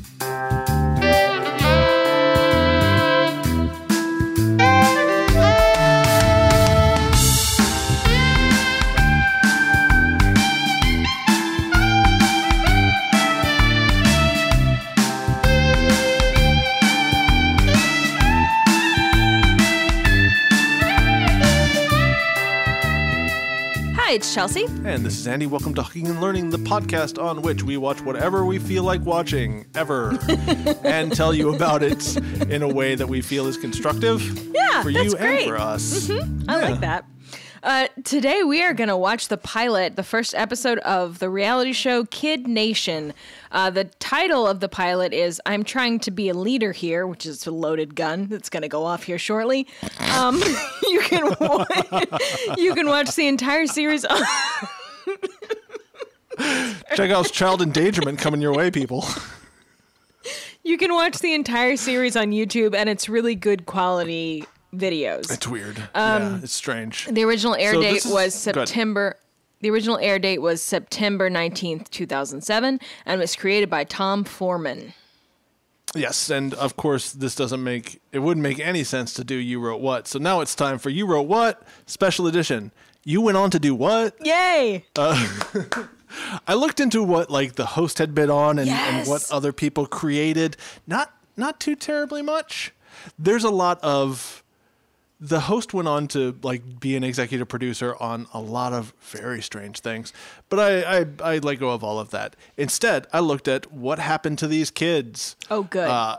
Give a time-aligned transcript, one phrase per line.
[0.00, 0.29] It's
[24.40, 24.64] Chelsea.
[24.86, 25.46] And this is Andy.
[25.46, 29.02] Welcome to Hooking and Learning, the podcast on which we watch whatever we feel like
[29.02, 30.18] watching, ever,
[30.82, 32.16] and tell you about it
[32.48, 34.22] in a way that we feel is constructive
[34.54, 35.40] Yeah, for that's you great.
[35.42, 36.06] and for us.
[36.08, 36.48] Mm-hmm.
[36.48, 36.68] I Yeah.
[36.70, 37.04] like that.
[37.62, 41.72] Uh, today we are going to watch the pilot, the first episode of the reality
[41.72, 43.12] show Kid Nation.
[43.52, 47.26] Uh, the title of the pilot is "I'm trying to be a leader here," which
[47.26, 49.66] is a loaded gun that's going to go off here shortly.
[50.16, 50.36] Um,
[50.88, 51.66] you can wa-
[52.56, 54.06] you can watch the entire series.
[54.06, 54.22] On-
[56.94, 59.04] Check out child endangerment coming your way, people.
[60.64, 65.32] you can watch the entire series on YouTube, and it's really good quality videos.
[65.32, 65.76] It's weird.
[65.94, 67.06] yeah, um, it's strange.
[67.10, 68.34] The original air So date is- was.
[68.34, 69.16] September.
[69.62, 74.94] The original air date was September 19th, 2007, and was created by Tom Forman.
[75.94, 79.58] Yes, and of course, this doesn't make it wouldn't make any sense to do you
[79.60, 80.06] wrote what.
[80.06, 82.70] So now it's time for you wrote what special edition.
[83.04, 84.14] You went on to do what?
[84.24, 84.84] Yay!
[84.96, 85.28] Uh,
[86.46, 89.84] I looked into what like the host had been on and, and what other people
[89.86, 90.56] created.
[90.86, 92.72] Not not too terribly much.
[93.18, 94.39] There's a lot of
[95.20, 99.42] the host went on to like be an executive producer on a lot of very
[99.42, 100.12] strange things.
[100.48, 102.36] But I I, I let go of all of that.
[102.56, 105.88] Instead, I looked at what happened to these kids Oh, good.
[105.88, 106.18] Uh,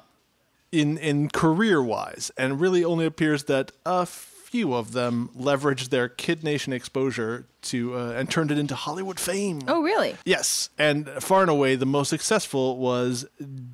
[0.72, 6.08] in in career wise, and really only appears that a few of them leveraged their
[6.10, 9.62] Kid Nation exposure to uh, and turned it into Hollywood fame.
[9.68, 10.16] oh, really?
[10.26, 13.26] Yes, and far and away the most successful was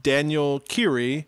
[0.02, 1.26] Daniel Kyri,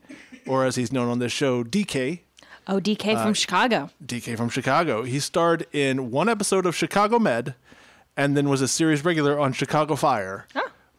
[0.47, 2.22] or as he's known on this show, DK.
[2.71, 3.89] Oh, DK Uh, from Chicago.
[4.05, 5.01] DK from Chicago.
[5.03, 7.55] He starred in one episode of Chicago Med,
[8.15, 10.45] and then was a series regular on Chicago Fire,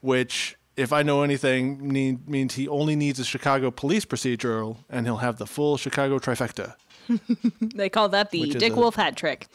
[0.00, 5.06] which, if I know anything, need, means he only needs a Chicago police procedural, and
[5.06, 6.75] he'll have the full Chicago trifecta.
[7.60, 9.47] They call that the Dick a- Wolf hat trick.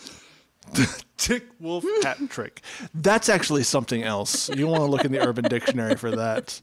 [1.17, 2.61] Dick Wolf hat trick.
[2.93, 4.49] That's actually something else.
[4.49, 6.59] You want to look in the Urban Dictionary for that.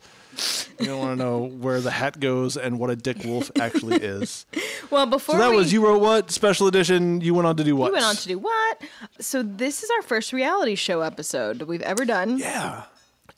[0.80, 3.96] You don't want to know where the hat goes and what a Dick Wolf actually
[3.96, 4.46] is.
[4.90, 7.22] Well, before So that we, was you wrote what special edition.
[7.22, 7.92] You went on to do what?
[7.92, 8.82] we went on to do what?
[9.20, 12.36] So this is our first reality show episode that we've ever done.
[12.36, 12.82] yeah.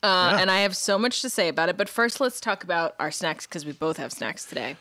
[0.03, 0.39] Uh, Yeah.
[0.41, 1.77] And I have so much to say about it.
[1.77, 4.75] But first, let's talk about our snacks because we both have snacks today.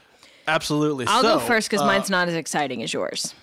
[0.48, 1.06] Absolutely.
[1.06, 3.34] I'll so, go first because uh, mine's not as exciting as yours.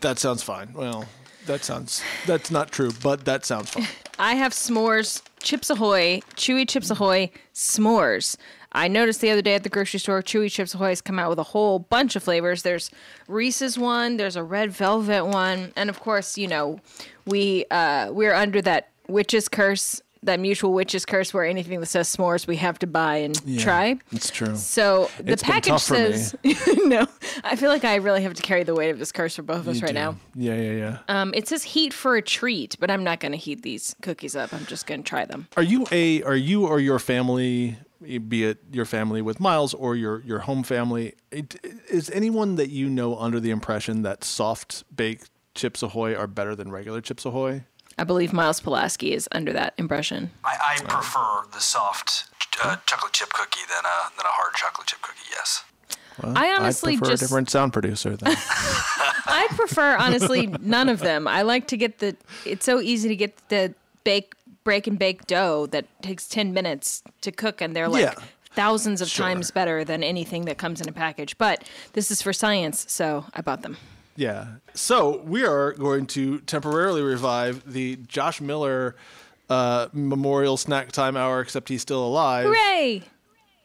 [0.00, 0.72] That sounds fine.
[0.72, 1.04] Well,
[1.46, 3.86] that sounds that's not true, but that sounds fine.
[4.18, 8.36] I have s'mores, Chips Ahoy, Chewy Chips Ahoy, s'mores.
[8.72, 11.30] I noticed the other day at the grocery store, Chewy Chips Ahoy has come out
[11.30, 12.62] with a whole bunch of flavors.
[12.62, 12.90] There's
[13.26, 16.78] Reese's one, there's a red velvet one, and of course, you know,
[17.26, 22.14] we uh, we're under that witch's curse, that mutual witch's curse, where anything that says
[22.14, 23.96] s'mores we have to buy and try.
[24.12, 24.54] It's true.
[24.54, 26.12] So the It's package tough for me.
[26.12, 26.34] says
[26.84, 27.06] no.
[27.42, 29.60] I feel like I really have to carry the weight of this curse for both
[29.60, 29.94] of us You right do.
[29.94, 30.16] now.
[30.34, 30.98] Yeah, yeah, yeah.
[31.08, 34.36] Um, it says heat for a treat, but I'm not going to heat these cookies
[34.36, 34.52] up.
[34.52, 35.48] I'm just going to try them.
[35.56, 39.96] Are you a are you or your family, be it your family with Miles or
[39.96, 41.56] your your home family, it-
[41.88, 46.54] is anyone that you know under the impression that soft baked Chips Ahoy are better
[46.54, 47.64] than regular Chips Ahoy?
[48.00, 50.30] I believe Miles Pulaski is under that impression.
[50.42, 52.24] I, I prefer the soft
[52.64, 55.20] uh, chocolate chip cookie than a than a hard chocolate chip cookie.
[55.30, 55.64] Yes.
[56.22, 58.34] Well, I honestly I'd prefer just- a different sound producer then.
[59.26, 61.28] I prefer honestly none of them.
[61.28, 62.16] I like to get the.
[62.46, 63.74] It's so easy to get the
[64.04, 64.32] bake,
[64.64, 68.14] break and bake dough that takes ten minutes to cook, and they're like Yeah.
[68.54, 69.26] thousands of Sure.
[69.26, 71.36] times better than anything that comes in a package.
[71.36, 73.76] But this is for science, so I bought them.
[74.20, 74.56] Yeah.
[74.74, 78.94] So we are going to temporarily revive the Josh Miller
[79.48, 82.44] uh, Memorial Snack Time Hour, except he's still alive.
[82.44, 83.02] Hooray!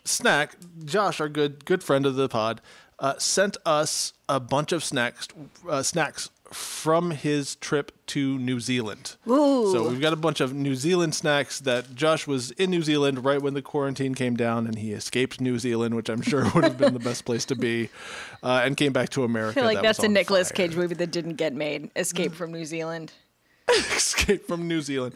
[0.05, 0.55] Snack.
[0.85, 2.61] Josh, our good good friend of the pod,
[2.99, 5.27] uh, sent us a bunch of snacks
[5.67, 9.17] uh, snacks from his trip to New Zealand.
[9.27, 9.71] Ooh.
[9.73, 13.25] So we've got a bunch of New Zealand snacks that Josh was in New Zealand
[13.25, 16.63] right when the quarantine came down, and he escaped New Zealand, which I'm sure would
[16.63, 17.89] have been the best place to be,
[18.43, 19.59] uh, and came back to America.
[19.59, 20.67] I feel like that that's a Nicolas fire.
[20.67, 21.91] Cage movie that didn't get made.
[21.95, 23.11] Escape from New Zealand.
[23.69, 25.13] Escape from New Zealand.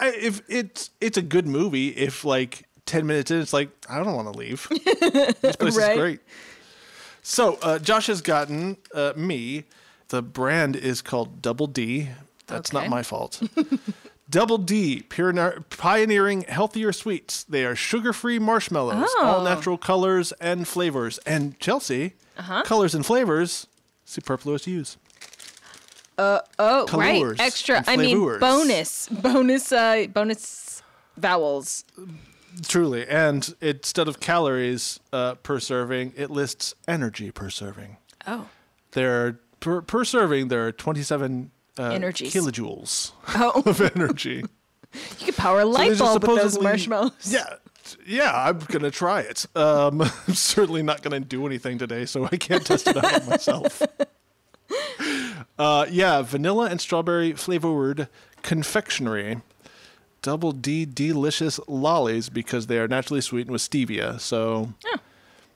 [0.00, 4.02] I, if it's it's a good movie, if like ten minutes in, it's like I
[4.02, 4.66] don't want to leave.
[5.42, 5.92] this place Right.
[5.92, 6.20] is great.
[7.22, 9.64] So uh, Josh has gotten uh, me.
[10.08, 12.08] The brand is called Double D.
[12.46, 12.82] That's Okay.
[12.84, 13.42] not my fault.
[14.30, 17.44] Double D, pioneer- pioneering healthier sweets.
[17.44, 19.44] They are sugar-free marshmallows, all Oh.
[19.44, 21.18] natural colors and flavors.
[21.26, 22.62] And Chelsea, Uh-huh.
[22.64, 23.66] colors and flavors,
[24.04, 24.96] superfluous use.
[26.18, 26.40] Oh,
[26.88, 26.90] Colors
[27.38, 27.40] right.
[27.40, 27.84] Extra.
[27.86, 30.82] I mean, bonus, bonus, uh, bonus
[31.16, 31.84] vowels.
[32.66, 37.98] Truly, and instead of calories uh, per serving, it lists energy per serving.
[38.26, 38.48] Oh.
[38.92, 44.44] There are per, per serving there are 27 uh, kilojoules Oh, of energy.
[45.20, 47.12] you could power a light are bulb with those marshmallows.
[47.32, 47.46] Yeah.
[48.06, 49.46] Yeah, I'm gonna try it.
[49.56, 53.80] Um, I'm certainly not gonna do anything today, so I can't test it out myself.
[55.58, 58.08] Uh, yeah, vanilla and strawberry flavored
[58.42, 59.40] confectionery,
[60.22, 64.20] double D delicious lollies because they are naturally sweetened with stevia.
[64.20, 64.74] So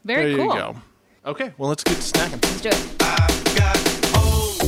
[0.05, 0.47] Very there cool.
[0.55, 0.77] you go.
[1.25, 2.43] Okay, well let's get snacking.
[2.43, 2.83] Let's do it.
[2.99, 3.79] I've got
[4.11, 4.59] holes.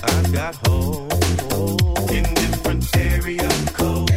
[0.00, 3.44] I've got holes in different area
[3.76, 4.08] codes.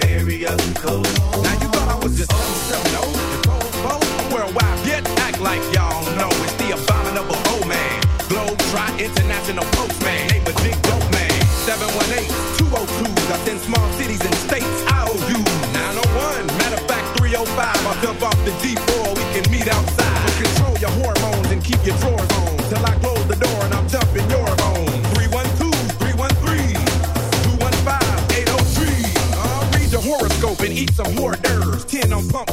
[0.00, 1.12] Area codes.
[1.44, 4.00] Now you thought I was just some no control
[4.32, 4.86] worldwide.
[4.88, 8.00] Yet act like y'all know it's the abominable old man.
[8.32, 10.24] Globe Try International Postman.
[10.32, 11.36] Name a big dope man.
[11.68, 12.24] 718
[12.64, 13.28] 202s.
[13.28, 14.72] I send small cities and states.
[14.88, 15.36] I owe you
[15.76, 16.48] 901.
[16.56, 17.60] Matter of fact, 305.
[17.60, 18.83] I jump off the D4.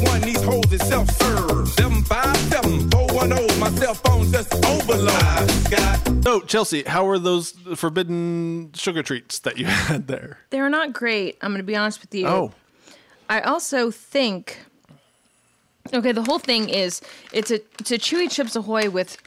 [0.03, 1.67] One, these hoes is self-serve.
[1.69, 5.09] 757 410, my cell phone just overload.
[5.11, 10.39] I got So Chelsea, how were those forbidden sugar treats that you had there?
[10.49, 11.37] They're not great.
[11.41, 12.27] I'm going to be honest with you.
[12.27, 12.51] Oh,
[13.29, 14.59] I also think.
[15.93, 17.01] Okay, the whole thing is
[17.33, 19.17] it's a it's a chewy Chips Ahoy with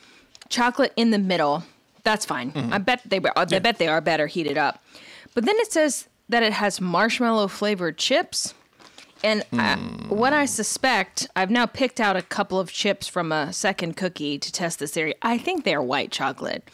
[0.48, 1.64] chocolate in the middle.
[2.04, 2.52] That's fine.
[2.52, 2.72] Mm-hmm.
[2.72, 3.32] I bet they were.
[3.36, 4.82] I bet they are better heated up.
[5.34, 8.54] But then it says that it has marshmallow flavored chips.
[9.24, 9.76] And I,
[10.10, 14.38] what I suspect, I've now picked out a couple of chips from a second cookie
[14.38, 15.14] to test this theory.
[15.22, 16.70] I think they're white chocolate.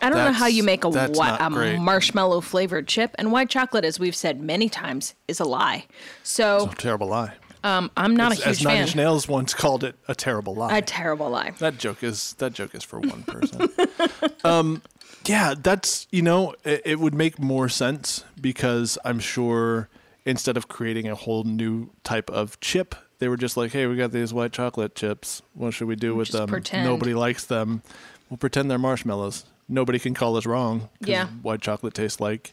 [0.00, 3.50] I don't know how you make a, that's not a marshmallow flavored chip, and white
[3.50, 5.84] chocolate, as we've said many times, is a lie.
[6.22, 7.34] So terrible lie.
[7.64, 8.82] um, I'm not as, a huge as Nine fan.
[8.82, 10.78] Inch Nails once called it, a terrible lie.
[10.78, 11.50] A terrible lie.
[11.58, 13.68] that joke is that joke is for one person.
[14.44, 14.82] um,
[15.26, 19.88] yeah, that's you know it, it would make more sense because I'm sure
[20.26, 23.96] instead of creating a whole new type of chip, they were just like, hey, we
[23.96, 25.42] got these white chocolate chips.
[25.54, 26.48] What should we do with Just them?
[26.48, 26.84] pretend.
[26.84, 27.82] Nobody likes them.
[28.30, 29.44] We'll pretend they're marshmallows.
[29.68, 30.88] Nobody can call us wrong.
[31.00, 31.26] Yeah.
[31.42, 32.52] white chocolate tastes like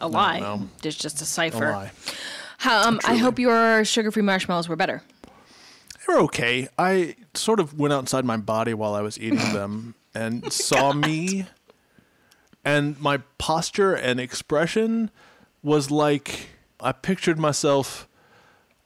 [0.00, 0.60] A lie.
[0.84, 1.70] It's just a a cipher.
[1.72, 1.92] lie.
[2.58, 5.02] How, um, I hope your sugar-free marshmallows were better.
[6.06, 6.68] They were okay.
[6.78, 11.46] I sort of went outside my body while I was eating them and saw me,
[12.64, 15.10] and my posture and expression
[15.62, 16.48] was like
[16.82, 18.08] I pictured myself.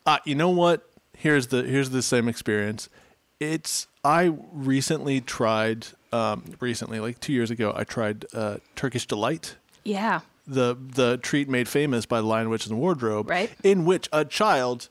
[0.04, 0.88] Uh, you know what?
[1.16, 2.88] Here's the here's the same experience.
[3.40, 7.72] It's I recently tried um, recently like two years ago.
[7.74, 10.20] I tried uh, Turkish delight Yeah.
[10.46, 13.50] the the treat made famous by the Lion, Witch, and the Wardrobe, Right.
[13.62, 14.88] in which a child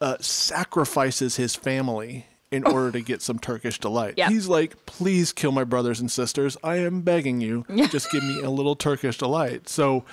[0.00, 4.14] uh, sacrifices his family in order to get some Turkish delight.
[4.16, 4.28] Yeah.
[4.28, 6.56] He's like, "Please kill my brothers and sisters.
[6.64, 7.64] I am begging you.
[7.90, 10.04] Just give me a little Turkish delight." So,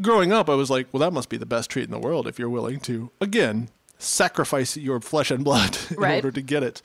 [0.00, 2.26] growing up, I was like, "Well, that must be the best treat in the world
[2.26, 3.68] if you're willing to again."
[4.00, 6.14] Sacrifice your flesh and blood in Right.
[6.24, 6.82] order to get it,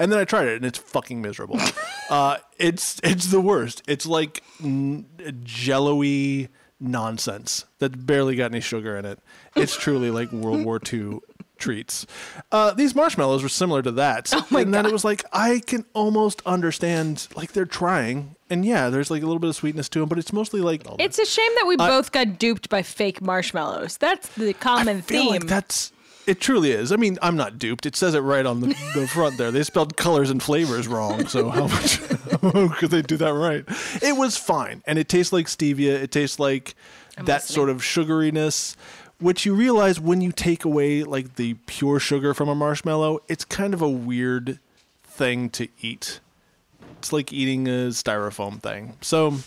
[0.00, 1.60] and then I tried it, and it's fucking miserable.
[2.10, 3.82] uh, it's it's the worst.
[3.86, 5.06] It's like n-
[5.44, 6.48] jello-y
[6.80, 9.20] nonsense that barely got any sugar in it.
[9.54, 11.20] It's truly like World War II
[11.58, 12.06] treats.
[12.52, 14.32] Uh, these marshmallows were similar to that.
[14.36, 14.90] Oh my and then God.
[14.90, 19.26] it was like I can almost understand like they're trying, and yeah, there's like a
[19.26, 21.76] little bit of sweetness to them, but it's mostly like It's a shame that we
[21.76, 23.96] both got duped by fake marshmallows.
[23.96, 25.30] That's the common I feel theme.
[25.30, 25.92] like that's
[26.26, 26.40] it.
[26.40, 26.92] Truly is.
[26.92, 27.86] I mean, I'm not duped.
[27.86, 29.50] It says it right on the, the front there.
[29.50, 31.26] They spelled colors and flavors wrong.
[31.28, 32.00] So how much
[32.78, 33.64] could they do that right?
[34.02, 35.94] It was fine, and it tastes like stevia.
[36.02, 36.74] It tastes like
[37.16, 37.54] that listening.
[37.54, 38.76] sort of sugariness,
[39.18, 43.20] which you realize when you take away like the pure sugar from a marshmallow.
[43.28, 44.58] It's kind of a weird
[45.04, 46.20] thing to eat.
[46.98, 48.94] It's like eating a styrofoam thing.
[49.00, 49.38] So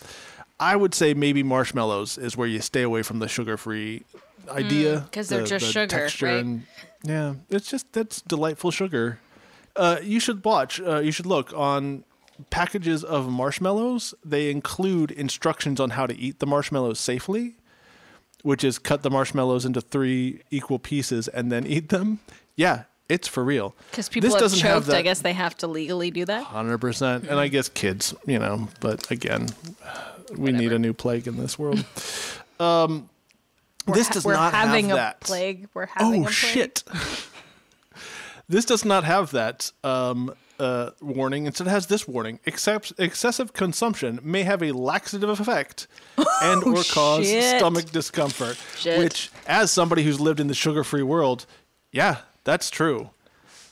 [0.60, 4.04] I would say maybe marshmallows is where you stay away from the sugar-free
[4.50, 6.36] idea Mm, 'cause they're the- just the sugar, texture right?
[6.44, 6.64] and-
[7.04, 9.20] yeah, it's just that's delightful sugar.
[9.76, 10.82] Uh, you should watch.
[10.82, 12.04] Uh, you should look on
[12.50, 14.14] packages of marshmallows.
[14.26, 17.56] They include instructions on how to eat the marshmallows safely,
[18.44, 22.20] which is cut the marshmallows into three equal pieces and then eat them.
[22.56, 23.76] Yeah, it's for real.
[23.92, 26.26] Because people This have doesn't choked, have that- I guess they have to legally do
[26.26, 26.44] that.
[26.46, 28.68] Hundred percent, and I guess kids, you know.
[28.80, 29.50] But again,
[30.38, 31.84] we need a new plague in this world.
[32.60, 33.10] um,
[33.88, 35.20] this does we're not having have a that.
[35.22, 35.68] plague.
[35.74, 36.34] We're having oh a plague.
[36.34, 36.84] shit!
[38.50, 41.46] this does not have that um, uh, warning.
[41.46, 45.88] Instead, it has this warning: Except excessive consumption may have a laxative effect
[46.44, 47.58] and or cause Oh, shit.
[47.60, 48.58] stomach discomfort.
[48.78, 49.00] Shit.
[49.00, 51.46] Which, as somebody who's lived in the sugar-free world,
[51.92, 53.10] yeah, that's true.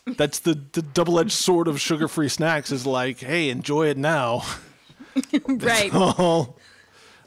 [0.05, 2.71] That's the, the double-edged sword of sugar-free snacks.
[2.71, 4.43] Is like, hey, enjoy it now.
[5.47, 5.91] Right.
[5.95, 6.57] all,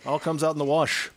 [0.06, 1.10] all comes out in the wash.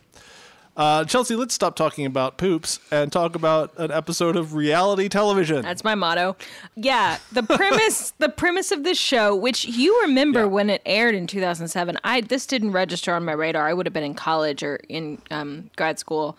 [0.76, 5.62] Uh, Chelsea, let's stop talking about poops and talk about an episode of reality television.
[5.62, 6.36] That's my motto.
[6.74, 10.46] Yeah, the premise the premise of this show, which you remember Yeah.
[10.46, 11.96] when it aired in 2007.
[12.02, 13.68] I this didn't register on my radar.
[13.68, 16.36] I would have been in college or in um, grad school.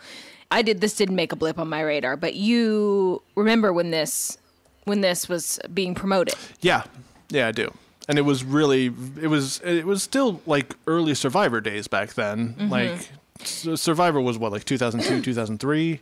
[0.51, 4.37] I did this didn't make a blip on my radar, but you remember when this
[4.83, 6.35] when this was being promoted.
[6.61, 6.83] yeah,
[7.29, 7.73] yeah, I do.
[8.07, 12.49] And it was really, it was, it was still like early Survivor days back then.
[12.49, 12.69] Mm-hmm.
[12.69, 13.09] Like
[13.47, 16.01] Survivor was what, like 2002, 2003.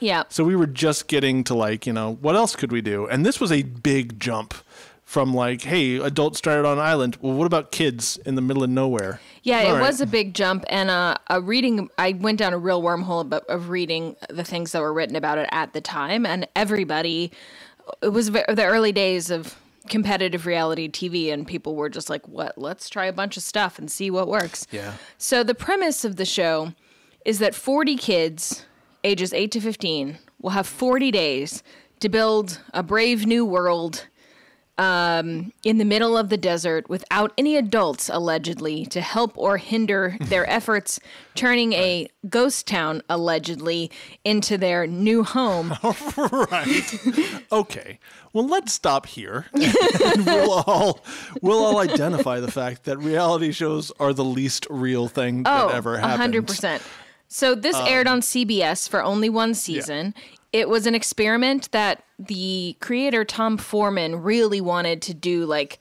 [0.00, 0.24] Yeah.
[0.28, 3.06] So we were just getting to like, you know, what else could we do?
[3.06, 4.54] And this was a big jump
[5.04, 7.16] from like, hey, adults stranded on an island.
[7.20, 9.20] Well, what about kids in the middle of nowhere?
[9.42, 9.80] Yeah, All it right.
[9.82, 11.90] was a big jump, and uh, a reading.
[11.98, 15.38] I went down a real wormhole of, of reading the things that were written about
[15.38, 17.30] it at the time, and everybody.
[18.02, 19.56] It was the early days of
[19.88, 22.56] competitive reality TV, and people were just like, "What?
[22.56, 24.94] Let's try a bunch of stuff and see what works." Yeah.
[25.18, 26.72] So the premise of the show
[27.24, 28.66] is that 40 kids,
[29.02, 31.62] ages 8 to 15, will have 40 days
[32.00, 34.06] to build a brave new world
[34.76, 40.16] um, in the middle of the desert without any adults, allegedly, to help or hinder
[40.20, 40.98] their efforts,
[41.34, 43.90] turning a ghost town, allegedly,
[44.24, 45.74] into their new home.
[46.16, 47.42] Right.
[47.52, 47.98] Okay.
[48.32, 49.46] Well, let's stop here.
[49.52, 51.04] and we'll all
[51.40, 55.96] we'll all identify the fact that reality shows are the least real thing that ever
[55.96, 56.14] happened.
[56.14, 56.82] Oh, hundred percent.
[57.36, 60.14] So this Um, aired on CBS for only one season.
[60.52, 65.44] It was an experiment that the creator Tom Forman really wanted to do.
[65.44, 65.80] Like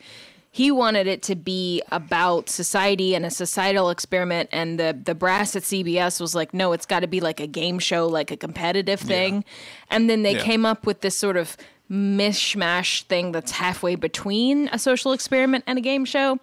[0.49, 4.49] he wanted it to be about society and a societal experiment.
[4.51, 7.45] And the the brass at CBS was like, no, it's got to be like a
[7.45, 9.45] game show, like a competitive thing.
[9.91, 10.43] And then they Yeah.
[10.43, 11.55] came up with this sort of
[11.87, 16.39] mishmash thing that's halfway between a social experiment and a game show.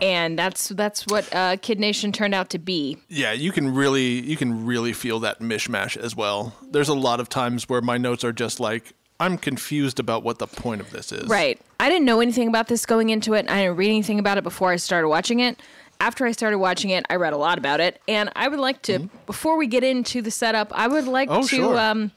[0.00, 2.98] And that's that's what uh, Kid Nation turned out to be.
[3.08, 6.54] Yeah, you can really you can really feel that mishmash as well.
[6.70, 10.40] There's a lot of times where my notes are just like I'm confused about what
[10.40, 11.28] the point of this is.
[11.28, 11.60] Right.
[11.78, 13.48] I didn't know anything about this going into it.
[13.48, 15.60] I didn't read anything about it before I started watching it.
[16.00, 18.00] After I started watching it, I read a lot about it.
[18.08, 21.38] And I would like to, before we get into the setup, I would like Mm-hmm.
[21.38, 21.78] Oh, to sure.
[21.78, 22.10] um,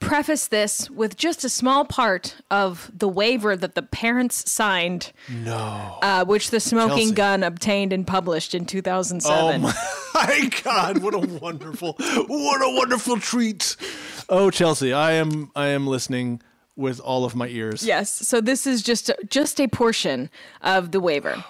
[0.00, 5.98] preface this with just a small part of the waiver that the parents signed, No.
[6.02, 7.14] uh, which the Smoking Chelsea.
[7.14, 9.34] Gun obtained and published in 2007.
[9.36, 9.74] Oh my,
[10.14, 10.98] my God!
[10.98, 13.76] What a wonderful, what a wonderful treat!
[14.28, 16.40] Oh, Chelsea, I am, I am listening
[16.76, 17.84] with all of my ears.
[17.86, 18.10] Yes.
[18.10, 20.28] So this is just just a portion
[20.62, 21.42] of the waiver.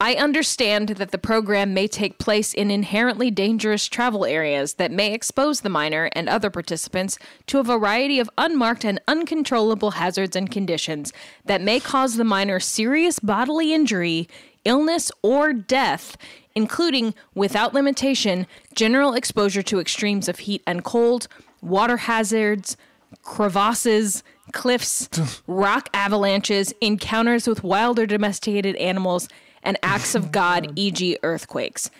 [0.00, 5.14] I understand that the program may take place in inherently dangerous travel areas that may
[5.14, 10.50] expose the minor and other participants to a variety of unmarked and uncontrollable hazards and
[10.50, 11.12] conditions
[11.44, 14.28] that may cause the minor serious bodily injury,
[14.64, 16.16] illness, or death,
[16.56, 21.28] including, without limitation, general exposure to extremes of heat and cold,
[21.62, 22.76] water hazards,
[23.22, 25.08] crevasses, cliffs,
[25.46, 29.28] rock avalanches, encounters with wild or domesticated animals,
[29.64, 31.90] and acts of God, e.g., earthquakes.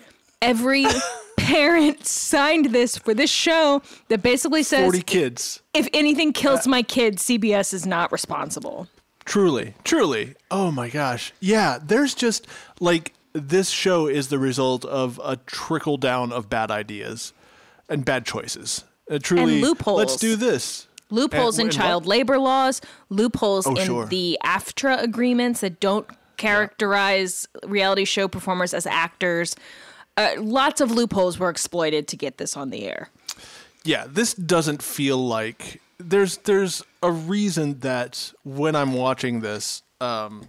[0.42, 0.86] Every
[1.36, 5.62] parent signed this for this show that basically says Forty kids.
[5.72, 8.88] if anything kills my kid, CBS is not responsible.
[9.24, 10.34] Truly, truly.
[10.50, 11.32] Oh my gosh.
[11.40, 12.46] Yeah, there's just
[12.78, 17.32] like this show is the result of a trickle down of bad ideas
[17.88, 18.84] and bad choices.
[19.10, 19.98] Uh, truly, loopholes.
[19.98, 20.86] Let's do this.
[21.10, 24.06] Loopholes And- in and child what- labor laws, loopholes Oh, in sure.
[24.06, 26.06] the AFTRA agreements that don't
[26.36, 29.56] characterize reality show performers as actors.
[30.16, 33.08] Uh, lots of loopholes were exploited to get this on the air.
[33.84, 40.48] yeah, this doesn't feel like there's there's a reason that when I'm watching this, um,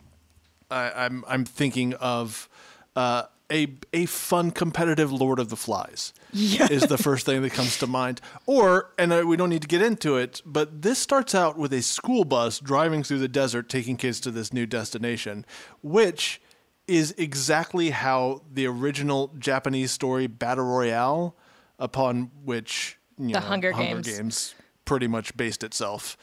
[0.70, 2.50] I, I'm I'm thinking of
[2.96, 6.14] uh, a a fun competitive Lord of the Flies.
[6.34, 8.22] is the first thing that comes to mind.
[8.46, 11.82] Or and we don't need to get into it, but this starts out with a
[11.82, 15.46] school bus driving through the desert, taking kids to this new destination,
[15.82, 16.42] which
[16.88, 21.36] is exactly how the original Japanese story Battle Royale,
[21.80, 24.18] upon which you The know, Hunger Hunger Games.
[24.18, 26.18] Games pretty much based itself.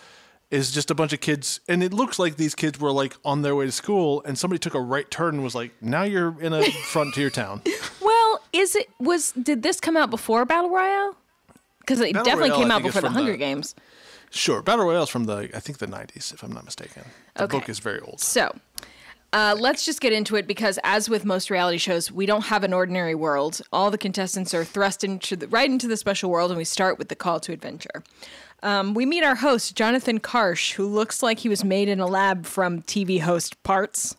[0.52, 3.40] Is just a bunch of kids, and it looks like these kids were like on
[3.40, 6.38] their way to school, and somebody took a right turn and was like, "Now you're
[6.42, 7.62] in a frontier town."
[8.02, 11.16] Well, is it was did this come out before Battle Royale?
[11.80, 13.74] because it Battle definitely Royale, came out before the Hunger the- Games.
[14.30, 17.04] Sure, Battle Royale is from the I think the 90s, if I'm not mistaken.
[17.34, 17.58] The Okay.
[17.58, 18.20] book is very old.
[18.20, 18.54] So,
[19.32, 22.64] uh, let's just get into it because, as with most reality shows, we don't have
[22.64, 23.62] an ordinary world.
[23.72, 26.98] All the contestants are thrust into the, right into the special world, and we start
[26.98, 28.02] with the call to adventure.
[28.62, 32.06] Um, we meet our host, Jonathan Karsh, who looks like he was made in a
[32.06, 34.16] lab from TV host parts.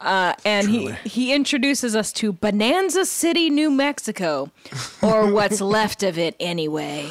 [0.00, 4.50] Uh, and he, he introduces us to Bonanza City, New Mexico,
[5.02, 7.10] or what's left of it anyway.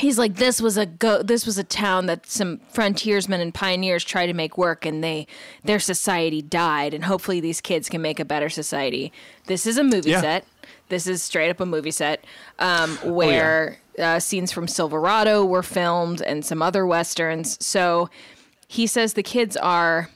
[0.00, 1.22] He's like, this was a go.
[1.22, 5.28] This was a town that some frontiersmen and pioneers tried to make work, and they
[5.62, 6.94] their society died.
[6.94, 9.12] And hopefully, these kids can make a better society.
[9.46, 10.20] This is a movie Yeah.
[10.20, 10.46] set.
[10.88, 12.24] This is straight up a movie set
[12.58, 17.64] um, where uh, scenes from Silverado were filmed and some other westerns.
[17.64, 18.10] So
[18.68, 20.10] he says the kids are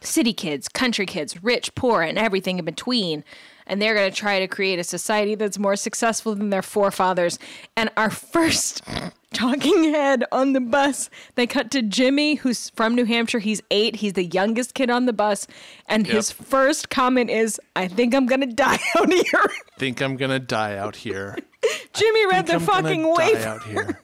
[0.00, 3.24] city kids, country kids, rich, poor, and everything in between.
[3.66, 7.38] And they're going to try to create a society that's more successful than their forefathers.
[7.76, 8.82] And our first
[9.32, 13.38] talking head on the bus, they cut to Jimmy, who's from New Hampshire.
[13.38, 13.96] He's eight.
[13.96, 15.46] He's the youngest kid on the bus.
[15.86, 19.46] And his first comment is, I think I'm going to die out here.
[19.78, 21.36] Think I'm gonna die out here.
[21.92, 23.48] Jimmy read the I'm fucking waiver.
[23.48, 24.00] out here.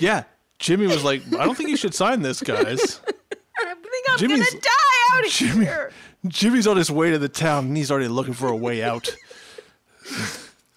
[0.00, 0.24] Yeah,
[0.58, 3.00] Jimmy was like, I don't think you should sign this, guys.
[3.58, 4.70] I think I'm Jimmy's- to die
[5.12, 5.92] out Jimmy, here.
[6.26, 9.14] Jimmy's on his way to the town, and he's already looking for a way out.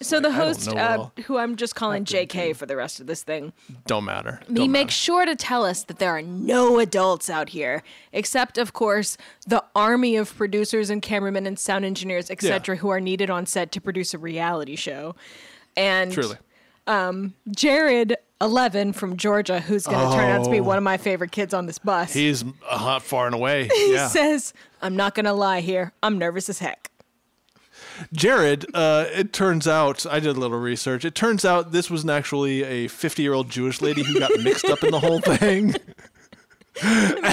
[0.00, 3.52] So the host, uh, who I'm just calling JK for the rest of this thing,
[3.86, 4.40] Don't matter.
[4.48, 7.82] he Don't makes sure to tell us that there are no adults out here,
[8.12, 9.16] except of course
[9.46, 13.72] the army of producers and cameramen and sound engineers, etc., who are needed on set
[13.72, 15.14] to produce a reality show.
[15.76, 16.36] And Truly.
[17.50, 20.64] Jared, 11 from Georgia, who's going to turn out to be Oh.
[20.64, 23.68] one of my favorite kids on this bus, He's uh, hot far and away.
[23.74, 24.08] Yeah.
[24.08, 25.92] says, "I'm not going to lie here.
[26.02, 26.90] I'm nervous as heck."
[28.12, 31.04] Jared, uh, it turns out, I did a little research.
[31.04, 34.66] It turns out this was actually a 50 year old Jewish lady who got mixed
[34.66, 35.74] up in the whole thing.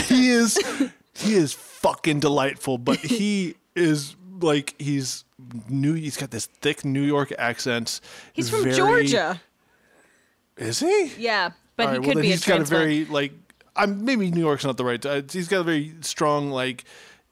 [0.06, 0.58] He is,
[1.13, 5.26] he is fucking delightful, but he is like, he's
[5.69, 5.93] new.
[5.93, 8.02] He's got this thick New York accent.
[8.34, 9.41] He's from very- Georgia.
[10.58, 11.12] Is he?
[11.17, 13.34] Yeah, but All he could well, be he's a got a very like
[13.76, 15.06] I'm maybe New York's not the right.
[15.06, 16.86] Uh, he's got a very strong like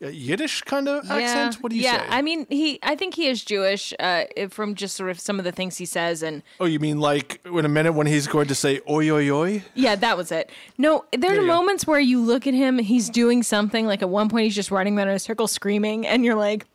[0.03, 1.63] uh, Yiddish kind of accent.
[1.63, 2.07] What do you yeah, say?
[2.09, 2.79] I mean, he.
[2.83, 5.85] I think he is Jewish uh, from just sort of some of the things he
[5.85, 9.09] says, and oh, you mean like in a minute when he's going to say oi
[9.09, 9.63] oi oi?
[9.75, 10.51] yeah, that was it.
[10.77, 11.45] No, there are go.
[11.45, 13.87] moments where you look at him, he's doing something.
[13.87, 16.65] Like at one point, he's just running around in a circle screaming, and you're like,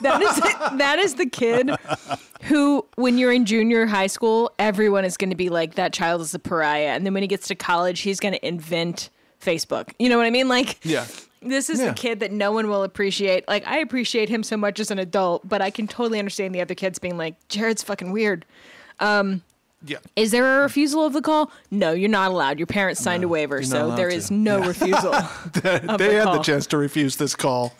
[0.00, 0.36] that is
[0.78, 1.70] that is the kid
[2.42, 6.20] who, when you're in junior high school, everyone is going to be like that child
[6.20, 9.10] is a pariah, and then when he gets to college, he's going to invent
[9.40, 9.92] Facebook.
[9.98, 10.48] You know what I mean?
[10.48, 11.06] Like, Yeah.
[11.42, 11.88] This is Yeah.
[11.88, 13.46] the kid that no one will appreciate.
[13.46, 16.60] Like I appreciate him so much as an adult, but I can totally understand the
[16.60, 18.44] other kids being like, "Jared's fucking weird."
[18.98, 19.42] Um,
[19.86, 19.98] Yeah.
[20.16, 21.50] Is there a refusal of the call?
[21.70, 22.58] No, you're not allowed.
[22.58, 24.16] Your parents signed a waiver, so there to.
[24.16, 25.12] is no refusal.
[25.52, 26.36] they the had call.
[26.36, 27.74] the chance to refuse this call,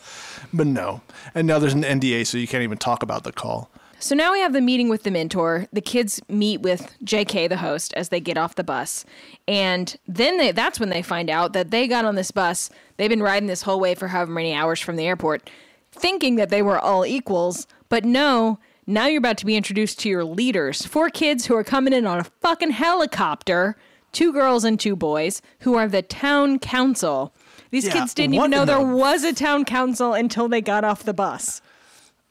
[0.53, 1.01] but no.
[1.35, 3.69] And now there's an NDA, so you can't even talk about the call.
[3.99, 5.65] So now we have the meeting with the mentor.
[5.73, 9.05] The kids meet with JK, the host, as they get off the bus.
[9.47, 12.69] And then they, that's when they find out that they got on this bus.
[12.97, 15.49] They've been riding this whole way for however many hours from the airport,
[15.91, 17.65] thinking that they were all equals.
[17.89, 20.85] But no, now you're about to be introduced to your leaders.
[20.85, 23.75] Four kids who are coming in on a fucking helicopter,
[24.13, 27.33] two girls and two boys, who are the town council.
[27.69, 30.83] These Yeah, kids didn't even know there the- was a town council until they got
[30.83, 31.61] off the bus.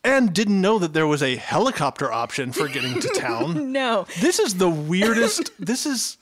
[0.02, 3.72] And didn't know that there was a helicopter option for getting to town.
[3.72, 4.06] No.
[4.20, 5.50] This is the weirdest.
[5.58, 6.16] this is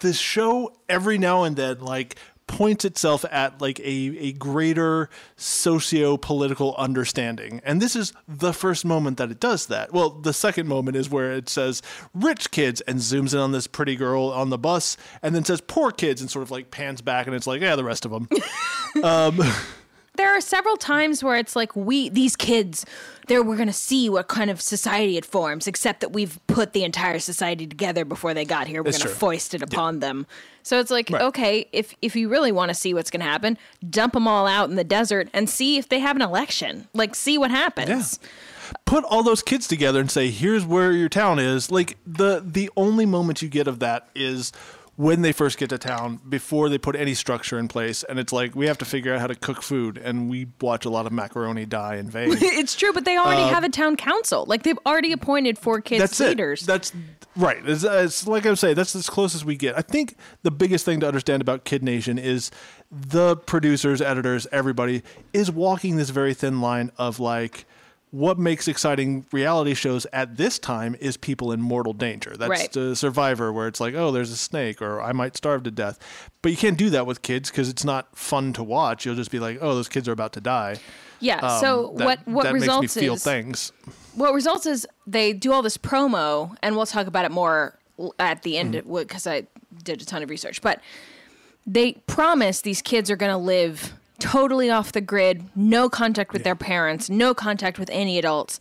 [0.00, 2.16] this show every now and then like
[2.50, 3.84] points itself at like a,
[4.18, 7.60] a greater socio-political understanding.
[7.64, 9.92] And this is the first moment that it does that.
[9.92, 11.80] Well the second moment is where it says
[12.12, 15.60] rich kids and zooms in on this pretty girl on the bus and then says
[15.60, 18.10] poor kids and sort of like pans back and it's like yeah the rest of
[18.10, 18.28] them
[19.04, 19.40] um,
[20.16, 22.84] there are several times where it's like we these kids
[23.28, 26.72] there we're going to see what kind of society it forms except that we've put
[26.72, 28.82] the entire society together before they got here.
[28.82, 30.26] We're going to foist it upon them
[30.70, 31.22] so it's like Right.
[31.22, 34.46] okay if if you really want to see what's going to happen dump them all
[34.46, 36.86] out in the desert and see if they have an election.
[36.94, 38.20] Like see what happens.
[38.84, 41.70] Put all those kids together and say here's where your town is.
[41.72, 44.52] Like the the only moment you get of that is
[45.00, 48.34] when they first get to town before they put any structure in place and it's
[48.34, 51.06] like we have to figure out how to cook food and we watch a lot
[51.06, 52.36] of macaroni die in vain.
[52.38, 54.44] It's true but they already have a town council.
[54.46, 56.62] Like they've already appointed four kids Uh, that's leaders.
[56.64, 56.92] It that's
[57.34, 57.62] right.
[57.64, 59.74] It's, it's like i'm saying that's as close as we get.
[59.78, 62.50] I think the biggest thing to understand about kid nation is
[62.90, 67.64] the producers editors everybody is walking this very thin line of like
[68.10, 72.34] what makes exciting reality shows at this time is people in mortal danger.
[72.36, 72.72] That's Right.
[72.72, 75.98] the Survivor, where it's like, oh, there's a snake, or I might starve to death.
[76.42, 79.06] But you can't do that with kids because it's not fun to watch.
[79.06, 80.78] You'll just be like, oh, those kids are about to die.
[81.20, 81.36] Yeah.
[81.38, 83.72] Um, so that- what what that results makes me feel is things.
[84.14, 87.78] what results is they do all this promo, and we'll talk about it more
[88.18, 88.92] at the end Mm-hmm.
[88.94, 89.46] because I
[89.84, 90.62] did a ton of research.
[90.62, 90.80] But
[91.66, 96.44] they promise these kids are going to live totally off the grid, no contact with
[96.44, 98.60] their parents, no contact with any adults.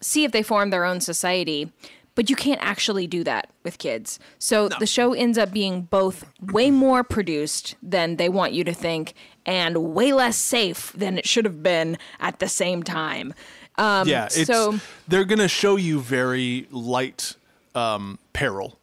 [0.00, 1.72] See if they form their own society.
[2.14, 4.18] But you can't actually do that with kids.
[4.38, 8.72] So the show ends up being both way more produced than they want you to
[8.72, 9.12] think
[9.44, 13.34] and way less safe than it should have been at the same time.
[13.76, 17.36] Um, yeah, it's, so they're going to show you very light
[17.74, 18.78] um, peril.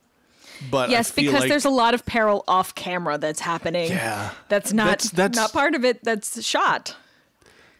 [0.69, 3.89] But Yes, because like- there's a lot of peril off camera that's happening.
[3.91, 4.31] Yeah.
[4.49, 6.95] That's not That's- that's- not part of it that's shot.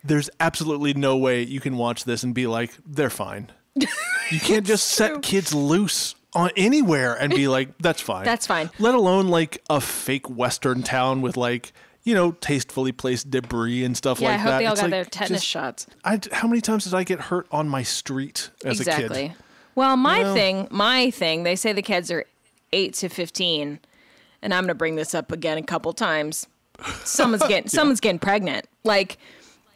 [0.04, 3.52] there's absolutely no way you can watch this and be like, they're fine.
[3.76, 3.88] You
[4.40, 8.26] can't just set kids loose on anywhere and be like, that's fine.
[8.26, 8.70] That's fine.
[8.80, 11.72] Let alone like a fake Western town with like,
[12.04, 14.58] you know, tastefully placed debris and stuff Yeah, like I hope that.
[14.60, 15.88] they all It's got like, their tetanus just- shots.
[16.04, 18.94] I, how many times did I get hurt on my street as a kid?
[19.06, 19.34] exactly.
[19.76, 20.34] Well, my You know?
[20.34, 22.26] thing, my thing, they say the kids are
[22.74, 23.80] 8 to 15,
[24.42, 26.48] and I'm going to bring this up again a couple times.
[27.06, 28.68] Someone's getting someone's getting pregnant.
[28.84, 29.18] Like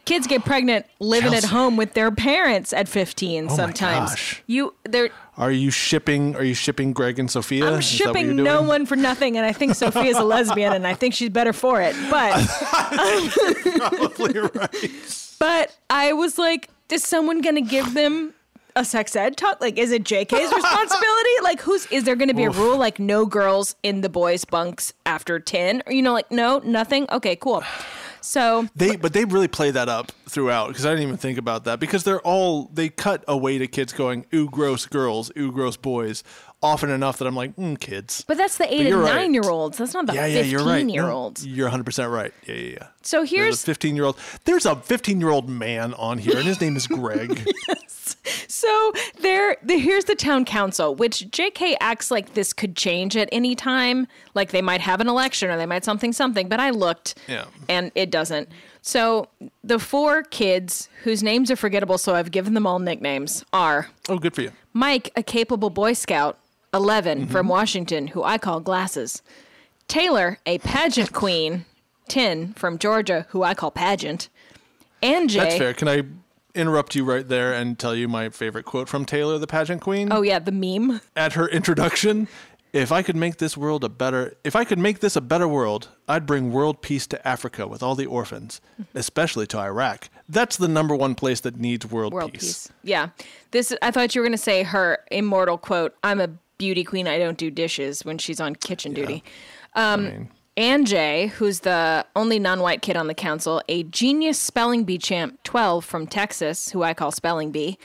[0.04, 4.40] kids get pregnant living at home with their parents at 15 Oh sometimes.
[4.46, 6.34] You they're Are you shipping?
[6.34, 7.66] Are you shipping Greg and Sophia?
[7.66, 10.94] I'm Is shipping no one for nothing, and I think Sophia's a lesbian, and I
[10.94, 11.94] think she's better for it.
[12.10, 12.32] But
[13.78, 14.90] Probably right.
[15.40, 18.34] But I was like, is someone going to give them
[18.78, 19.60] a sex ed talk?
[19.60, 21.28] Like, is it JK's responsibility?
[21.42, 24.44] Like, who's, is there going to be a rule like no girls in the boys'
[24.44, 25.82] bunks after 10?
[25.86, 27.06] Or, you know, like, no, nothing?
[27.10, 27.62] Okay, cool.
[28.20, 31.64] So, They but they really play that up throughout because I didn't even think about
[31.64, 35.76] that because they're all they cut away to kids going ooh gross girls ooh gross
[35.76, 36.22] boys
[36.62, 39.14] often enough that I'm like mm, kids but that's the eight and you're right.
[39.14, 39.78] nine year olds.
[39.78, 41.46] That's not the yeah yeah 15 you're right year olds.
[41.46, 44.66] you're 100 percent right yeah yeah yeah So there's here's a 15 year old there's
[44.66, 48.16] a 15 year old man on here and his name is Greg yes.
[48.48, 51.76] So there, the, here's the town council, which J.K.
[51.80, 54.06] acts like this could change at any time.
[54.34, 56.48] Like they might have an election or they might something something.
[56.48, 57.44] But I looked, Yeah.
[57.68, 58.48] and it doesn't.
[58.80, 59.28] So
[59.62, 64.18] the four kids whose names are forgettable, so I've given them all nicknames, are oh
[64.18, 66.38] good for you Mike, a capable Boy Scout,
[66.74, 67.30] 11 Mm-hmm.
[67.32, 69.22] from Washington, who I call Glasses.
[69.86, 71.64] Taylor, a pageant queen,
[72.08, 74.28] 10 from Georgia, who I call Pageant.
[75.02, 75.38] And Jay.
[75.40, 76.02] that's fair can I
[76.54, 80.08] interrupt you right there and tell you my favorite quote from Taylor the pageant queen
[80.12, 81.00] Oh yeah, the meme.
[81.14, 82.26] at her introduction
[82.72, 85.46] if I could make this world a better if I could make this a better
[85.48, 88.60] world, I'd bring world peace to Africa with all the orphans,
[88.94, 90.08] especially to Iraq.
[90.28, 92.42] That's the number one place that needs world, World peace.
[92.42, 92.72] peace.
[92.82, 93.08] Yeah.
[93.52, 97.06] This I thought you were going to say her immortal quote, I'm a beauty queen,
[97.08, 99.22] I don't do dishes when she's on kitchen duty.
[99.74, 100.30] Um, I mean,
[100.84, 105.84] Anjay, who's the only non-white kid on the council, a genius spelling bee champ 12
[105.84, 107.78] from Texas, who I call spelling bee.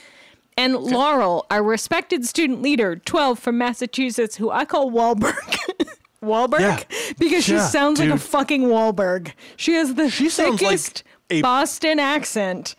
[0.58, 5.36] And Laurel, our respected student leader, 12 from Massachusetts, who I call Wahlberg.
[6.24, 6.60] Wahlberg?
[6.62, 6.80] Yeah.
[7.20, 9.34] Because she Yeah, sounds like a fucking Wahlberg.
[9.58, 12.76] She has the She sounds like thickest a- Boston accent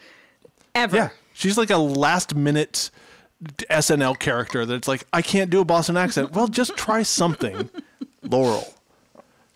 [0.74, 0.96] ever.
[0.96, 2.90] yeah, she's like a last minute
[3.70, 6.32] SNL character that's like, I can't do a Boston accent.
[6.32, 7.70] Well, just try something.
[8.22, 8.72] Laurel,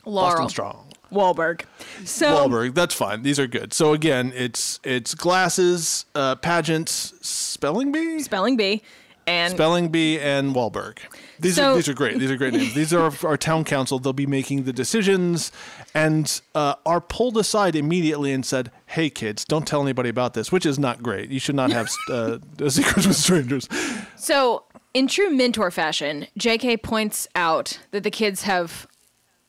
[0.05, 0.31] Laurel.
[0.31, 0.85] Boston Strong.
[1.13, 1.63] Wahlberg.
[2.05, 3.23] So Wahlberg, that's fine.
[3.23, 3.73] These are good.
[3.73, 8.83] So again, it's it's glasses, uh, pageants, spelling bee, spelling bee
[9.27, 10.99] and Spelling Bee and Wahlberg.
[11.39, 12.19] These So- are these are great.
[12.19, 12.75] These are great names.
[12.75, 13.99] These are our, our town council.
[13.99, 15.53] They'll be making the decisions
[15.95, 20.53] and uh, are pulled aside immediately and said, "Hey kids, don't tell anybody about this,"
[20.53, 21.31] which is not great.
[21.31, 23.69] You should not have uh, secrets with strangers.
[24.17, 28.87] so in true mentor fashion, JK points out that the kids have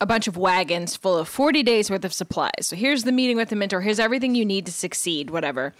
[0.01, 2.51] a bunch of wagons full of 40 days worth of supplies.
[2.67, 3.81] So here's the meeting with the mentor.
[3.81, 5.73] Here's everything you need to succeed, whatever.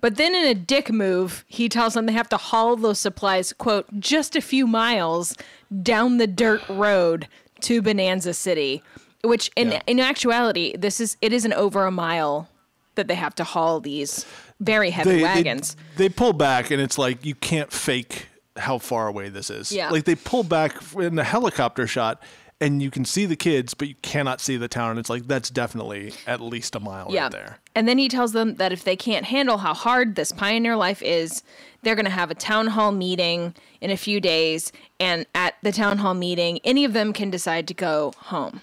[0.00, 3.52] But then in a dick move, he tells them they have to haul those supplies,
[3.52, 5.34] quote, just a few miles
[5.82, 7.26] down the dirt road
[7.62, 8.82] to Bonanza City,
[9.22, 9.82] which in Yeah.
[9.86, 12.48] in actuality, this is it isn't over a mile
[12.94, 14.26] that they have to haul these
[14.60, 15.76] very heavy They, they wagons.
[15.96, 18.26] they pull back and it's like you can't fake
[18.56, 19.70] how far away this is.
[19.70, 19.90] Yeah.
[19.90, 22.22] Like they pull back in the helicopter shot.
[22.60, 24.90] And you can see the kids, but you cannot see the town.
[24.90, 27.22] And it's like that's definitely at least a mile yeah.
[27.22, 27.58] right there.
[27.76, 31.00] And then he tells them that if they can't handle how hard this pioneer life
[31.00, 31.44] is,
[31.82, 34.72] they're going to have a town hall meeting in a few days.
[34.98, 38.60] And at the town hall meeting, any of them can decide to go home.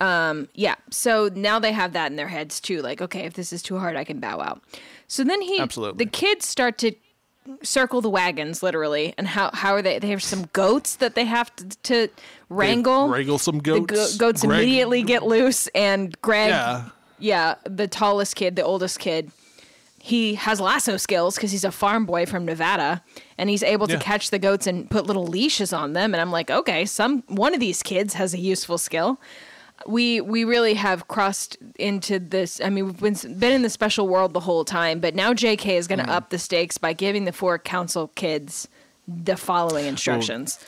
[0.00, 0.74] Um, yeah.
[0.90, 2.82] So now they have that in their heads too.
[2.82, 4.62] Like, okay, if this is too hard, I can bow out.
[5.08, 6.04] So then he, Absolutely.
[6.04, 6.92] the kids start to
[7.62, 9.98] circle the wagons literally, and how how are they?
[10.00, 12.08] They have some goats that they have to, to
[12.48, 13.08] wrangle.
[13.08, 14.16] wrangle some the goats.
[14.16, 16.88] go- goats Greg- immediately get loose, and Greg, Yeah.
[17.20, 19.30] yeah, the tallest kid, the oldest kid,
[20.00, 23.02] he has lasso skills because he's a farm boy from Nevada,
[23.38, 24.00] and he's able to Yeah.
[24.00, 26.14] catch the goats and put little leashes on them.
[26.14, 29.20] And I'm like, okay, some one of these kids has a useful skill.
[29.86, 32.60] We we really have crossed into this.
[32.60, 35.76] I mean, we've been been in the special world the whole time, but now J.K.
[35.76, 38.68] is going to up the stakes by giving the four council kids
[39.06, 40.58] the following instructions.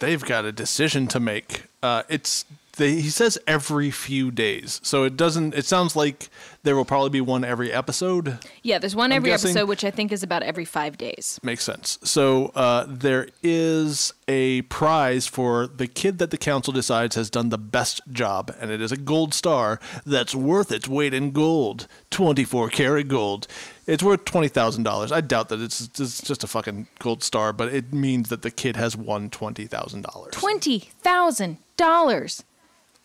[0.00, 1.64] they've got a decision to make.
[1.82, 2.44] Uh, it's
[2.78, 5.54] they, he says every few days, so it doesn't.
[5.54, 6.30] It sounds like
[6.62, 8.38] there will probably be one every episode.
[8.62, 11.38] yeah, there's one I'm every guessing- episode, which I think is about every five days.
[11.42, 11.98] Makes sense.
[12.02, 17.50] So uh, there is a prize for the kid that the council decides has done
[17.50, 21.86] the best job, and it is a gold star that's worth its weight in gold,
[22.10, 23.46] twenty-four karat gold.
[23.86, 25.12] It's worth twenty thousand dollars.
[25.12, 28.50] I doubt that it's, it's just a fucking gold star, but it means that the
[28.50, 30.32] kid has won twenty thousand dollars.
[30.34, 32.44] Twenty thousand dollars.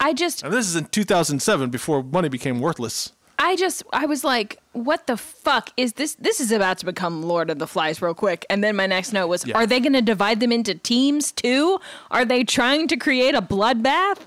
[0.03, 3.13] I just, And this is in 2007, before money became worthless.
[3.39, 6.15] I just, I was like, what the fuck is this?
[6.15, 8.45] This is about to become Lord of the Flies real quick.
[8.49, 9.57] And then my next note was, Yeah.
[9.57, 11.79] are they going to divide them into teams too?
[12.11, 14.19] Are they trying to create a bloodbath?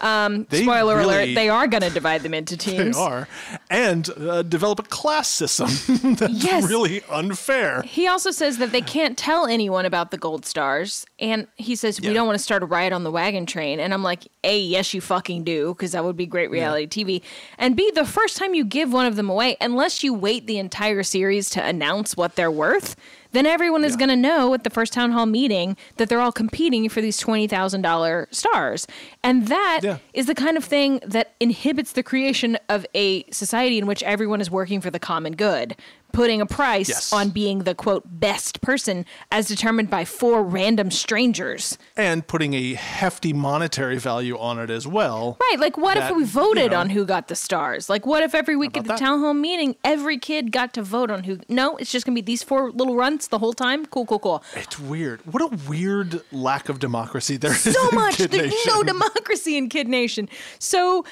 [0.00, 2.96] They Spoiler really- alert, they are going to divide them into They teams.
[2.96, 3.28] are,
[3.70, 5.68] and uh, develop a class system
[6.14, 6.68] that's Yes.
[6.68, 7.82] really unfair.
[7.82, 11.06] He also says that they can't tell anyone about the gold stars.
[11.18, 12.14] And he says, we Yeah.
[12.14, 13.80] don't want to start a riot on the wagon train.
[13.80, 17.22] And I'm like, A, yes, you fucking do, because that would be great reality TV.
[17.58, 20.58] And B, the first time you give one of them away, unless you wait the
[20.58, 22.96] entire series to announce what they're worth,
[23.34, 23.98] then everyone is Yeah.
[23.98, 27.18] going to know at the first town hall meeting that they're all competing for these
[27.20, 28.86] $20,000 stars.
[29.22, 30.22] And that is Yeah.
[30.22, 34.50] the kind of thing that inhibits the creation of a society in which everyone is
[34.50, 35.76] working for the common good,
[36.14, 37.12] putting a price Yes.
[37.12, 41.76] on being the quote best person as determined by four random strangers.
[41.96, 45.36] and putting a hefty monetary value on it as well.
[45.50, 47.88] Right, like what That, if we you voted know- on who got the stars?
[47.90, 48.98] Like what if every week at the that?
[48.98, 52.22] town hall meeting every kid got to vote on who No, it's just going to
[52.22, 53.84] be these four little runts the whole time.
[53.86, 54.42] Cool, cool, cool.
[54.54, 55.20] It's weird.
[55.32, 57.60] What a weird lack of democracy there is.
[57.74, 58.72] So much Kid there's Nation.
[58.72, 60.28] no democracy in Kid Nation.
[60.58, 61.04] So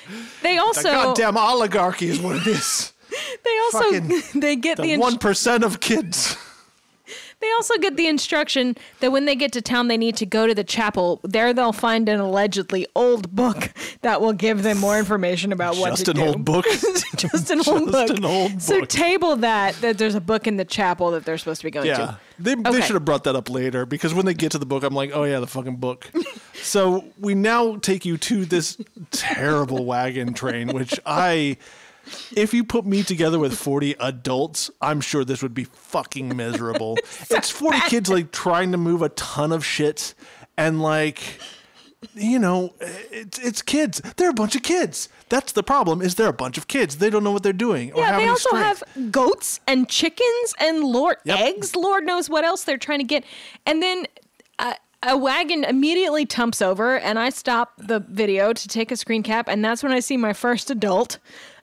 [0.42, 2.91] they The also goddamn oligarchy is what it is.
[3.44, 4.00] they also
[4.40, 6.36] they get the, one percent of kids.
[7.40, 10.46] They also get the instruction that when they get to town, they need to go
[10.46, 11.18] to the chapel.
[11.24, 15.88] There, they'll find an allegedly old book that will give them more information about what
[15.90, 16.22] Just to an do.
[16.22, 16.64] old book.
[17.16, 18.06] Just an old book.
[18.08, 18.60] Just an old book.
[18.60, 21.72] So table that that there's a book in the chapel that they're supposed to be
[21.72, 21.96] going Yeah.
[21.96, 22.18] to.
[22.38, 22.80] They, they Okay.
[22.82, 25.10] should have brought that up later because when they get to the book, I'm like,
[25.12, 26.12] oh, yeah, the fucking book.
[26.62, 28.78] so we now take you to this
[29.10, 31.56] terrible wagon train, which I,
[32.36, 36.96] if you put me together with 40 adults, I'm sure this would be fucking miserable.
[37.30, 40.14] it's 40 kids like trying to move a ton of shit
[40.56, 41.20] and like,
[42.14, 44.00] you know, it's it's kids.
[44.16, 45.08] They're a bunch of kids.
[45.28, 46.02] That's the problem.
[46.02, 46.96] Is they're a bunch of kids.
[46.96, 47.92] They don't know what they're doing.
[47.92, 48.82] or Yeah, they also strength.
[48.96, 51.38] have goats and chickens and Lord Yep.
[51.38, 51.76] eggs.
[51.76, 53.24] Lord knows what else they're trying to get.
[53.66, 54.06] And then
[54.58, 59.22] uh, a wagon immediately tumps over, and I stop the video to take a screen
[59.22, 61.18] cap, and that's when I see my first adult.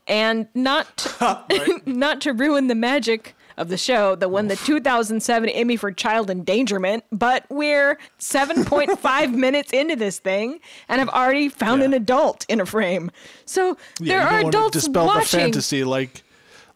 [0.09, 5.49] And not to, not to ruin the magic of the show that won the 2007
[5.49, 11.81] Emmy for Child Endangerment, but we're 7.5 minutes into this thing and have already found
[11.81, 11.87] Yeah.
[11.87, 13.11] an adult in a frame.
[13.45, 15.21] So Yeah, there you are don't want to adults dispel watching.
[15.39, 16.23] the fantasy like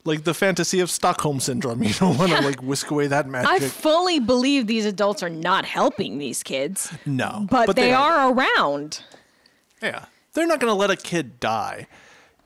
[0.05, 1.81] like the fantasy of Stockholm syndrome.
[1.81, 3.49] You don't want to like whisk away that magic.
[3.49, 9.01] I fully believe these adults are not helping these kids, no, but, they, are, around.
[9.81, 11.87] Yeah, they're not going to let a kid die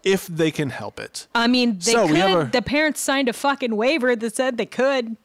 [0.04, 1.28] if they can help it.
[1.36, 2.18] I mean, they So could.
[2.18, 5.18] a- The parents signed a fucking waiver that said they could.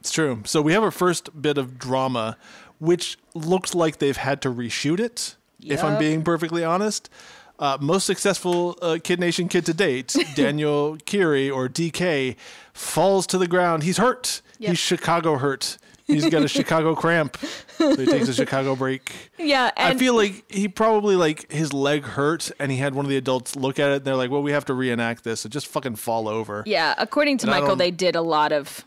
[0.00, 0.42] It's true.
[0.44, 2.36] So we have our first bit of drama,
[2.78, 5.36] which looks like they've had to reshoot it.
[5.60, 7.10] If I'm being perfectly honest.
[7.58, 12.36] Uh, most successful uh, Kid Nation kid to date, Daniel Kyri or DK,
[12.74, 13.82] falls to the ground.
[13.82, 14.42] He's hurt.
[14.58, 14.68] Yep.
[14.70, 15.78] He's Chicago hurt.
[16.06, 17.36] He's got a Chicago cramp.
[17.76, 19.12] So he takes a Chicago break.
[19.38, 23.10] Yeah, I feel like he probably like his leg hurt, and he had one of
[23.10, 23.96] the adults look at it.
[23.96, 26.94] and They're like, "Well, we have to reenact this, so just fucking fall over." yeah,
[26.98, 28.84] according to And Michael, they did a lot of.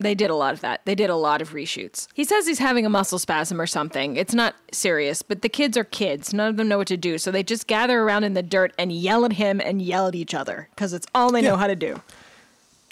[0.00, 0.80] They did a lot of that.
[0.84, 2.08] They did a lot of reshoots.
[2.14, 4.16] He says he's having a muscle spasm or something.
[4.16, 6.34] It's not serious, but the kids are kids.
[6.34, 8.74] None of them know what to do, so they just gather around in the dirt
[8.76, 11.68] and yell at him and yell at each other because it's all they know how
[11.68, 12.02] to do.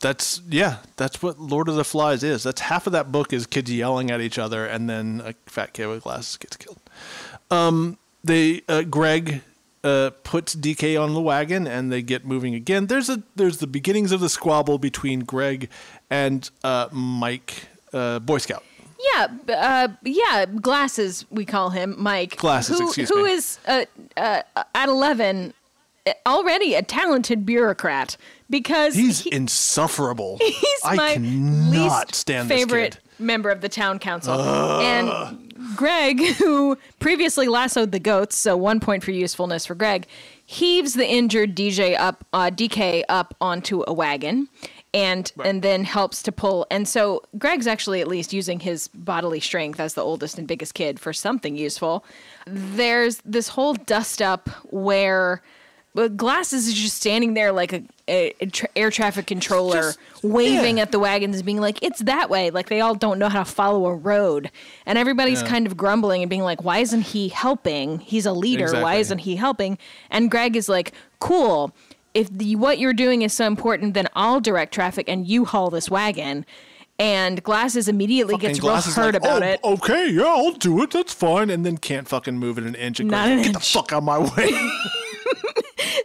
[0.03, 2.43] That's yeah, that's what Lord of the Flies is.
[2.43, 5.73] That's half of that book is kids yelling at each other, and then a fat
[5.73, 6.81] kid with glasses gets killed.
[7.53, 9.43] Um, they uh, Greg
[9.85, 12.89] uh, puts DK on the wagon, and they get moving again.
[12.89, 15.71] There's a there's the beginnings of the squabble between Greg
[16.11, 18.65] and uh, Mike, uh, Boy Scout.
[19.15, 21.27] Yeah, uh, yeah, glasses.
[21.31, 22.37] We call him Mike.
[22.39, 23.33] Glasses, Who, excuse who me.
[23.33, 23.85] is, uh,
[24.17, 24.43] uh,
[24.75, 25.55] at eleven
[26.07, 28.17] uh, already a talented bureaucrat
[28.53, 30.39] because He's he- insufferable.
[30.41, 34.41] he's I my cannot least stand favorite member of the town council.
[34.41, 40.07] And Greg, who previously lassoed the goats, so one point for usefulness for Greg,
[40.45, 44.49] heaves the injured DJ up, uh, DK up onto a wagon.
[44.95, 49.41] And and then helps to pull, and so Greg's actually at least using his bodily
[49.41, 52.05] strength as the oldest and biggest kid for something useful.
[52.47, 55.41] There's this whole dust up where
[55.95, 59.99] but Glasses is just standing there like a, a, a tra- air traffic controller, Just-
[60.23, 60.83] waving yeah.
[60.85, 63.43] at the wagons, and being like, "It's that way." Like they all don't know how
[63.45, 64.51] to follow a road,
[64.87, 65.49] and everybody's Yeah.
[65.49, 67.99] kind of grumbling and being like, "Why isn't he helping?
[67.99, 68.73] He's a leader.
[68.81, 69.79] Why isn't he helping?"
[70.11, 71.73] And Greg is like, "Cool.
[72.15, 75.71] If the, what you're doing is so important, then I'll direct traffic and you haul
[75.71, 76.45] this wagon."
[76.99, 79.61] And Glasses immediately gets And real hurt like, about "Oh, it.
[79.65, 80.91] Okay, yeah, I'll do it.
[80.91, 81.51] That's fine.
[81.51, 83.01] And then can't fucking move it an inch.
[83.01, 84.71] And Not goes, an Get the fuck out of my way.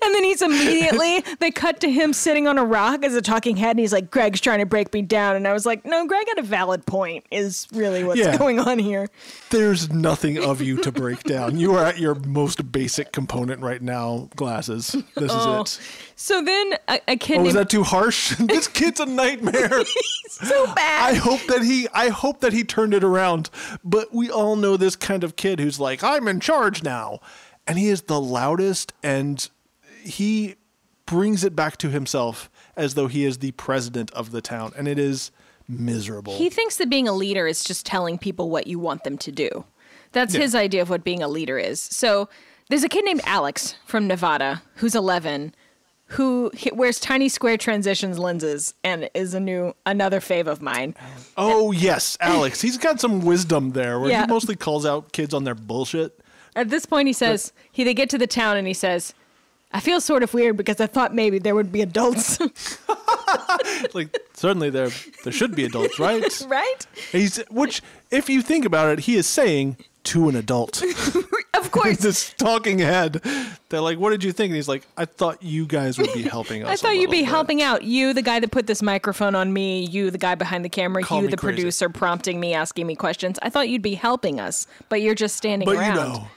[0.08, 3.58] And then he's immediately they cut to him sitting on a rock as a talking
[3.58, 6.08] head, and he's like, "Greg's trying to break me down." And I was like, "No,
[6.08, 7.26] Greg had a valid point.
[7.30, 8.38] Is really what's Yeah.
[8.38, 9.10] going on here."
[9.50, 11.58] There's nothing of you to break down.
[11.58, 14.30] You are at your most basic component right now.
[14.38, 14.96] Glasses.
[15.16, 15.82] This Oh, is it.
[16.16, 18.36] So then a, a kid Oh, named that too harsh?
[18.40, 19.84] this kid's a nightmare.
[20.30, 21.12] so bad.
[21.12, 23.50] I hope that he I hope that he turned it around.
[23.84, 27.20] But we all know this kind of kid who's like, I'm in charge now.
[27.70, 29.50] And he is the loudest and
[30.08, 30.56] he
[31.06, 34.74] brings it back to himself as though he is the president of the town.
[34.78, 35.32] And it is
[35.70, 36.38] miserable.
[36.38, 39.32] he thinks that being a leader is just telling people what you want them to
[39.32, 39.66] do.
[40.14, 40.42] That's Yeah.
[40.42, 41.80] his idea of what being a leader is.
[41.82, 42.30] So
[42.70, 45.54] there's a kid named Alex from Nevada who's 11
[46.12, 50.96] who wears tiny square transitions lenses and is a new another fave of mine.
[51.36, 52.62] oh yes, Alex.
[52.62, 54.22] He's got some wisdom there where Yeah.
[54.22, 56.18] he mostly calls out kids on their bullshit.
[56.56, 59.14] At this point, he says he they get to the town and he says,
[59.72, 62.40] "I feel sort of weird because I thought maybe there would be adults,
[63.94, 64.90] Like certainly there
[65.24, 66.46] there should be adults, right?
[66.48, 66.88] right?
[67.12, 70.82] He's which if you think about it, he is saying to an adult.
[71.54, 73.22] Of course." this talking head.
[73.70, 76.22] They're like, "What did you think?" And he's like, "I thought you guys would be
[76.22, 77.84] helping us." I thought you'd be bit." helping out.
[77.84, 79.86] You, the guy that put this microphone on me.
[79.86, 81.04] You, the guy behind the camera.
[81.04, 81.56] Call you, the crazy.
[81.56, 83.38] producer, prompting me, asking me questions.
[83.42, 85.96] I thought you'd be helping us, but you're just standing But around.
[85.96, 86.28] you know,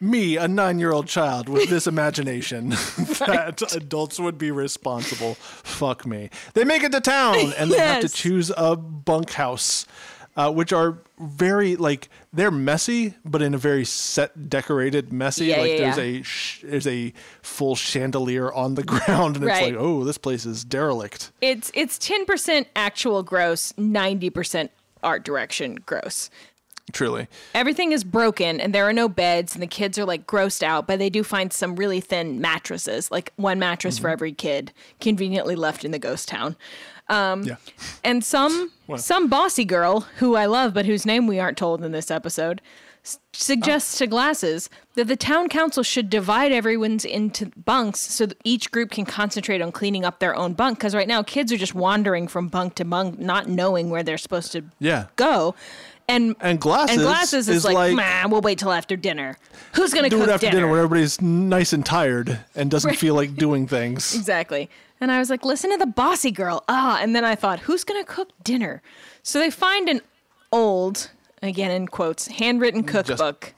[0.00, 5.34] me, a nine-year-old child with this imagination that adults would be responsible.
[5.34, 6.30] Fuck me.
[6.54, 9.86] They make it to town, and they have to choose a bunkhouse.
[10.36, 15.46] Uh, which are very like they're messy, but in a very set, decorated messy.
[15.46, 16.20] Yeah, like yeah, there's yeah.
[16.20, 19.64] a sh- there's a full chandelier on the ground, and Right.
[19.64, 21.32] it's like, oh, this place is derelict.
[21.40, 24.70] It's it's ten percent actual gross, ninety percent
[25.02, 26.30] art direction gross.
[26.92, 30.62] Truly, Everything is broken and there are no beds and the kids are like grossed
[30.62, 34.02] out, but they do find some really thin mattresses, like one mattress Mm-hmm.
[34.02, 36.56] for every kid, conveniently left in the ghost town.
[37.10, 37.56] yeah.
[38.04, 41.92] And some some bossy girl who I love but whose name we aren't told in
[41.92, 42.60] this episode
[43.04, 48.38] s- suggests to Glasses that the town council should divide everyone's into bunks so that
[48.44, 51.56] each group can concentrate on cleaning up their own bunk because right now kids are
[51.58, 55.06] just wandering from bunk to bunk not knowing where they're supposed to Yeah.
[55.16, 55.54] go.
[56.08, 59.36] And And Glasses and glasses is, is like, like- "Meh, we'll wait till after dinner.
[59.74, 60.56] Who's gonna do cook it after dinner?
[60.60, 64.14] dinner when everybody's nice and tired and doesn't feel like doing things.
[64.14, 64.70] Exactly.
[65.00, 66.64] And I was like, listen to the bossy girl.
[66.68, 68.82] Ah, and then I thought, who's going to cook dinner?
[69.22, 70.00] So they find an
[70.50, 71.10] old,
[71.42, 73.54] again in quotes, handwritten cookbook.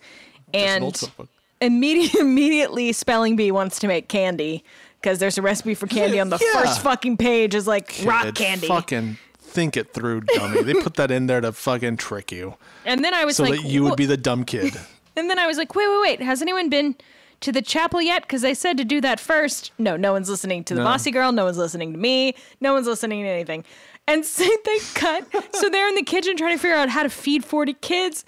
[0.53, 1.29] an and cookbook.
[1.63, 4.63] immediate, immediately Spelling Bee wants to make candy
[5.01, 6.61] because there's a recipe for candy on the Yeah.
[6.63, 8.67] first fucking page is like rock candy.
[8.67, 9.17] Fucking
[9.51, 10.63] think it through, dummy.
[10.63, 13.61] they put that in there to fucking trick you And then I was so like,
[13.61, 14.75] that you would be the dumb kid.
[15.17, 16.23] And then I was like, wait, wait, wait.
[16.23, 16.95] Has anyone been
[17.41, 18.23] to the chapel yet?
[18.23, 19.73] Because they said to do that first.
[19.77, 20.87] No, no one's listening to the No.
[20.87, 21.33] bossy girl.
[21.33, 22.35] No one's listening to me.
[22.61, 23.65] No one's listening to anything.
[24.07, 25.27] And so they cut.
[25.53, 28.25] so they're in the kitchen trying to figure out how to feed 40 kids.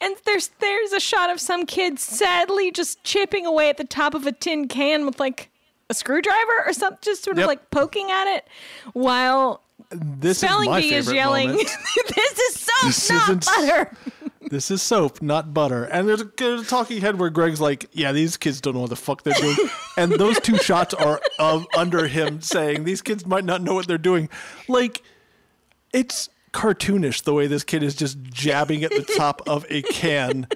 [0.00, 4.14] And there's there's a shot of some kid sadly just chipping away at the top
[4.14, 5.50] of a tin can with like
[5.88, 7.48] a screwdriver or something, just sort of Yep.
[7.48, 8.46] like poking at it,
[8.92, 11.70] while This Spelling is my Bee favorite is yelling, moment.
[12.14, 13.96] "This is soap, This not isn't- butter."
[14.48, 15.82] This is soap, not butter.
[15.86, 18.82] And there's a, there's a talking head where Greg's like, "Yeah, these kids don't know
[18.82, 19.56] what the fuck they're doing,"
[19.96, 23.88] and those two shots are of under him saying, "These kids might not know what
[23.88, 24.28] they're doing."
[24.68, 25.02] Like,
[25.92, 30.46] it's cartoonish the way this kid is just jabbing at the top of a can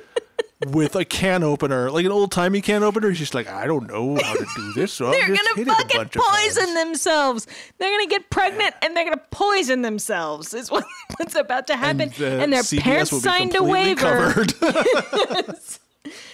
[0.69, 3.11] with a can opener, like an old timey can opener.
[3.11, 4.93] She's just like, I don't know how to do this.
[4.93, 7.47] So They're gonna it fucking poison themselves.
[7.79, 10.53] They're gonna get pregnant and they're gonna poison themselves.
[10.53, 10.85] Is what,
[11.17, 12.13] what's about to happen.
[12.21, 14.45] uh, And, their CBS parents will be signed a waiver.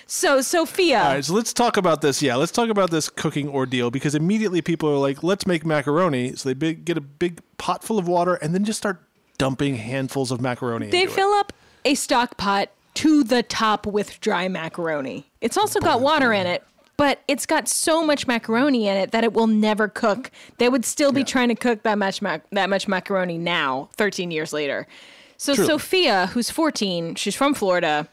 [0.09, 2.23] So Sophia, All right, so let's talk about this.
[2.23, 6.37] Yeah, let's talk about this cooking ordeal because immediately people are like, "Let's make macaroni."
[6.37, 9.03] So they big, get a big pot full of water and then just start
[9.37, 10.91] dumping handfuls of macaroni.
[10.91, 11.53] they fill up
[11.85, 15.27] a stock pot to the top with dry macaroni.
[15.41, 16.63] It's also got water in it,
[16.97, 20.31] but it's got so much macaroni in it that it will never cook.
[20.59, 24.31] They would still be trying to cook that much mac- that much macaroni now, 13
[24.31, 24.87] years later.
[25.37, 25.69] So Truly.
[25.69, 28.09] Sophia, who's 14, she's from Florida.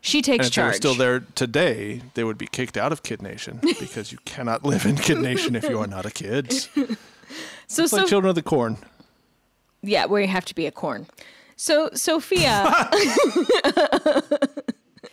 [0.00, 3.02] She And takes if they were still there today, they would be kicked out of
[3.02, 6.54] Kid Nation because you cannot live in Kid Nation if you are not a kid.
[7.70, 8.78] It's So, like Children of the Corn.
[9.82, 11.06] yeah, where you have to be a corn.
[11.60, 12.72] So Sophia,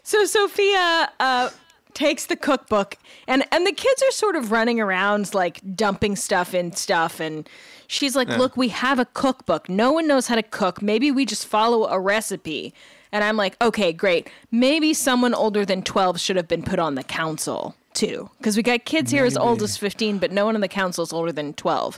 [0.04, 1.50] so Sophia uh,
[1.96, 6.54] takes the cookbook, and and the kids are sort of running around like dumping stuff
[6.54, 7.50] in stuff, and
[7.88, 9.68] she's like, "Look, we have a cookbook.
[9.70, 10.84] No one knows how to cook.
[10.84, 12.76] Maybe we just follow a recipe."
[13.12, 14.30] And I'm like, "Okay, great.
[14.52, 18.62] Maybe someone older than 12 should have been put on the council." Too, because we
[18.62, 21.32] got kids here as old as 15, but no one on the council is older
[21.32, 21.98] than 12.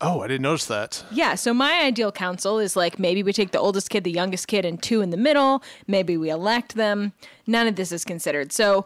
[0.00, 1.04] Oh, I didn't notice that.
[1.10, 4.46] Yeah, so my ideal council is like maybe we take the oldest kid, the youngest
[4.46, 5.62] kid, and two in the middle.
[5.86, 7.12] Maybe we elect them.
[7.46, 8.52] None of this is considered.
[8.52, 8.84] So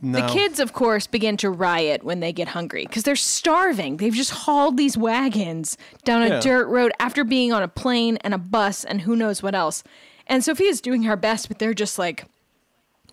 [0.00, 0.20] No.
[0.20, 3.96] the kids, of course, begin to riot when they get hungry because they're starving.
[3.96, 6.40] They've just hauled these wagons down a Yeah.
[6.40, 9.82] dirt road after being on a plane and a bus and who knows what else.
[10.28, 12.26] And Sophia's doing her best, but they're just like,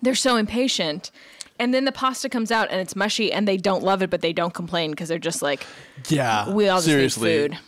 [0.00, 1.10] they're so impatient.
[1.58, 4.20] And then the pasta comes out and it's mushy and they don't love it, but
[4.20, 5.66] they don't complain because they're just like,
[6.08, 7.30] Yeah, we all just seriously.
[7.30, 7.58] need food.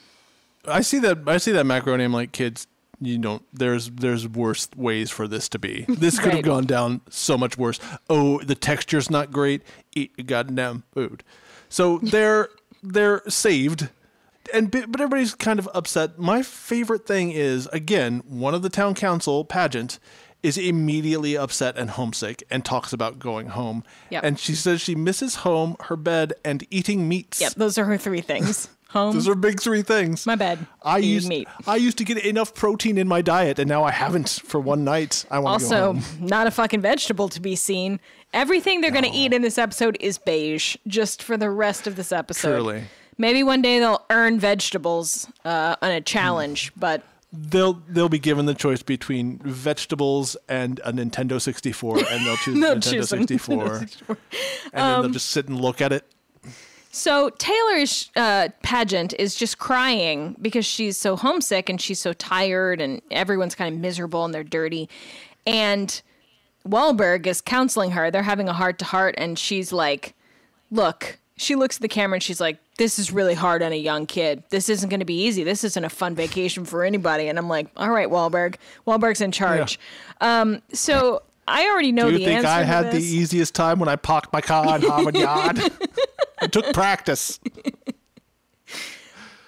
[0.67, 1.19] I see that.
[1.27, 2.05] I see that macaroni.
[2.05, 2.67] I'm like, kids,
[3.01, 3.43] you don't.
[3.53, 5.85] There's there's worse ways for this to be.
[5.89, 7.81] This could have gone down so much worse.
[8.11, 9.63] Oh, the texture's not great.
[9.95, 11.23] Eat goddamn food.
[11.69, 12.49] So they're
[12.83, 13.89] they're saved,
[14.53, 16.19] and but everybody's kind of upset.
[16.19, 19.99] My favorite thing is again one of the town council pageant
[20.43, 23.85] is immediately upset and homesick and talks about going home.
[24.11, 24.25] Yep.
[24.25, 27.41] And she says she misses home, her bed, and eating meats.
[27.41, 28.69] Yep, those are her three things.
[28.93, 30.25] Home, Those are big three things.
[30.25, 31.47] my bed, I used meat.
[31.67, 34.83] I used to get enough protein in my diet, and now I haven't for one
[34.83, 35.27] night.
[35.31, 38.01] I want to go Also, not a fucking vegetable to be seen.
[38.33, 41.97] Everything they're going to eat in this episode is beige, just for the rest of
[41.97, 42.55] this episode.
[42.55, 42.85] Truly.
[43.19, 48.47] Maybe one day they'll earn vegetables uh, on a challenge, but They'll they'll be given
[48.47, 53.19] the choice between vegetables and a Nintendo 64, and they'll choose They'll Nintendo choose a
[53.19, 53.87] 64, and
[54.73, 56.07] then they'll just sit and look at it.
[56.91, 62.81] So Taylor's uh, pageant is just crying because she's so homesick and she's so tired
[62.81, 64.89] and everyone's kind of miserable and they're dirty.
[65.47, 66.01] And
[66.67, 68.11] Wahlberg is counseling her.
[68.11, 70.15] They're having a heart to heart and she's like,
[70.71, 73.77] "Look." She looks at the camera and she's like, "This is really hard on a
[73.79, 74.43] young kid.
[74.51, 75.45] This isn't going to be easy.
[75.45, 78.57] This isn't a fun vacation for anybody." And I'm like, "All right, Wahlberg.
[78.87, 79.79] Wahlberg's in charge."
[80.21, 83.79] Um, so I already know Do you the think answer I had the easiest time
[83.79, 85.59] when I parked my car in Harvard Yard?
[86.43, 87.39] it took practice.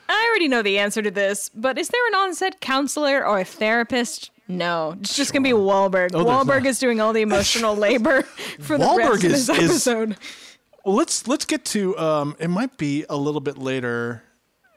[0.08, 3.44] I already know the answer to this, but is there an on-set counselor or a
[3.44, 4.30] therapist?
[4.48, 6.10] No, it's just gonna be Wahlberg.
[6.14, 8.22] Oh, Wahlberg is doing all the emotional labor
[8.60, 10.16] for the Wahlberg rest of is- this is- episode.
[10.84, 11.96] Well, let's let's get to.
[11.98, 14.22] Um, it might be a little bit later,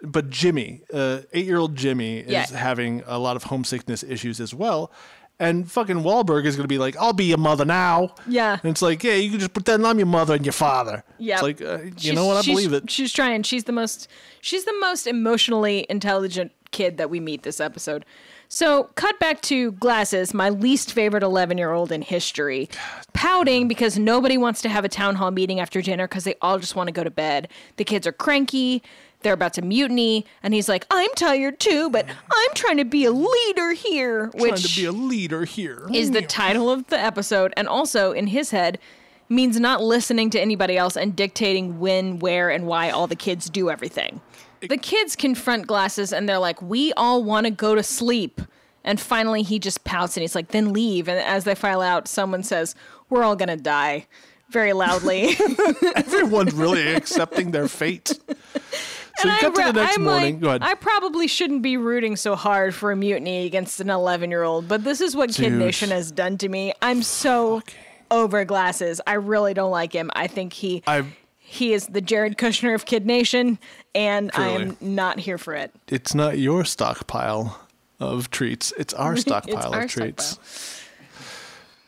[0.01, 2.45] but Jimmy, uh, eight-year-old Jimmy, is Yeah.
[2.57, 4.91] having a lot of homesickness issues as well.
[5.39, 8.59] And fucking Wahlberg is going to be like, "I'll be your mother now." Yeah.
[8.61, 11.03] And it's like, yeah, you can just pretend I'm your mother and your father.
[11.17, 12.37] Yeah, It's like, uh, you know what?
[12.37, 12.89] I believe it.
[12.91, 13.41] She's trying.
[13.43, 14.07] She's the most.
[14.41, 18.05] She's the most emotionally intelligent kid that we meet this episode.
[18.49, 22.69] So, cut back to Glasses, my least favorite 11 year old in history,
[23.13, 26.59] pouting because nobody wants to have a town hall meeting after dinner because they all
[26.59, 27.47] just want to go to bed.
[27.77, 28.83] The kids are cranky.
[29.21, 30.25] They're about to mutiny.
[30.43, 34.27] And he's like, I'm tired too, but I'm trying to be a leader here.
[34.27, 35.87] Trying Which to be a leader here.
[35.93, 36.27] is the mm.
[36.27, 38.77] title of the episode, and also in his head
[39.33, 43.49] means not listening to anybody else and dictating when, where, and why all the kids
[43.49, 44.21] do everything.
[44.61, 48.39] The kids confront Glasses and they're like, We all want to go to sleep.
[48.85, 51.07] And finally, he just pouts and he's like, Then leave.
[51.09, 52.75] And as they file out, someone says,
[53.09, 54.07] We're all going to die
[54.49, 55.35] very loudly.
[55.95, 58.17] Everyone's really accepting their fate.
[59.19, 60.33] So and we cut to the next I'm morning.
[60.33, 60.63] like, Go ahead.
[60.63, 64.67] I probably shouldn't be rooting so hard for a mutiny against an 11 year old,
[64.67, 66.73] but this is what Kid Nation has done to me.
[66.81, 67.61] I'm so
[68.11, 69.01] over glasses.
[69.07, 70.11] I really don't like him.
[70.15, 71.05] I think he I.
[71.37, 73.59] he is the Jared Kushner of Kid Nation,
[73.95, 75.73] and I am not here for it.
[75.87, 77.59] It's not your stockpile
[77.99, 78.73] of treats.
[78.77, 80.25] It's our stockpile our of treats.
[80.25, 80.79] stockpile.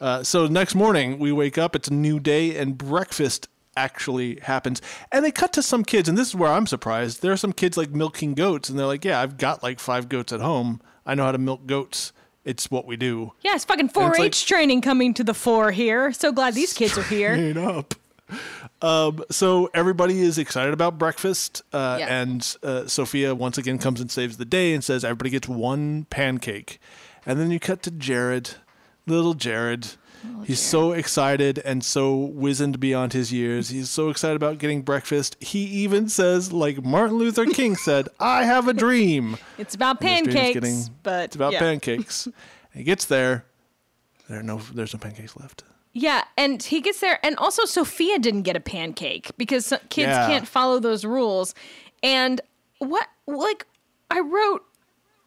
[0.01, 1.76] Uh, so next morning we wake up.
[1.76, 3.47] It's a new day, and breakfast
[3.78, 4.82] actually happens.
[5.11, 7.22] And they cut to some kids, and this is where I'm surprised.
[7.22, 10.09] There are some kids like milking goats, and they're like, "Yeah, I've got like five
[10.09, 10.82] goats at home.
[11.05, 12.11] I know how to milk goats.
[12.45, 15.33] It's what we do." Yeah, it's fucking 4 it's H like- training coming to the
[15.33, 16.13] fore here.
[16.13, 17.53] So glad these kids are here.
[17.57, 17.93] Up.
[18.81, 22.21] Um, so everybody is excited about breakfast, uh, Yeah.
[22.21, 26.05] and uh, Sophia once again comes and saves the day and says everybody gets one
[26.09, 26.79] pancake,
[27.25, 28.51] and then you cut to Jared,
[29.05, 29.89] little Jared.
[30.24, 33.70] Oh, He's so excited and so wizened beyond his years.
[33.70, 35.36] He's so excited about getting breakfast.
[35.39, 40.28] He even says, like Martin Luther King said, "I have a dream." It's about And
[40.28, 41.59] pancakes, getting- but it's about yeah.
[41.59, 42.28] pancakes.
[42.74, 43.45] he gets there.
[44.30, 44.57] There are no.
[44.74, 45.63] There's no pancakes left.
[45.93, 50.28] Yeah, and he gets there, and also Sophia didn't get a pancake because kids Yeah.
[50.28, 51.55] can't follow those rules.
[52.03, 52.41] And
[52.80, 53.66] what, like,
[54.11, 54.63] I wrote,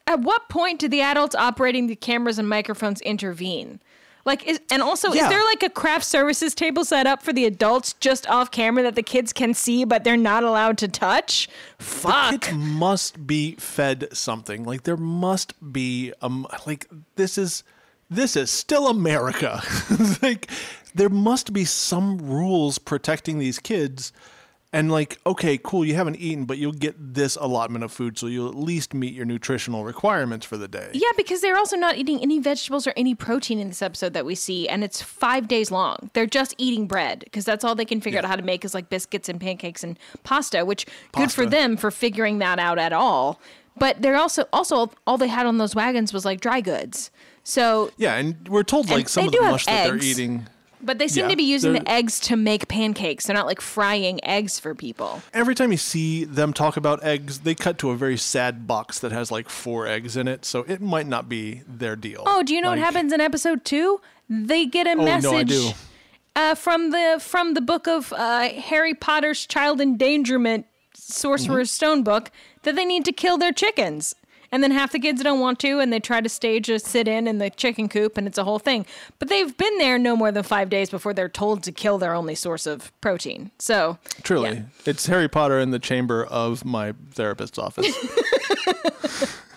[0.07, 3.80] at what point did the adults operating the cameras and microphones intervene?
[4.28, 5.22] Like, is, and also, Yeah.
[5.24, 8.82] is there like a craft services table set up for the adults just off camera
[8.82, 11.48] that the kids can see, but they're not allowed to touch?
[11.78, 12.42] Fuck.
[12.42, 14.64] kids must be fed something.
[14.64, 17.64] Like there must be um like this is
[18.10, 19.62] this is still America.
[20.22, 20.50] like
[20.94, 24.12] there must be some rules protecting these kids.
[24.70, 28.26] And like, okay, cool, you haven't eaten, but you'll get this allotment of food, so
[28.26, 30.90] you'll at least meet your nutritional requirements for the day.
[30.92, 34.26] Yeah, because they're also not eating any vegetables or any protein in this episode that
[34.26, 36.10] we see, and it's five days long.
[36.12, 38.74] They're just eating bread because that's all they can figure out how to make is
[38.74, 42.92] like biscuits and pancakes and pasta, which good for them for figuring that out at
[42.92, 43.40] all.
[43.78, 47.10] But they're also also all they had on those wagons was like dry goods.
[47.42, 50.46] So, Yeah, and we're told like some of the mush that they're eating.
[50.82, 53.26] But they seem Yeah, to be using the eggs to make pancakes.
[53.26, 55.22] They're not like frying eggs for people.
[55.34, 58.98] Every time you see them talk about eggs, they cut to a very sad box
[59.00, 62.22] that has like four eggs in it, so it might not be their deal.
[62.26, 64.00] Oh, do you know what happens in episode two?
[64.28, 65.70] They get a Oh, no, message do.
[66.36, 71.74] Uh, from the from the book of uh, Harry Potter's child endangerment Sorcerer's Mm-hmm.
[71.74, 72.30] Stone book
[72.62, 74.14] that they need to kill their chickens.
[74.51, 77.07] And then half the kids don't want to, and they try to stage a sit
[77.07, 78.86] in in the chicken coop, and it's a whole thing.
[79.18, 82.14] But they've been there no more than five days before they're told to kill their
[82.14, 83.51] only source of protein.
[83.59, 84.51] So, Truly.
[84.51, 84.62] yeah.
[84.86, 87.86] It's Harry Potter in the chamber of my therapist's office.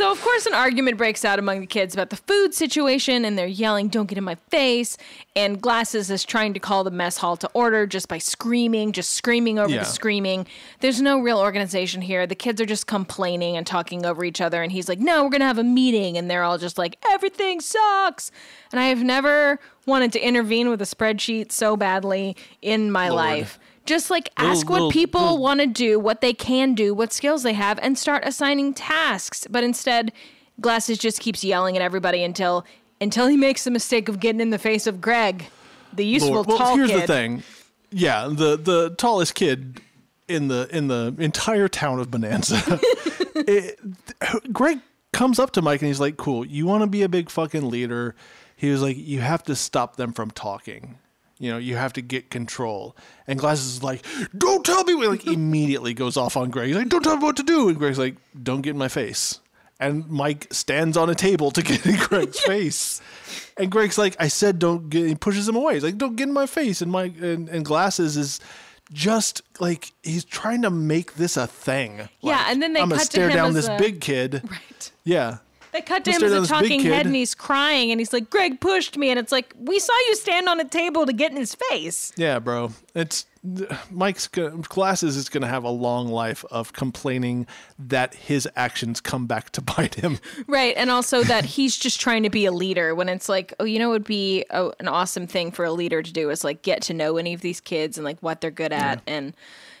[0.00, 3.36] So, of course, an argument breaks out among the kids about the food situation, and
[3.36, 4.96] they're yelling, Don't get in my face.
[5.36, 9.10] And Glasses is trying to call the mess hall to order just by screaming, just
[9.10, 9.80] screaming over Yeah.
[9.80, 10.46] the screaming.
[10.80, 12.26] There's no real organization here.
[12.26, 14.62] The kids are just complaining and talking over each other.
[14.62, 16.16] And he's like, No, we're going to have a meeting.
[16.16, 18.30] And they're all just like, Everything sucks.
[18.72, 23.16] And I have never wanted to intervene with a spreadsheet so badly in my Lord.
[23.18, 23.58] life.
[23.86, 27.12] Just like Little- ask what little- people want to do, what they can do, what
[27.12, 29.46] skills they have, and start assigning tasks.
[29.50, 30.12] But instead,
[30.60, 32.64] Glasses just keeps yelling at everybody until
[33.00, 35.46] until he makes the mistake of getting in the face of Greg,
[35.92, 36.46] the useful Lord.
[36.48, 37.02] Well, tall here's kid.
[37.02, 37.42] the thing.
[37.90, 39.80] Yeah, the the tallest kid
[40.28, 42.78] in the in the entire town of Bonanza.
[43.34, 43.80] It-
[44.52, 44.80] Greg
[45.14, 47.70] comes up to Mike and he's like, "Cool, you want to be a big fucking
[47.70, 48.14] leader."
[48.54, 50.98] He was like, "You have to stop them from talking."
[51.40, 52.94] You know, you have to get control.
[53.26, 54.04] And Glasses is like,
[54.36, 56.68] "Don't tell me!" Like immediately goes off on Greg.
[56.68, 58.88] He's like, "Don't tell me what to do." And Greg's like, "Don't get in my
[58.88, 59.40] face."
[59.80, 63.00] And Mike stands on a table to get in Greg's face.
[63.56, 65.74] And Greg's like, "I said don't get." He pushes him away.
[65.74, 68.38] He's like, "Don't get in my face." And Mike and, and Glasses is
[68.92, 72.08] just like he's trying to make this a thing.
[72.20, 74.42] Yeah, Like, and then they I'm gonna cut to stare down this a- big kid.
[74.50, 74.92] Right.
[75.04, 75.38] Yeah.
[75.72, 78.60] They cut to him as a talking head, and he's crying, and he's like, "Greg
[78.60, 81.36] pushed me," and it's like, "We saw you stand on a table to get in
[81.36, 82.72] his face." Yeah, bro.
[82.94, 83.26] It's
[83.90, 87.46] Mike's glasses is going to have a long life of complaining
[87.78, 90.18] that his actions come back to bite him.
[90.46, 93.64] Right, and also that he's just trying to be a leader when it's like, oh,
[93.64, 96.44] you know, it would be a, an awesome thing for a leader to do is
[96.44, 99.34] like get to know any of these kids and like what they're good at, and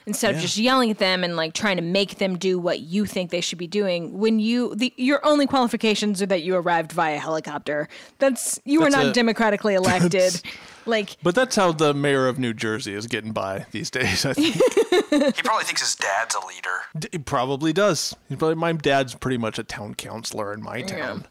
[0.06, 3.04] instead of just yelling at them and like trying to make them do what you
[3.06, 6.92] think they should be doing, when you the your only qualifications are that you arrived
[6.92, 7.88] via helicopter.
[8.18, 9.14] That's you were That's not it.
[9.14, 10.40] democratically elected.
[10.86, 14.24] Like But that's how the mayor of New Jersey is getting by these days.
[14.24, 14.54] I think
[15.36, 16.80] He probably thinks his dad's a leader.
[16.98, 18.16] D- he probably does.
[18.28, 21.26] He's probably, my dad's pretty much a town councilor in my town.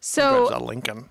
[0.00, 0.48] so.
[0.48, 1.08] Drives a Lincoln.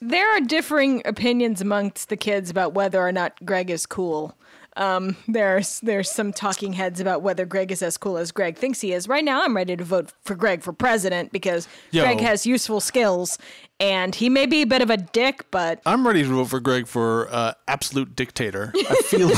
[0.00, 4.36] there are differing opinions amongst the kids about whether or not Greg is cool.
[4.76, 8.80] Um, there's there's some talking heads about whether Greg is as cool as Greg thinks
[8.80, 9.08] he is.
[9.08, 12.02] Right now, I'm ready to vote for Greg for president because Yo.
[12.02, 13.38] Greg has useful skills,
[13.80, 16.60] and he may be a bit of a dick, but I'm ready to vote for
[16.60, 18.72] Greg for uh, absolute dictator.
[18.74, 19.30] I feel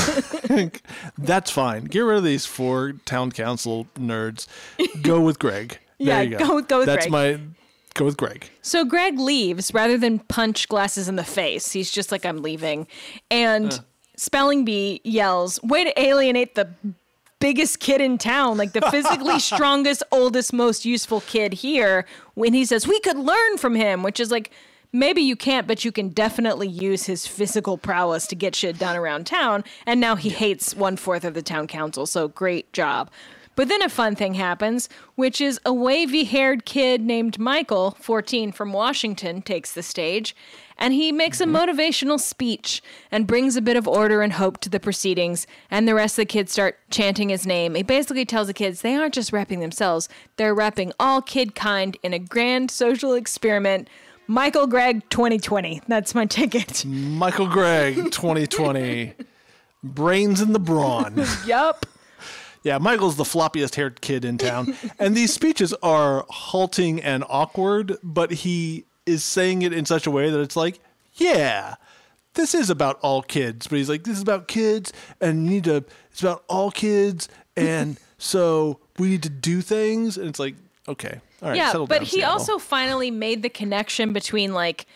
[0.56, 0.82] like
[1.16, 1.84] that's fine.
[1.84, 4.46] Get rid of these four town council nerds.
[5.02, 5.78] Go with Greg.
[5.98, 7.38] There Yeah, you go with- go with That's Greg.
[7.40, 7.40] my
[7.94, 8.48] Go with Greg.
[8.62, 11.72] So Greg leaves rather than punch glasses in the face.
[11.72, 12.86] He's just like, I'm leaving.
[13.28, 13.80] And
[14.18, 16.68] Spelling Bee yells, Way to alienate the
[17.38, 22.04] biggest kid in town, like the physically strongest, oldest, most useful kid here,
[22.34, 24.50] when he says, We could learn from him, which is like,
[24.92, 28.96] maybe you can't, but you can definitely use his physical prowess to get shit done
[28.96, 29.62] around town.
[29.86, 32.04] And now he hates one fourth of the town council.
[32.04, 33.10] So great job.
[33.58, 38.52] But then a fun thing happens, which is a wavy haired kid named Michael, 14
[38.52, 40.36] from Washington, takes the stage
[40.78, 41.56] and he makes a mm-hmm.
[41.56, 42.80] motivational speech
[43.10, 45.44] and brings a bit of order and hope to the proceedings.
[45.72, 47.74] And the rest of the kids start chanting his name.
[47.74, 51.96] He basically tells the kids they aren't just repping themselves, they're repping all kid kind
[52.04, 53.90] in a grand social experiment.
[54.28, 55.82] Michael Greg 2020.
[55.88, 56.84] That's my ticket.
[56.84, 59.14] Michael Greg, 2020.
[59.82, 61.24] Brains in the brawn.
[61.44, 61.84] yup.
[62.62, 64.74] Yeah, Michael's the floppiest haired kid in town.
[64.98, 70.10] and these speeches are halting and awkward, but he is saying it in such a
[70.10, 70.80] way that it's like,
[71.14, 71.76] yeah,
[72.34, 73.66] this is about all kids.
[73.66, 77.28] But he's like, this is about kids, and you need to, it's about all kids.
[77.56, 80.16] And so we need to do things.
[80.16, 80.54] And it's like,
[80.86, 81.20] okay.
[81.42, 81.56] All right.
[81.56, 84.86] yeah, but down, he also finally made the connection between like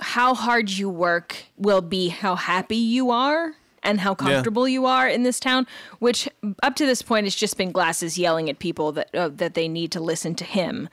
[0.00, 5.08] how hard you work will be how happy you are and how comfortable you are
[5.08, 5.66] in this town,
[5.98, 6.28] which
[6.62, 9.68] up to this point has just been glasses yelling at people that uh, that they
[9.68, 10.88] need to listen to him.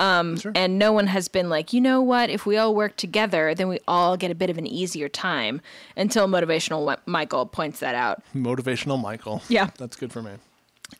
[0.00, 2.28] Um, And no one has been like, you know what?
[2.28, 5.60] If we all work together, then we all get a bit of an easier time.
[5.96, 8.22] Until motivational Michael points that out.
[8.34, 9.42] motivational Michael.
[9.48, 9.70] Yeah.
[9.78, 10.32] That's good for me.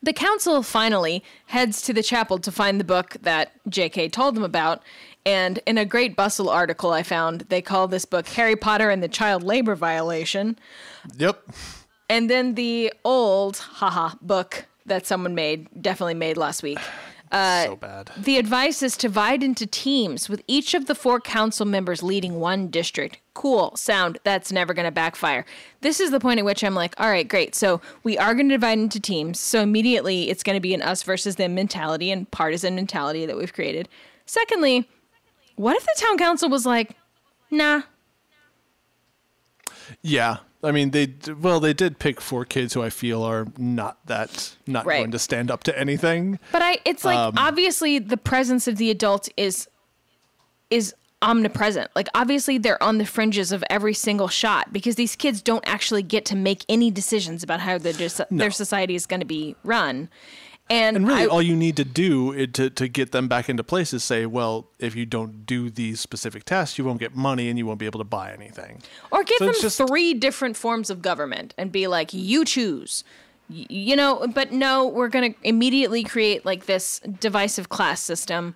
[0.01, 4.09] The council finally heads to the chapel to find the book that J.K.
[4.09, 4.81] told them about.
[5.25, 9.01] And in a great Bustle article I found, they call this book Harry Potter and
[9.01, 10.57] the Child Labor Violation.
[11.17, 11.41] Yep.
[12.09, 16.79] And then the old, haha, book that someone made, definitely made last week.
[17.31, 18.11] so uh, bad.
[18.15, 22.39] The advice is to divide into teams with each of the four council members leading
[22.39, 23.19] one district.
[23.33, 25.45] Cool, sound, that's never going to backfire.
[25.81, 27.55] This is the point at which I'm like, all right, great.
[27.55, 29.39] So we are going to divide into teams.
[29.39, 33.35] So immediately it's going to be an us versus them mentality and partisan mentality that
[33.35, 33.89] we've created.
[34.25, 34.87] Secondly,
[35.55, 36.91] what if the town council was like,
[37.49, 37.81] nah,
[40.01, 40.37] Yeah.
[40.65, 44.55] I mean, they well, they did pick four kids who I feel are not that
[44.67, 44.99] not Right.
[44.99, 46.39] going to stand up to anything.
[46.51, 49.67] But I it's like Um, obviously the presence of the adult is
[50.69, 51.89] is omnipresent.
[51.95, 56.03] Like obviously they're on the fringes of every single shot because these kids don't actually
[56.03, 59.55] get to make any decisions about how their dis- their society is going to be
[59.63, 60.09] run.
[60.69, 63.49] And, And really, I- all you need to do it, to to get them back
[63.49, 67.15] into place is say, well, if you don't do these specific tests, you won't get
[67.15, 68.81] money and you won't be able to buy anything.
[69.11, 73.03] or give So them just- three different forms of government and be like, you choose.
[73.47, 78.55] You know, but no, we're going to immediately create like this divisive class system.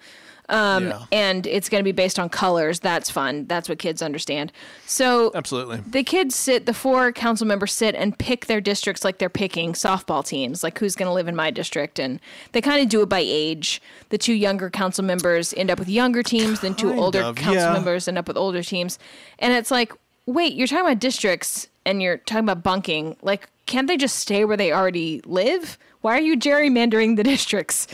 [0.50, 1.06] Um, Yeah.
[1.12, 2.80] and it's going to be based on colors.
[2.80, 3.46] That's fun.
[3.46, 4.52] That's what kids understand.
[4.86, 5.78] So Absolutely.
[5.78, 9.74] the kids sit, the four council members sit and pick their districts like they're picking
[9.74, 12.00] softball teams, like who's going to live in my district.
[12.00, 12.20] And
[12.52, 13.82] they kind of do it by age.
[14.10, 17.62] The two younger council members end up with younger teams, then two older of, council
[17.64, 17.74] yeah.
[17.74, 18.98] members end up with older teams.
[19.38, 19.94] And it's like,
[20.26, 23.16] wait, you're talking about districts and you're talking about bunking.
[23.22, 25.78] Like, can't they just stay where they already live?
[26.02, 27.88] Why are you gerrymandering the districts?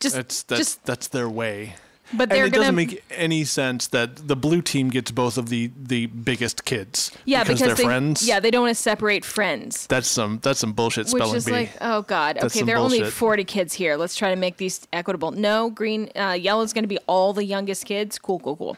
[0.00, 1.74] Just, That's that's just, that's their way.
[2.12, 5.38] But And they're it gonna doesn't make any sense that the blue team gets both
[5.38, 7.12] of the the biggest kids.
[7.24, 8.26] yeah because, because they're they, friends.
[8.26, 9.86] Yeah, they don't want to separate friends.
[9.86, 11.52] That's some that's some bullshit Which spelling is bee.
[11.52, 13.96] like, oh god, That's okay, there are only forty kids here.
[13.96, 15.30] Let's try to make these equitable.
[15.32, 18.18] No, green, uh, yellow is going to be all the youngest kids.
[18.18, 18.76] Cool, cool, cool.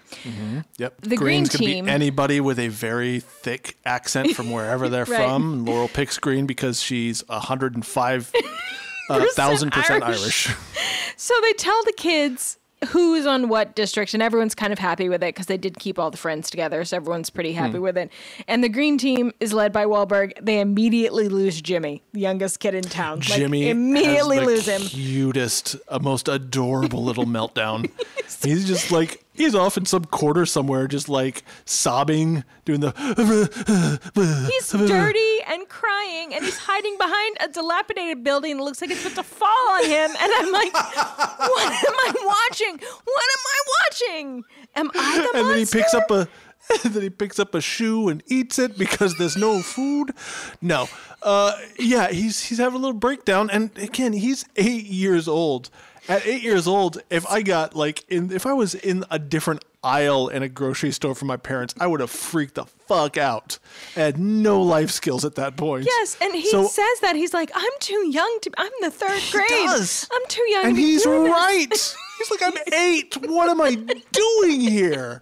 [0.79, 1.01] Yep.
[1.03, 5.25] The Green's could team- be anybody with a very thick accent from wherever they're Right.
[5.27, 5.65] from.
[5.65, 8.33] Laurel picks green because she's 105
[9.11, 10.49] uh, thousand percent Irish.
[10.49, 10.57] Irish.
[11.15, 12.59] So they tell the kids
[12.89, 15.99] who's on what district, and everyone's kind of happy with it because they did keep
[15.99, 17.83] all the friends together, so everyone's pretty happy Hmm.
[17.83, 18.11] with it.
[18.49, 20.33] And the green team is led by Wahlberg.
[20.41, 23.19] They immediately lose Jimmy, the youngest kid in town.
[23.21, 24.83] Like, Jimmy immediately has the lose him.
[24.83, 27.91] Cutest, uh, most adorable little meltdown.
[28.43, 32.93] He's just like he's off in some corner somewhere, just like sobbing, doing the.
[34.51, 39.03] He's dirty and crying, and he's hiding behind a dilapidated building that looks like it's
[39.03, 40.11] about to fall on him.
[40.11, 42.79] And I'm like, what am I watching?
[42.79, 44.45] What am I watching?
[44.77, 46.29] Am I the and then he picks up a
[46.85, 50.13] then he picks up a shoe and eats it because there's no food.
[50.61, 50.89] No,
[51.23, 55.71] uh, yeah, he's he's having a little breakdown, and again, he's eight years old.
[56.09, 59.65] At eight years old, if I got like in, if I was in a different
[59.85, 63.59] aisle in a grocery store for my parents, I would have freaked the fuck out.
[63.97, 65.87] I had no life skills at that point.
[65.87, 68.51] Yes, and he So- says that he's like, I'm too young to.
[68.59, 69.49] I'm the third grade.
[69.49, 70.09] does.
[70.13, 70.65] I'm too young.
[70.67, 71.97] and to be he's doing this." right.
[72.19, 73.17] He's like, I'm eight.
[73.23, 75.19] What am I doing here?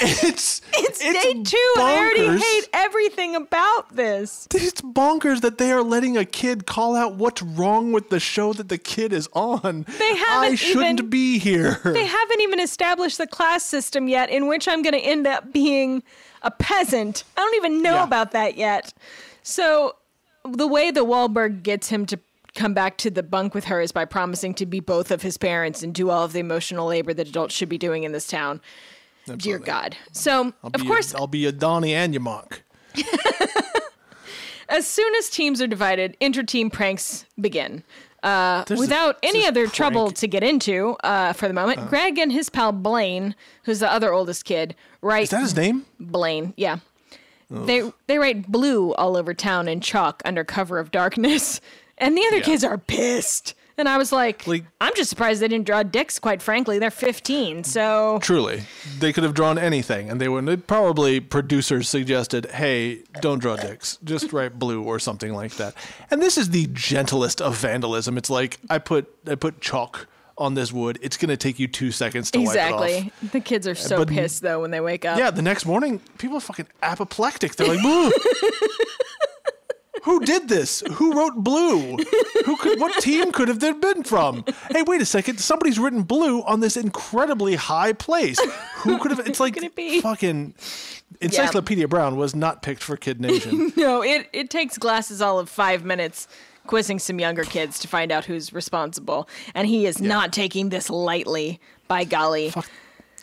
[0.00, 1.56] It's It's, day two.
[1.78, 4.46] I already hate everything about this.
[4.54, 8.52] It's bonkers that they are letting a kid call out what's wrong with the show
[8.52, 9.86] that the kid is on.
[9.98, 11.80] They haven't I shouldn't even- be here.
[11.84, 15.52] They haven't even established the class system yet, in which I'm going to end up
[15.52, 16.02] being
[16.42, 17.24] a peasant.
[17.36, 18.04] I don't even know Yeah.
[18.04, 18.92] about that yet.
[19.42, 19.96] So,
[20.48, 22.18] the way that Wahlberg gets him to
[22.54, 25.36] come back to the bunk with her is by promising to be both of his
[25.38, 28.26] parents and do all of the emotional labor that adults should be doing in this
[28.26, 28.60] town.
[29.36, 29.96] Dear God.
[30.12, 32.62] So, I'll of course, I'll be a Donnie and your mock.
[34.68, 37.82] as soon as teams are divided, inter-team pranks begin.
[38.22, 41.88] Uh, There's a- without any other prank- trouble to get into uh, for the moment,
[41.88, 45.86] Greg and his pal Blaine, who's the other oldest kid, write Is that his name?
[46.00, 46.78] Blaine, yeah.
[47.50, 51.62] They they write blue all over town in chalk under cover of darkness,
[51.98, 52.42] and the other Yeah.
[52.42, 53.54] kids are pissed.
[53.78, 56.18] And I was like, Like- I'm just surprised they didn't draw dicks.
[56.18, 58.64] Quite frankly, they're 15, so Truly,
[58.98, 63.98] they could have drawn anything, and they would probably producers suggested, "Hey, don't draw dicks,
[64.04, 65.74] just write blue or something like that."
[66.10, 68.18] And this is the gentlest of vandalism.
[68.18, 70.98] It's like I put I put chalk on this wood.
[71.02, 72.82] It's gonna take you two seconds to wipe it off.
[72.84, 73.12] exactly.
[73.32, 75.18] The kids are so But- pissed though when they wake up.
[75.18, 77.54] Yeah, the next morning, people are fucking apoplectic.
[77.56, 78.10] They're like, "Blue."
[80.04, 80.82] Who did this?
[80.92, 81.96] Who wrote blue?
[82.44, 82.80] Who could?
[82.80, 84.44] What team could have that been from?
[84.70, 85.38] Hey, wait a second.
[85.40, 88.38] Somebody's written blue on this incredibly high place.
[88.78, 89.26] Who could have?
[89.26, 89.58] It's like
[90.02, 90.54] fucking
[91.20, 93.72] Encyclopedia Brown was not picked for Kid Nation.
[93.76, 96.26] No, it, it takes glasses all of five minutes
[96.66, 99.28] quizzing some younger kids to find out who's responsible.
[99.54, 102.52] And he is not taking this lightly, by golly.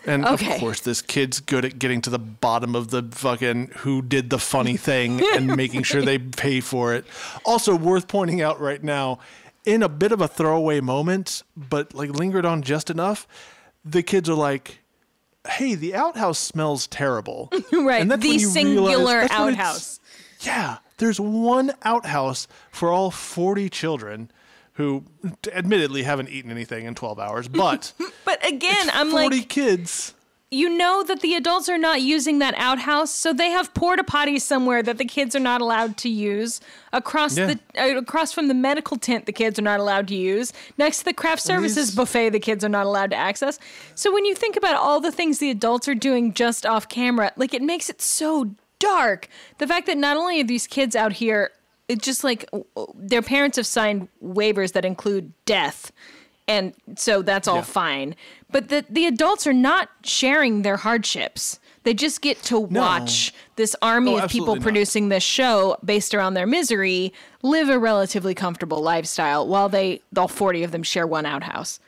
[0.05, 0.53] And Okay.
[0.55, 4.29] of course, this kid's good at getting to the bottom of the fucking who did
[4.29, 7.05] the funny thing and making sure they pay for it.
[7.43, 9.19] Also, worth pointing out right now,
[9.65, 13.27] in a bit of a throwaway moment, but like lingered on just enough,
[13.83, 14.79] the kids are like,
[15.47, 19.99] "Hey, the outhouse smells terrible." Right, And that's the singular that's outhouse.
[20.41, 24.29] Yeah, there's one outhouse for all 40 children
[24.75, 25.03] who
[25.53, 27.93] admittedly haven't eaten anything in 12 hours, but
[28.25, 30.13] But again, I'm 40 like, kids.
[30.51, 34.41] you know that the adults are not using that outhouse, so they have porta potties
[34.41, 36.59] somewhere that the kids are not allowed to use.
[36.91, 37.53] Across Yeah.
[37.53, 37.59] the
[37.95, 40.51] uh, across from the medical tent, the kids are not allowed to use.
[40.77, 43.57] Next to the craft services these- buffet, the kids are not allowed to access.
[43.95, 47.31] So when you think about all the things the adults are doing just off camera,
[47.37, 49.29] like it makes it so dark.
[49.57, 51.51] The fact that not only are these kids out here,
[51.87, 52.49] it just like
[52.95, 55.91] their parents have signed waivers that include death
[56.47, 57.61] and so that's all Yeah.
[57.63, 58.15] fine.
[58.51, 61.59] But the the adults are not sharing their hardships.
[61.81, 64.63] They just get to watch this army Oh, of people absolutely not.
[64.63, 70.27] producing this show based around their misery live a relatively comfortable lifestyle while they all
[70.27, 71.79] 40 of them share one outhouse.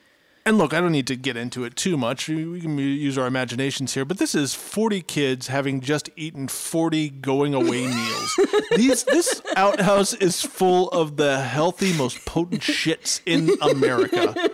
[0.48, 2.30] And look, I don't need to get into it too much.
[2.30, 7.10] We can use our imaginations here, but this is 40 kids having just eaten 40
[7.10, 8.40] going away meals.
[8.74, 14.50] These this outhouse is full of the healthy, most potent shits in America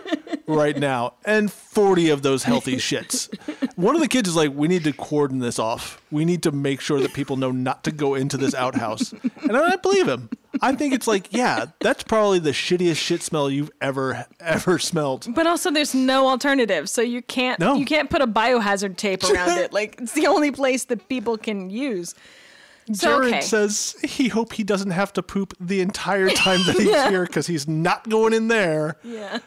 [0.48, 3.32] right now, and 40 of those healthy shits.
[3.76, 6.02] One of the kids is like, "We need to cordon this off.
[6.10, 9.56] We need to make sure that people know not to go into this outhouse." And
[9.56, 10.28] I believe him.
[10.62, 15.26] I think it's like, yeah, that's probably the shittiest shit smell you've ever ever smelled.
[15.34, 16.88] But also there's no alternative.
[16.88, 17.74] So you can't No.
[17.74, 19.72] you can't put a biohazard tape around it.
[19.72, 22.14] Like it's the only place that people can use.
[22.92, 23.40] So Jared okay.
[23.40, 27.46] says he hope he doesn't have to poop the entire time that he's here because
[27.46, 29.38] he's not going in there yeah.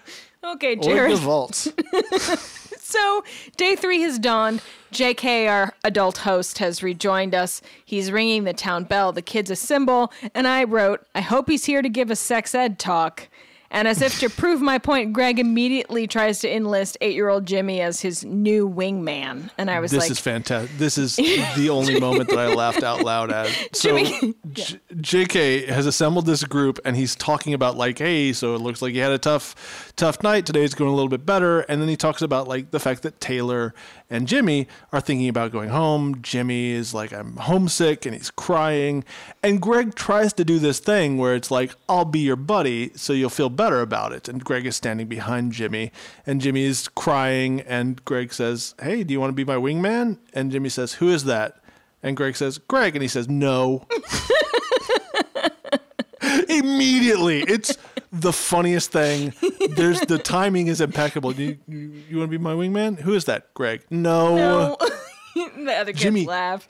[0.43, 0.87] Okay, Jared.
[0.87, 1.11] or Jared.
[1.11, 1.67] the vault.
[2.89, 3.25] So,
[3.57, 4.61] day three has dawned.
[4.93, 7.61] JK, our adult host, has rejoined us.
[7.83, 9.11] He's ringing the town bell.
[9.11, 12.79] The kids assemble, and I wrote, I hope he's here to give a sex ed
[12.79, 13.27] talk.
[13.71, 17.45] And as if to prove my point, Greg immediately tries to enlist eight year old
[17.45, 19.49] Jimmy as his new wingman.
[19.57, 20.77] And I was This like, "This is fantastic.
[20.77, 23.47] This is the only moment that I laughed out loud at.
[23.75, 28.53] So Jimmy- J- JK has assembled this group and he's talking about like, hey, so
[28.55, 30.45] it looks like you had a tough, tough night.
[30.45, 31.59] Today Today's going a little bit better.
[31.61, 33.75] And then he talks about like the fact that Taylor
[34.09, 36.21] and Jimmy are thinking about going home.
[36.21, 39.03] Jimmy is like, I'm homesick and he's crying.
[39.43, 43.11] And Greg tries to do this thing where it's like, I'll be your buddy so
[43.11, 44.29] you'll feel better about it.
[44.29, 45.91] And Greg is standing behind Jimmy
[46.25, 47.61] and Jimmy is crying.
[47.61, 50.19] And Greg says, Hey, do you want to be my wingman?
[50.33, 51.61] And Jimmy says, Who is that?
[52.01, 52.95] And Greg says, Greg.
[52.95, 53.85] And he says, No.
[56.47, 57.41] Immediately.
[57.41, 57.77] It's
[58.21, 59.33] the funniest thing.
[59.75, 61.33] There's the timing is impeccable.
[61.33, 62.99] You, you, you want to be my wingman?
[63.01, 63.53] Who is that?
[63.53, 63.83] Greg.
[63.89, 64.35] No.
[64.35, 64.77] no.
[65.35, 66.67] the other kids Jimmy- laugh.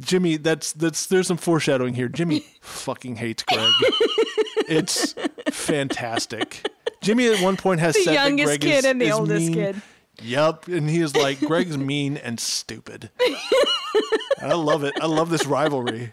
[0.00, 2.08] Jimmy, that's that's there's some foreshadowing here.
[2.08, 3.72] Jimmy fucking hates Greg.
[4.68, 5.14] it's
[5.50, 6.68] fantastic.
[7.00, 9.46] Jimmy at one point has The said youngest that Greg kid is, and the oldest
[9.46, 9.54] mean.
[9.54, 9.82] kid.
[10.22, 13.08] Yep, and he is like Greg's mean and stupid.
[14.42, 14.92] I love it.
[15.00, 16.10] I love this rivalry.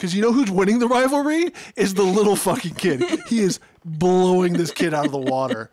[0.00, 3.04] Because you know who's winning the rivalry is the little fucking kid.
[3.28, 5.70] He is blowing this kid out of the water.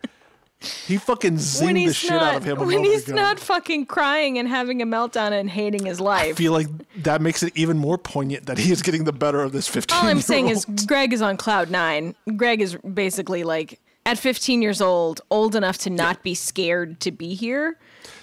[0.86, 2.58] He fucking zinged the shit not, out of him.
[2.58, 3.14] a when he's ago.
[3.16, 6.32] not fucking crying and having a meltdown and hating his life.
[6.32, 6.66] I feel like
[7.04, 9.96] that makes it even more poignant that he is getting the better of this 15
[9.96, 10.66] All I'm saying is.
[10.86, 12.14] Greg is on cloud nine.
[12.36, 17.12] Greg is basically like at 15 years old, old enough to not be scared to
[17.12, 17.78] be here,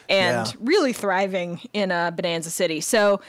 [0.07, 0.53] and Yeah.
[0.59, 2.79] really thriving in uh, Bonanza City.
[2.79, 3.21] So,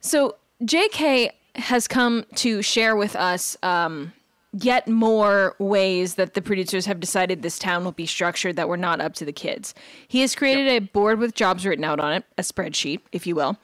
[0.00, 1.30] so J.K.
[1.58, 4.12] has come to share with us um,
[4.52, 8.76] yet more ways that the producers have decided this town will be structured that were
[8.76, 9.74] not up to the kids.
[10.06, 13.34] He has created a board with jobs written out on it, a spreadsheet, if you
[13.34, 13.58] will.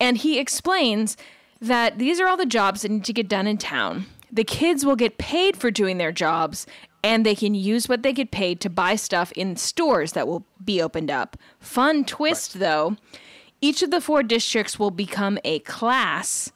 [0.00, 1.16] And he explains
[1.60, 4.06] that these are all the jobs that need to get done in town.
[4.30, 6.66] The kids will get paid for doing their jobs,
[7.04, 10.44] and they can use what they get paid to buy stuff in stores that will
[10.64, 11.36] be opened up.
[11.60, 12.96] Fun twist, though
[13.60, 16.52] each of the four districts will become a class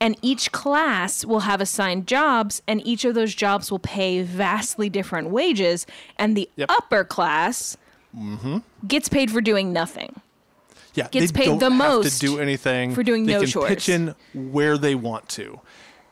[0.00, 4.88] and each class will have assigned jobs and each of those jobs will pay vastly
[4.90, 5.86] different wages
[6.18, 6.70] and the Yep.
[6.70, 7.76] upper class
[8.86, 10.20] gets paid for doing nothing
[10.94, 13.40] yeah, gets they paid don't the have most to do anything for doing they no
[13.40, 13.68] can chores.
[13.68, 15.60] pitch in where they want to.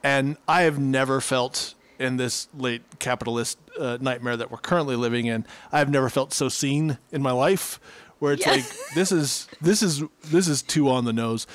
[0.03, 5.25] And I have never felt in this late capitalist uh, nightmare that we're currently living
[5.25, 7.81] in, I've never felt so seen in my life
[8.19, 8.53] where it's Yeah.
[8.53, 8.65] like
[8.95, 11.47] this is this is this is too on the nose.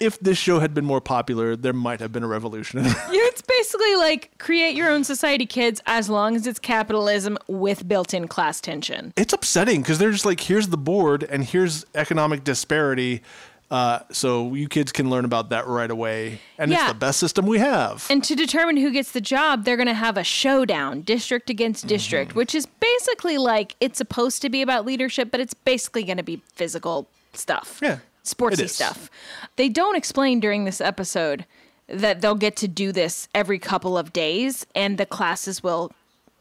[0.00, 2.84] If this show had been more popular, there might have been a revolution.
[3.32, 8.28] It's basically like create your own society kids as long as it's capitalism with built-in
[8.28, 13.22] class tension it's upsetting because they're just like, here's the board and here's economic disparity.
[13.70, 16.82] Uh, so you kids can learn about that right away, and Yeah.
[16.82, 18.06] it's the best system we have.
[18.10, 21.86] And to determine who gets the job, they're going to have a showdown, district against
[21.86, 22.38] district, Mm-hmm.
[22.38, 26.22] which is basically like it's supposed to be about leadership, but it's basically going to
[26.22, 27.78] be physical stuff.
[27.80, 29.10] Yeah, Sportsy stuff.
[29.56, 31.46] They don't explain during this episode
[31.88, 35.92] that they'll get to do this every couple of days and the classes will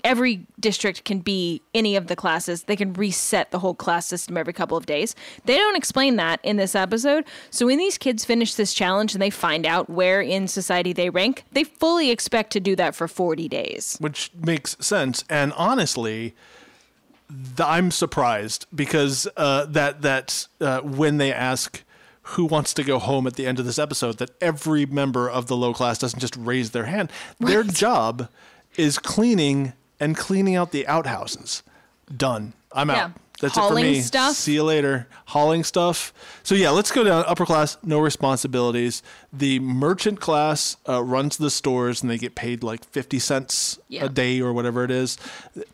[0.04, 2.64] every district can be any of the classes.
[2.64, 5.16] They can reset the whole class system every couple of days.
[5.46, 7.26] They don't explain that in this episode.
[7.50, 11.10] So when these kids finish this challenge and they find out where in society they
[11.10, 13.98] rank, they fully expect to do that for 40 days.
[14.00, 15.24] which makes sense.
[15.30, 16.34] And honestly,
[17.60, 21.84] I'm surprised because uh, that that uh, when they ask
[22.24, 25.48] who wants to go home at the end of this episode, that every member of
[25.48, 27.12] the low class doesn't just raise their hand.
[27.40, 28.30] Their job
[28.78, 31.64] is cleaning and cleaning out the outhouses.
[32.16, 32.54] Done.
[32.74, 33.06] I'm Yeah.
[33.06, 33.12] out.
[33.42, 34.02] That's Hauling it for me.
[34.02, 34.36] stuff.
[34.36, 35.08] See you later.
[35.26, 36.14] Hauling stuff.
[36.44, 37.26] So yeah, let's go down.
[37.28, 39.02] Upper class, no responsibilities.
[39.34, 44.06] The merchant class uh, runs the stores, and they get paid like fifty cents Yeah.
[44.06, 45.18] a day or whatever it is.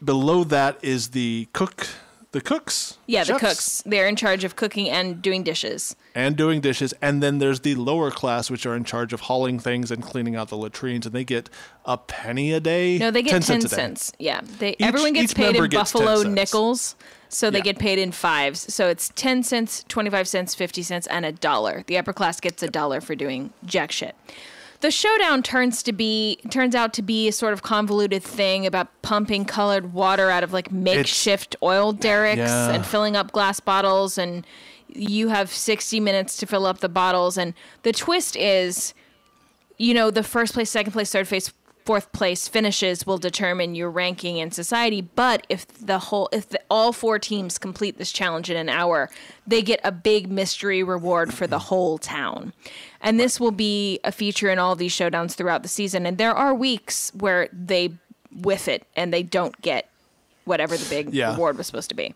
[0.03, 1.88] Below that is the cook,
[2.32, 2.97] the cooks.
[3.05, 3.84] Yeah, the cooks.
[3.86, 5.95] They're in charge of cooking and doing dishes.
[6.15, 6.93] and doing dishes.
[7.01, 10.36] And then there's the lower class, which are in charge of hauling things and cleaning
[10.36, 11.49] out the latrines, and they get
[11.86, 12.97] a penny a day.
[12.97, 13.72] No, they get 10 cents.
[13.72, 14.11] cents.
[14.20, 14.41] Yeah.
[14.59, 16.95] They everyone gets paid in gets 10 buffalo nickels.
[17.30, 17.64] So they Yeah.
[17.66, 18.74] get paid in fives.
[18.74, 21.84] So it's 10 cents, 25 cents, 50 cents, and a dollar.
[21.88, 24.16] The upper class gets a dollar for doing jack shit.
[24.80, 28.90] The showdown turns to be turns out to be a sort of convoluted thing about
[29.02, 32.70] pumping colored water out of like makeshift oil derricks Yeah.
[32.72, 34.46] and filling up glass bottles and
[34.88, 38.94] you have 60 minutes to fill up the bottles and the twist is
[39.80, 41.54] you know, the first place, second place, third place,
[41.88, 45.00] fourth place finishes will determine your ranking in society.
[45.02, 49.10] But if the whole, if the, all four teams complete this challenge in an hour,
[49.48, 52.52] they get a big mystery reward for the whole town.
[53.00, 56.06] And this will be a feature in all of these showdowns throughout the season.
[56.06, 57.94] And there are weeks where they
[58.36, 59.90] whiff it and they don't get
[60.44, 61.32] whatever the big Yeah.
[61.32, 62.14] reward was supposed to be.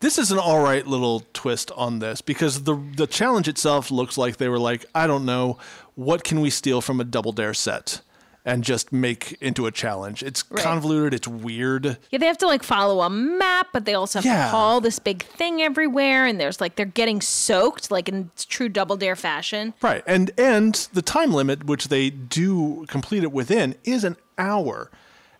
[0.00, 4.18] This is an all right little twist on this because the the challenge itself looks
[4.18, 5.58] like they were like, I don't know,
[5.94, 8.00] what can we steal from a double dare set
[8.44, 10.22] and just make into a challenge.
[10.22, 10.62] It's Right.
[10.64, 11.98] convoluted, it's weird.
[12.10, 14.44] Yeah, they have to like follow a map, but they also have Yeah.
[14.46, 18.68] to haul this big thing everywhere, and there's like they're getting soaked, like in true
[18.68, 19.74] double dare fashion.
[19.82, 20.02] Right.
[20.06, 24.90] And and the time limit which they do complete it within is an hour.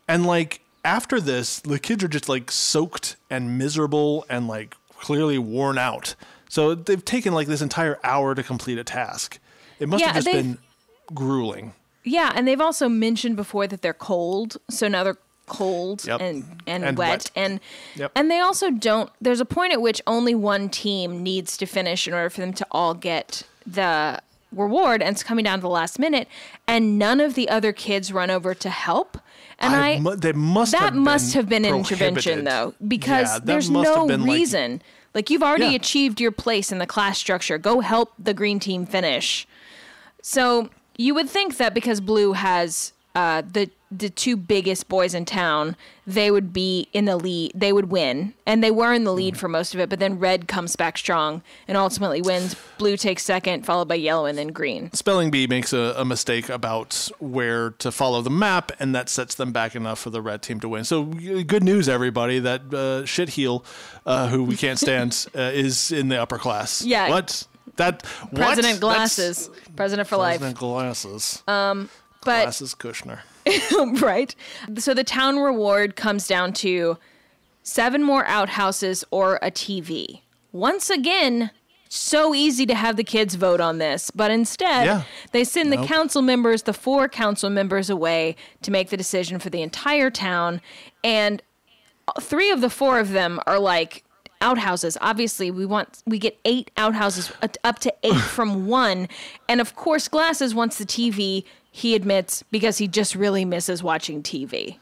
[0.07, 5.39] And like after this, the kids are just like soaked and miserable and like clearly
[5.39, 6.15] worn out.
[6.49, 9.39] So they've taken like this entire hour to complete a task.
[9.79, 10.59] It must Yeah, have just been
[11.15, 11.73] grueling.
[12.05, 16.21] Yeah, and they've also mentioned before that they're cold, so now they're cold Yep.
[16.21, 17.31] and, and And wet, wet.
[17.35, 17.61] and
[17.97, 18.13] Yep.
[18.15, 19.11] and they also don't.
[19.21, 22.53] There's a point at which only one team needs to finish in order for them
[22.55, 24.21] to all get the
[24.53, 26.27] reward, and it's coming down to the last minute,
[26.67, 29.19] and none of the other kids run over to help.
[29.59, 33.29] And I, mu- they must that have must been have been an intervention though, because
[33.35, 34.83] Yeah, there's no been, like- reason.
[35.13, 35.73] Like, you've already Yeah.
[35.73, 37.59] achieved your place in the class structure.
[37.59, 39.45] Go help the green team finish.
[40.23, 40.71] So
[41.01, 45.75] you would think that because blue has uh, the the two biggest boys in town,
[46.07, 47.51] they would be in the lead.
[47.57, 49.89] They would win, and they were in the lead for most of it.
[49.89, 52.55] But then red comes back strong and ultimately wins.
[52.79, 54.93] Blue takes second, followed by yellow, and then green.
[54.93, 59.35] Spelling Bee makes a, a mistake about where to follow the map, and that sets
[59.35, 60.85] them back enough for the red team to win.
[60.85, 63.65] So, good news, everybody, that uh, shit heel,
[64.07, 66.85] uh, who we can't stand, uh, is in the upper class.
[66.85, 67.09] Yeah.
[67.09, 67.47] What?
[67.77, 68.35] That what?
[68.35, 70.39] President That's- Glasses, president for life.
[70.41, 71.43] President Glasses.
[71.49, 71.89] Um
[72.25, 73.21] but Glasses Kushner.
[74.03, 74.35] right.
[74.79, 76.99] So the town reward comes down to
[77.63, 80.21] seven more outhouses or a TV.
[80.53, 81.51] Once again,
[81.89, 85.03] so easy to have the kids vote on this, but instead Yeah.
[85.33, 89.51] they send the council members, the four council members away to make the decision for
[89.51, 90.61] the entire town
[91.03, 91.43] and
[92.21, 94.05] three of the four of them are like
[94.41, 94.97] outhouses.
[95.01, 99.09] Obviously we want we get eight outhouses uh, up to eight from one.
[99.49, 104.23] And of course glasses wants the tv he admits because he just really misses watching
[104.23, 104.77] tv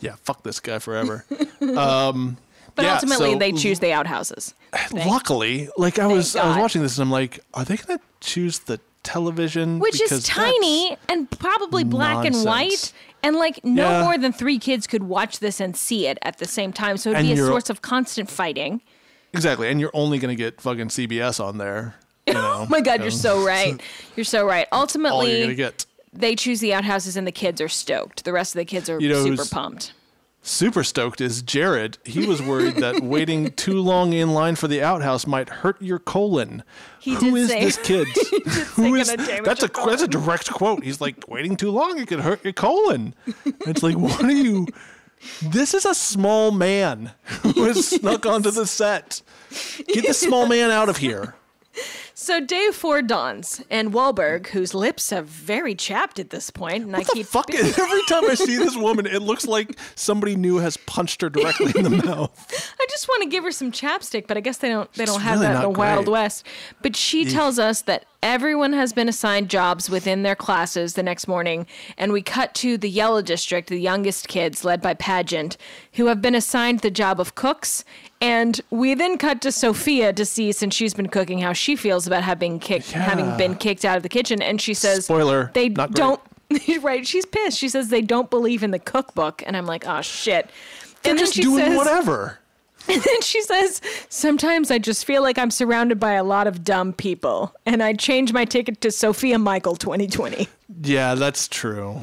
[0.00, 1.24] Yeah, fuck this guy forever.
[1.30, 4.54] but Yeah, ultimately so- they choose the outhouses.
[4.92, 8.60] Luckily, like I was, I was watching this and I'm like, are they gonna choose
[8.60, 9.78] the television?
[9.80, 12.92] which Because is tiny and probably black and white
[13.22, 14.04] and like no Yeah.
[14.04, 16.96] more than three kids could watch this and see it at the same time.
[16.96, 18.80] So it'd And be a source of constant fighting
[19.32, 21.94] Exactly, and you're only gonna get fucking CBS on there.
[22.26, 23.80] You oh know, oh my god you're so right
[24.16, 25.86] you're so right all ultimately you're gonna get.
[26.12, 28.24] they choose the outhouses and the kids are stoked.
[28.24, 29.92] The rest of the kids are You know super who's- pumped.
[30.42, 31.98] Super stoked is Jared.
[32.02, 35.98] He was worried that waiting too long in line for the outhouse might hurt your
[35.98, 36.62] colon.
[36.98, 38.08] He Who did is say- this kid?
[38.74, 40.82] Who gonna damage that's a your that's a direct quote.
[40.82, 43.14] He's like waiting too long, it could hurt your colon.
[43.66, 44.66] It's like what are you?
[45.42, 47.12] This is a small man
[47.42, 49.22] who has snuck onto the set.
[49.86, 51.34] Get the small man out of here.
[52.22, 56.94] So day four dawns, and Wahlberg, whose lips have very chapped at this point, and
[56.94, 57.50] I What the keep fuck?
[57.54, 61.72] Every time I see this woman, it looks like somebody new has punched her directly
[61.74, 62.74] in the mouth.
[62.78, 65.22] I just want to give her some chapstick, but I guess they don't they don't
[65.22, 66.08] have really that in the not Wild.
[66.08, 66.46] West.
[66.82, 71.26] But she tells us that everyone has been assigned jobs within their classes the next
[71.26, 71.66] morning,
[71.96, 75.56] and we cut to the Yellow District, the youngest kids led by Pageant,
[75.94, 77.82] who have been assigned the job of cooks.
[78.20, 82.06] And we then cut to Sophia to see, since she's been cooking, how she feels
[82.06, 84.42] about having kicked, having been kicked out of the kitchen.
[84.42, 86.20] And she says, Spoiler, they don't."
[86.82, 87.58] right, she's pissed.
[87.58, 90.50] She says they don't believe in the cookbook, and I'm like, "Oh shit."
[91.02, 92.38] They're and then just she doing says, whatever.
[92.88, 96.64] and then she says, Sometimes I just feel like I'm surrounded by a lot of
[96.64, 97.54] dumb people.
[97.66, 100.48] And I change my ticket to Sophia Michael 2020.
[100.82, 102.02] Yeah, that's true.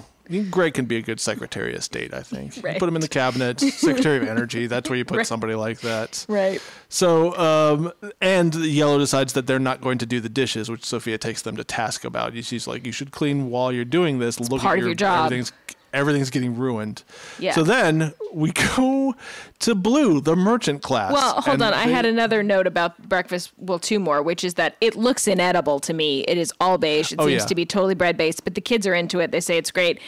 [0.49, 2.59] Greg can be a good Secretary of State, I think.
[2.63, 2.79] Right.
[2.79, 4.67] Put him in the cabinet, Secretary of Energy.
[4.67, 6.25] That's where you put somebody like that.
[6.27, 6.61] Right.
[6.89, 11.17] So, um, and Yellow decides that they're not going to do the dishes, which Sophia
[11.17, 12.35] takes them to task about.
[12.43, 14.39] She's like, "You should clean while you're doing this.
[14.39, 15.51] Look part at of your job." Everything's
[15.97, 17.03] everything's getting ruined."
[17.39, 17.53] Yeah.
[17.53, 19.15] So then we go
[19.59, 21.11] to Blue, the merchant class.
[21.11, 21.73] Well, hold on.
[21.73, 23.51] I had another note about breakfast.
[23.57, 26.21] Well, two more, which is that it looks inedible to me.
[26.21, 27.11] It is all beige.
[27.11, 27.47] It Oh, seems yeah.
[27.47, 29.31] to be totally bread based, but the kids are into it.
[29.31, 29.99] They say it's great.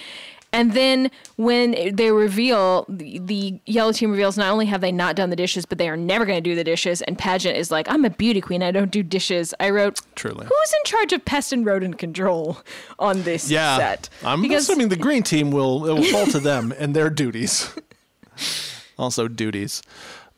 [0.51, 5.15] And then when they reveal, the, the yellow team reveals not only have they not
[5.15, 7.03] done the dishes, but they are never going to do the dishes.
[7.03, 8.63] And Pageant is like, I'm a beauty queen.
[8.63, 9.53] I don't do dishes.
[9.59, 10.45] I wrote, Truly.
[10.47, 12.57] Who's in charge of pest and rodent control
[12.97, 14.09] on this Yeah, set?
[14.23, 17.71] I'm Because- assuming the green team will it will fall to them and their duties.
[18.97, 19.81] also duties.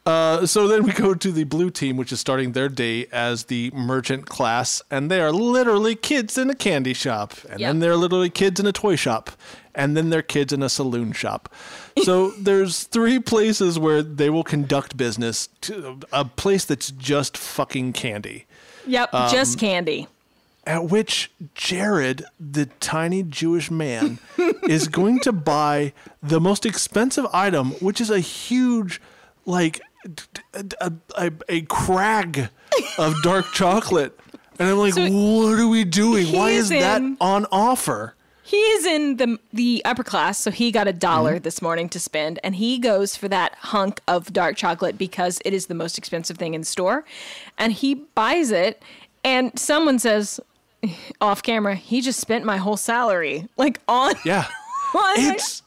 [0.05, 3.45] Uh, so then we go to the blue team, which is starting their day as
[3.45, 7.69] the merchant class, and they are literally kids in a candy shop, and Yep.
[7.69, 9.29] then they're literally kids in a toy shop,
[9.75, 11.49] and then they're kids in a saloon shop.
[12.03, 15.47] So there's three places where they will conduct business.
[15.61, 18.45] To a place that's just fucking candy
[18.87, 20.07] Yep, Um, just candy.
[20.65, 24.19] at which Jared, the tiny Jewish man,
[24.67, 25.93] is going to buy
[26.23, 28.99] the most expensive item, which is a huge,
[29.45, 29.81] like,
[30.79, 32.49] a a crag
[32.97, 34.17] of dark chocolate.
[34.59, 36.31] And I'm like, So what are we doing?
[36.31, 38.15] Why is that on offer?
[38.51, 41.43] He is in the the upper class, so he got a dollar Mm-hmm.
[41.43, 45.53] this morning to spend, and he goes for that hunk of dark chocolate because it
[45.53, 47.05] is the most expensive thing in the store,
[47.57, 48.81] and he buys it,
[49.23, 50.39] and someone says
[51.21, 54.45] off camera, he just spent my whole salary, like on Yeah.
[54.95, 55.63] on It's.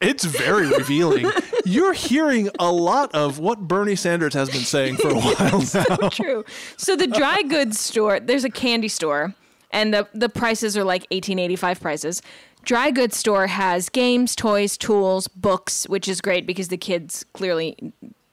[0.00, 1.26] It's very revealing.
[1.64, 5.64] You're hearing a lot of what Bernie Sanders has been saying for a while
[6.00, 6.08] now.
[6.08, 6.44] True.
[6.76, 9.34] So the dry goods store, there's a candy store,
[9.70, 12.22] and the the prices are like 1885 prices.
[12.64, 17.76] dry goods store has games, toys, tools, books, which is great because the kids clearly,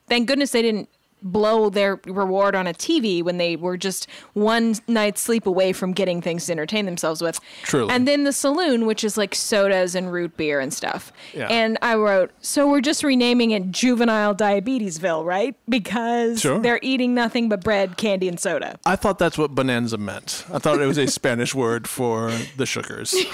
[0.08, 0.88] thank goodness they didn't
[1.22, 5.92] blow their reward on a TV when they were just one night's sleep away from
[5.92, 7.40] getting things to entertain themselves with.
[7.62, 7.92] Truly.
[7.92, 11.12] And then the saloon, which is like sodas and root beer and stuff.
[11.34, 11.48] Yeah.
[11.48, 15.56] And I wrote, so we're just renaming it Juvenile Diabetesville, right?
[15.68, 16.60] Because Sure.
[16.60, 18.78] they're eating nothing but bread, candy, and soda.
[18.84, 20.44] I thought that's what bonanza meant.
[20.52, 23.14] I thought it was a Spanish word for the sugars.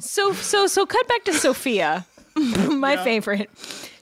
[0.00, 3.50] So so so cut back to Sophia, my favorite.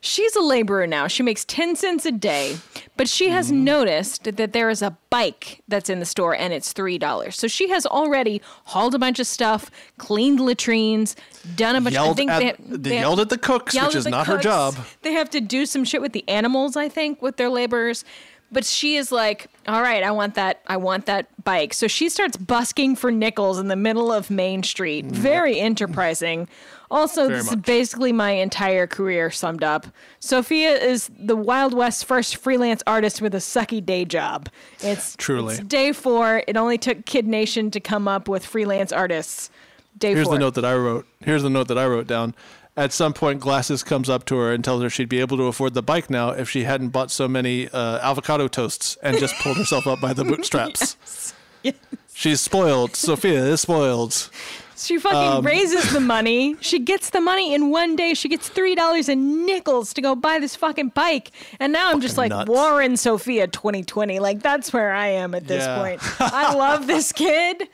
[0.01, 1.07] She's a laborer now.
[1.07, 2.57] She makes 10 cents a day,
[2.96, 3.64] but she has Mm-hmm.
[3.64, 7.32] noticed that there is a bike that's in the store and it's $3.
[7.32, 11.16] So she has already hauled a bunch of stuff, cleaned latrines,
[11.57, 14.07] done a bunch yelled think at, they, they, they- yelled at the cooks, which is
[14.07, 14.76] not her job.
[15.03, 18.05] They have to do some shit with the animals, I think, with their laborers.
[18.51, 20.62] But she is like, all right, I want that.
[20.66, 21.74] I want that bike.
[21.74, 25.05] So she starts busking for nickels in the middle of Main Street.
[25.05, 26.49] Very enterprising.
[26.91, 29.86] Also, Very this is basically my entire career summed up.
[30.20, 34.49] Sophia is the Wild West first freelance artist with a sucky day job.
[34.80, 35.55] It's Truly.
[35.55, 36.43] it's day four.
[36.49, 39.51] It only took Kid Nation to come up with freelance artists.
[39.99, 40.34] Day Here's four.
[40.34, 41.07] the note that I wrote.
[41.20, 42.34] Here's the note that I wrote down.
[42.76, 45.45] At some point, Glasses comes up to her and tells her she'd be able to
[45.45, 49.34] afford the bike now if she hadn't bought so many uh, avocado toasts and just
[49.43, 50.97] pulled herself up by the bootstraps.
[51.61, 51.74] Yes,
[52.14, 52.95] She's spoiled.
[52.95, 54.30] Sophia is spoiled.
[54.78, 56.56] She fucking Um, raises the money.
[56.60, 58.14] She gets the money in one day.
[58.14, 61.32] She gets three dollars in nickels to go buy this fucking bike.
[61.58, 62.48] And now I'm just like nuts.
[62.48, 64.18] Warren Sophia 2020.
[64.20, 65.78] Like that's where I am at this Yeah.
[65.78, 66.00] point.
[66.20, 67.68] I love this kid.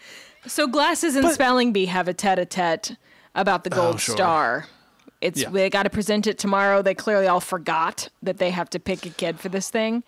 [0.47, 2.97] So glasses and spelling bee have a tete-a-tete
[3.35, 4.17] about the gold Oh, sure.
[4.17, 4.67] star.
[5.21, 5.49] It's Yeah.
[5.49, 6.83] they got to present it tomorrow.
[6.83, 10.05] They clearly all forgot that they have to pick a kid for this thing.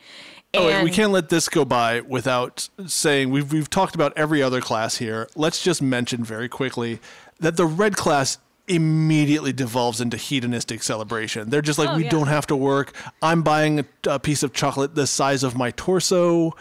[0.54, 4.42] Oh, wait, we can't let this go by without saying we've we've talked about every
[4.42, 5.28] other class here.
[5.36, 6.98] Let's just mention very quickly
[7.40, 8.38] that the red class
[8.68, 11.50] immediately devolves into hedonistic celebration.
[11.50, 12.10] They're just like, Oh, we yeah.
[12.10, 12.94] don't have to work.
[13.22, 16.52] I'm buying a, a piece of chocolate the size of my torso,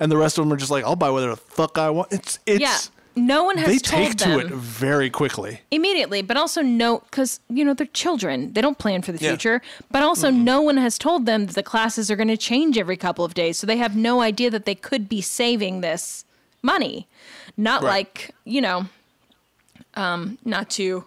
[0.00, 2.12] and the rest of them are just like, I'll buy whatever the fuck I want.
[2.12, 2.76] It's it's Yeah.
[3.16, 4.40] No one has told them they told take them.
[4.40, 5.60] to it very quickly.
[5.70, 9.30] immediately but also no because you know they're children they don't plan for the Yeah.
[9.30, 12.76] future but also no one has told them that the classes are going to change
[12.76, 16.24] every couple of days so they have no idea that they could be saving this
[16.62, 17.06] money
[17.56, 17.90] not Right.
[17.90, 18.86] like you know
[19.94, 21.04] um not to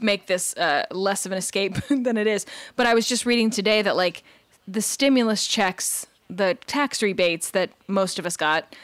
[0.00, 2.44] make this uh, less of an escape than it is
[2.76, 4.24] but i was just reading today that like
[4.66, 8.74] the stimulus checks the tax rebates that most of us got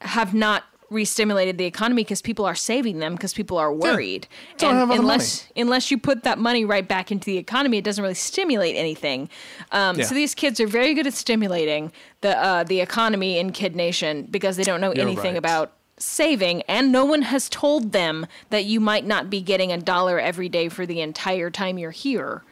[0.00, 4.26] have not re-stimulated the economy because people are saving them because people are worried.
[4.58, 7.84] Don't have other unless unless you put that money right back into the economy, it
[7.84, 9.28] doesn't really stimulate anything.
[9.72, 10.04] Um, Yeah.
[10.04, 14.26] So these kids are very good at stimulating the uh, the economy in Kid Nation
[14.30, 15.38] because they don't know You're anything right.
[15.38, 19.78] about saving and no one has told them that you might not be getting a
[19.78, 22.42] dollar every day for the entire time you're here.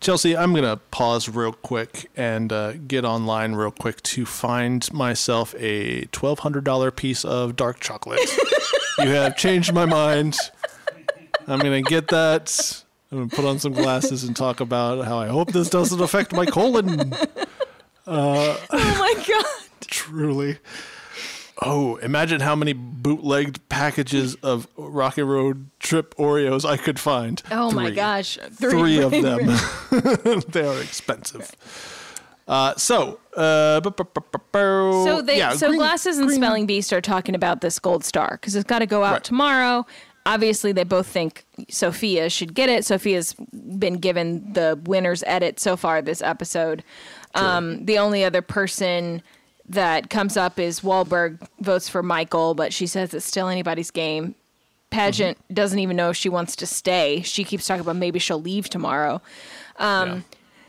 [0.00, 4.92] Chelsea, I'm going to pause real quick and uh, get online real quick to find
[4.92, 8.20] myself a $1,200 piece of dark chocolate.
[8.98, 10.36] you have changed my mind.
[11.46, 12.82] I'm going to get that.
[13.10, 16.00] I'm going to put on some glasses and talk about how I hope this doesn't
[16.00, 17.14] affect my colon.
[18.04, 19.44] Oh my god.
[19.86, 20.58] Truly.
[21.64, 27.42] Oh, imagine how many bootlegged packages of Rocket Road Trip Oreos I could find.
[27.50, 28.38] Oh my gosh.
[28.54, 29.46] three of them.
[30.48, 31.50] they are expensive.
[32.48, 34.04] Uh, so, uh, bu- bu-
[34.52, 37.78] bu- So they yeah, so green- glasses and green- spelling bee start talking about this
[37.78, 39.24] gold star because it's got to go out Right.
[39.24, 39.86] tomorrow.
[40.26, 42.84] Obviously, they both think Sophia should get it.
[42.84, 46.84] Sophia's been given the winner's edit so far this episode.
[47.34, 49.22] Um, the only other person
[49.72, 54.34] that comes up is Wahlberg votes for Michael, but she says it's still anybody's game.
[54.90, 55.54] Pageant Mm-hmm.
[55.54, 57.22] doesn't even know if she wants to stay.
[57.22, 59.20] She keeps talking about maybe she'll leave tomorrow.
[59.80, 60.20] Yeah.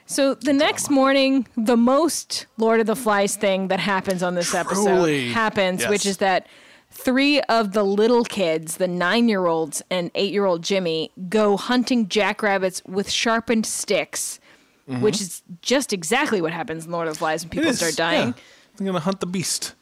[0.05, 4.53] So the next morning, the most Lord of the Flies thing that happens on this
[4.53, 5.89] episode happens, Yes.
[5.89, 6.47] which is that
[6.91, 11.55] three of the little kids, the nine year olds and eight year old Jimmy, go
[11.57, 14.39] hunting jackrabbits with sharpened sticks,
[14.87, 17.59] which is just exactly what happens in Lord of the Flies when Mm-hmm.
[17.59, 18.27] People is, start dying.
[18.29, 18.33] yeah.
[18.79, 19.75] I'm gonna hunt the beast.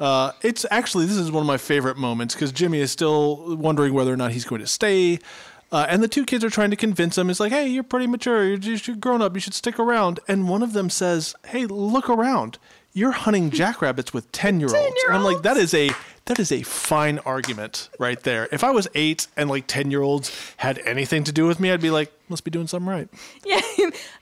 [0.00, 3.94] Uh, it's actually this is one of my favorite moments because Jimmy is still wondering
[3.94, 5.20] whether or not he's going to stay,
[5.70, 7.30] uh, and the two kids are trying to convince him.
[7.30, 8.44] It's like, hey, you're pretty mature.
[8.44, 9.34] You're, just, you're grown up.
[9.34, 10.20] You should stick around.
[10.28, 12.58] And one of them says, hey, look around.
[12.92, 15.02] You're hunting jackrabbits with ten year olds.
[15.08, 15.90] And I'm like, that is a
[16.26, 18.48] that is a fine argument right there.
[18.52, 21.72] If I was eight and like ten year olds had anything to do with me,
[21.72, 23.08] I'd be like, must be doing something right.
[23.44, 23.60] Yeah,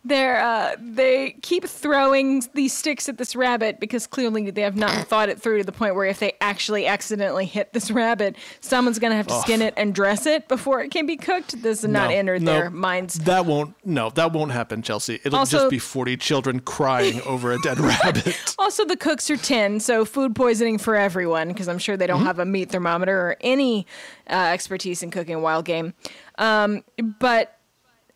[0.05, 5.07] they're uh, they keep throwing these sticks at this rabbit because clearly they have not
[5.07, 8.99] thought it through to the point where if they actually accidentally hit this rabbit, someone's
[8.99, 11.63] gonna have to skin it and dress it before it can be cooked.
[11.63, 13.15] This has not No, entered no, their minds.
[13.21, 13.75] That won't.
[13.85, 15.21] No, that won't happen, Chelsea.
[15.25, 18.37] It'll Also- just be forty children crying over a dead rabbit.
[18.59, 22.25] Also, the cooks are 10, so food poisoning for everyone because I'm sure they don't
[22.25, 23.87] have a meat thermometer or any
[24.29, 25.95] uh, expertise in cooking wild game.
[26.39, 26.83] Um,
[27.21, 27.59] but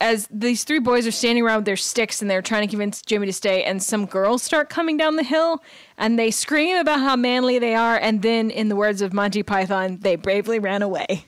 [0.00, 3.00] as these three boys are standing around with their sticks and they're trying to convince
[3.02, 5.62] Jimmy to stay, and some girls start coming down the hill
[5.96, 9.42] and they scream about how manly they are, and then, in the words of Monty
[9.42, 11.24] Python, they bravely ran away.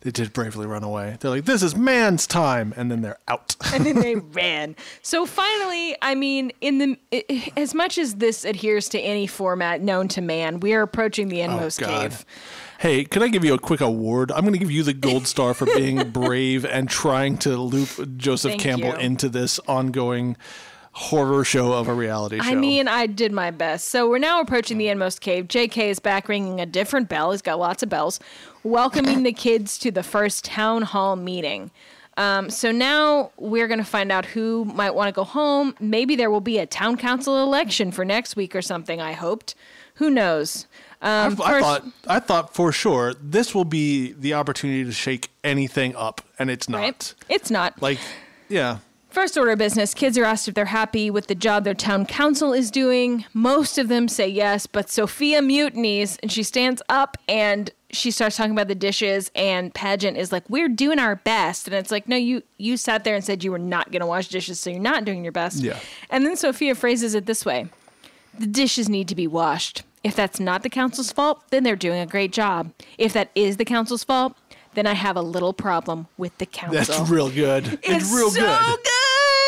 [0.00, 1.16] They did bravely run away.
[1.18, 3.56] They're like, "This is man's time," and then they're out.
[3.74, 4.76] and then they ran.
[5.02, 9.80] So finally, I mean, in the i- as much as this adheres to any format
[9.80, 12.24] known to man, we are approaching the Inmost Oh, Cave.
[12.78, 14.30] Hey, can I give you a quick award?
[14.30, 18.16] I'm going to give you the gold star for being brave and trying to loop
[18.16, 18.94] Joseph Thank Campbell you.
[18.98, 20.36] into this ongoing
[20.92, 22.48] horror show of a reality show.
[22.48, 23.88] I mean, I did my best.
[23.88, 25.48] So we're now approaching the Inmost Cave.
[25.48, 27.32] JK is back ringing a different bell.
[27.32, 28.20] He's got lots of bells,
[28.62, 31.72] welcoming the kids to the first town hall meeting.
[32.16, 35.74] Um, so now we're going to find out who might want to go home.
[35.80, 39.00] Maybe there will be a town council election for next week or something.
[39.00, 39.56] I hoped.
[39.94, 40.68] Who knows?
[41.00, 44.92] I, Um, I first- thought I thought for sure this will be the opportunity to
[44.92, 46.78] shake anything up, and it's not.
[46.80, 47.14] right?
[47.28, 47.80] It's not.
[47.80, 47.98] Like,
[48.48, 48.78] yeah,
[49.10, 52.04] First order of business, kids are asked if they're happy with the job their town
[52.04, 53.24] council is doing.
[53.32, 58.36] Most of them say yes, but Sophia mutinies and she stands up and she starts
[58.36, 62.06] talking about the dishes and pageant is like we're doing our best and it's like
[62.06, 64.68] no you you sat there and said you were not going to wash dishes so
[64.68, 65.78] you're not doing your best Yeah.
[66.10, 67.70] and then sophia phrases it this way
[68.38, 72.00] the dishes need to be washed if that's not the council's fault then they're doing
[72.00, 74.36] a great job if that is the council's fault
[74.74, 77.66] then i have a little problem with the council that's real good.
[77.82, 78.78] It's, it's real so good.
[78.82, 78.90] good.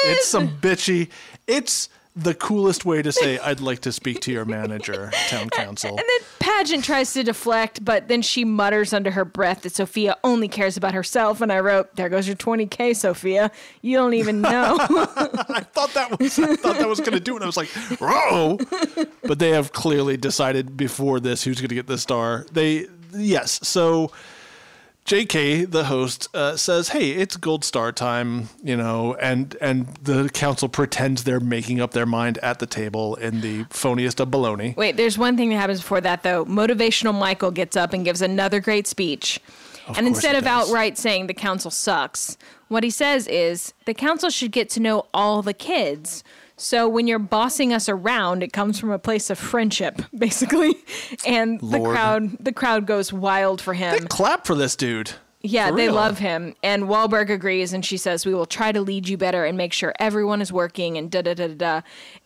[0.03, 1.11] It's some bitchy.
[1.47, 5.91] It's the coolest way to say I'd like to speak to your manager, town council.
[5.91, 10.17] And then Pageant tries to deflect, but then she mutters under her breath that Sophia
[10.25, 11.41] only cares about herself.
[11.41, 13.51] And I wrote, "There goes your 20k, Sophia.
[13.83, 17.37] You don't even know." I thought that was I thought that was going to do
[17.37, 17.43] it.
[17.43, 17.69] I was like,
[18.01, 18.59] "Whoa!"
[19.23, 22.47] But they have clearly decided before this who's going to get the star.
[22.53, 23.61] They yes.
[23.67, 24.13] So
[25.11, 25.65] J.K.
[25.65, 30.69] the host uh, says, "Hey, it's gold star time," you know, and and the council
[30.69, 34.77] pretends they're making up their mind at the table in the phoniest of baloney.
[34.77, 36.45] Wait, there's one thing that happens before that though.
[36.45, 39.41] Motivational Michael gets up and gives another great speech.
[39.97, 40.69] and instead of does.
[40.69, 42.39] outright saying the council sucks,
[42.69, 46.23] what he says is the council should get to know all the kids.
[46.61, 50.75] So when you're bossing us around, it comes from a place of friendship, basically.
[51.27, 53.99] And the crowd the crowd goes wild for him.
[53.99, 55.13] They Clap for this dude.
[55.43, 55.95] Yeah, For they real.
[55.95, 56.55] love him.
[56.63, 59.73] And Wahlberg agrees and she says, We will try to lead you better and make
[59.73, 61.81] sure everyone is working and da da da da da.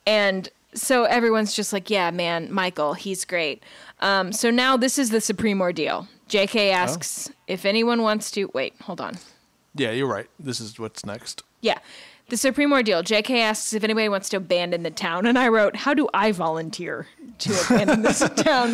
[0.05, 3.63] And so everyone's just like, Yeah, man, Michael, he's great.
[4.01, 6.09] Um, so now this is the supreme ordeal.
[6.29, 9.15] JK asks if anyone wants to wait, hold on.
[9.77, 10.27] Yeah, you're right.
[10.41, 11.45] This is what's next.
[11.61, 11.79] Yeah.
[12.31, 13.03] The supreme ordeal.
[13.03, 15.27] JK asks if anybody wants to abandon the town.
[15.27, 17.07] And I wrote, How do I volunteer
[17.41, 18.71] to abandon this town?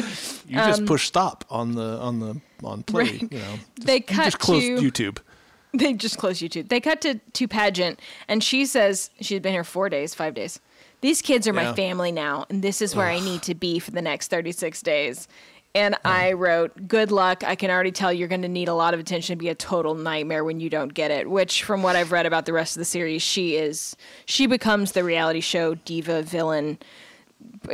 [0.47, 3.02] You just push stop on the on the on play.
[3.02, 3.22] Um, Right.
[3.32, 5.18] You know, just, They cut just close to- YouTube.
[5.72, 6.68] They just closed YouTube.
[6.68, 10.59] They cut to to pageant, and she says she's been here four days, five days.
[11.01, 11.70] These kids are Yeah.
[11.70, 14.52] my family now, and this is where I need to be for the next thirty
[14.52, 15.28] six days.
[15.75, 17.45] And I wrote, "Good luck.
[17.45, 19.35] I can already tell you're going to need a lot of attention.
[19.35, 22.27] To be a total nightmare when you don't get it." Which, from what I've read
[22.27, 23.97] about the rest of the series, she is.
[24.27, 26.79] She becomes the reality show diva villain.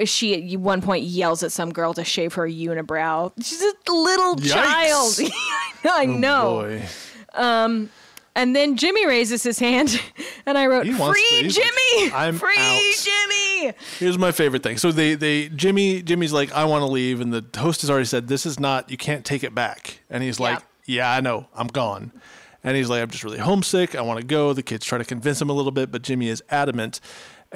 [0.05, 3.33] She at one point yells at some girl to shave her unibrow.
[3.43, 4.53] She's a little Yikes.
[4.53, 5.33] child.
[5.85, 6.81] I Oh, know.
[7.33, 7.91] Um,
[8.37, 8.41] boy.
[8.43, 10.01] And then Jimmy raises his hand,
[10.47, 12.13] and I wrote, "Free to- Jimmy!
[12.13, 14.77] "I'm Free out." Jimmy!" Here's my favorite thing.
[14.79, 18.05] So they they Jimmy Jimmy's like I want to leave, and the host has already
[18.07, 21.47] said this is not you can't take it back, and he's like Yeah, I know,
[21.55, 22.13] I'm gone,
[22.63, 23.95] and he's like I'm just really homesick.
[23.95, 24.53] I want to go.
[24.53, 27.01] The kids try to convince him a little bit, but Jimmy is adamant.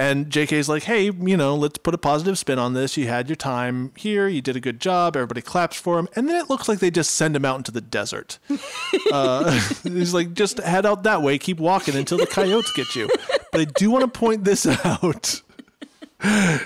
[0.00, 2.96] And JK's like, hey, you know, let's put a positive spin on this.
[2.96, 4.28] You had your time here.
[4.28, 5.14] You did a good job.
[5.14, 6.08] Everybody claps for him.
[6.16, 8.38] And then it looks like they just send him out into the desert.
[9.12, 9.50] uh,
[9.82, 11.36] he's like, just head out that way.
[11.36, 13.10] Keep walking until the coyotes get you.
[13.52, 15.42] But I do want to point this out.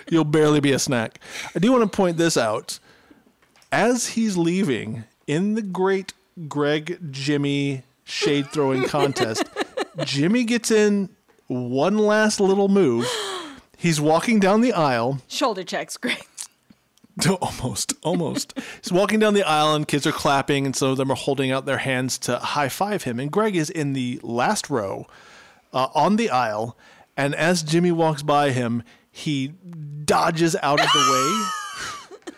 [0.08, 1.18] You'll barely be a snack.
[1.56, 2.78] I do want to point this out.
[3.72, 6.12] As he's leaving in the great
[6.46, 9.42] Greg Jimmy shade throwing contest,
[10.04, 11.08] Jimmy gets in
[11.46, 13.06] one last little move.
[13.76, 15.20] He's walking down the aisle.
[15.28, 16.26] Shoulder checks, great.
[17.40, 18.58] Almost, almost.
[18.82, 21.52] He's walking down the aisle and kids are clapping, and some of them are holding
[21.52, 23.20] out their hands to high five him.
[23.20, 25.06] And Greg is in the last row,
[25.72, 26.76] uh, on the aisle,
[27.16, 29.52] and as Jimmy walks by him, he
[30.04, 32.34] dodges out of the way.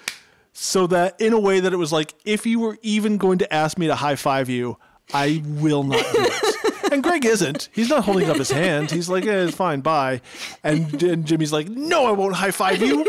[0.53, 3.55] So that in a way that it was like, if you were even going to
[3.55, 4.77] ask me to high five you,
[5.15, 6.56] I will not do it.
[6.97, 7.68] And Greg isn't.
[7.74, 8.90] He's not holding up his hand.
[8.90, 10.23] He's like, eh, it's fine, bye.
[10.64, 13.05] And, and Jimmy's like, no, I won't high five you.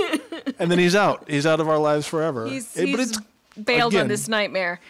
[0.59, 1.29] And then he's out.
[1.29, 2.47] He's out of our lives forever.
[2.49, 3.17] He's, Eh, he's
[3.63, 4.81] bailed on this nightmare.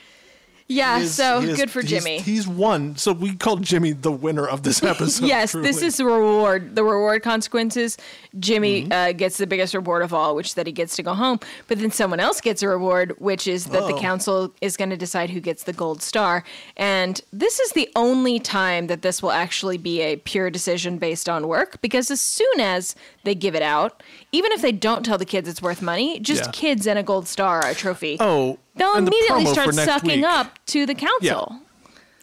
[0.69, 2.19] Yeah, is- so is- good for he's- Jimmy.
[2.19, 2.98] He's won.
[2.98, 5.26] So we called Jimmy the winner of this episode.
[5.26, 6.76] yes, this is the reward.
[6.76, 7.98] The reward consequences.
[8.39, 8.91] Jimmy Mm-hmm.
[8.91, 11.39] uh, gets the biggest reward of all, which is that he gets to go home.
[11.68, 13.99] But then someone else gets a reward, which is that the Oh.
[13.99, 16.44] council is going to decide who gets the gold star.
[16.76, 21.30] And this is the only time that this will actually be a pure decision based
[21.30, 25.18] on work, because as soon as they give it out, even if they don't tell
[25.18, 26.52] the kids it's worth money, just Yeah.
[26.52, 28.18] kids and a gold star, are a trophy.
[28.19, 30.26] Oh, They'll and immediately promo start sucking week.
[30.26, 31.52] up to the council.
[31.52, 31.60] Yeah.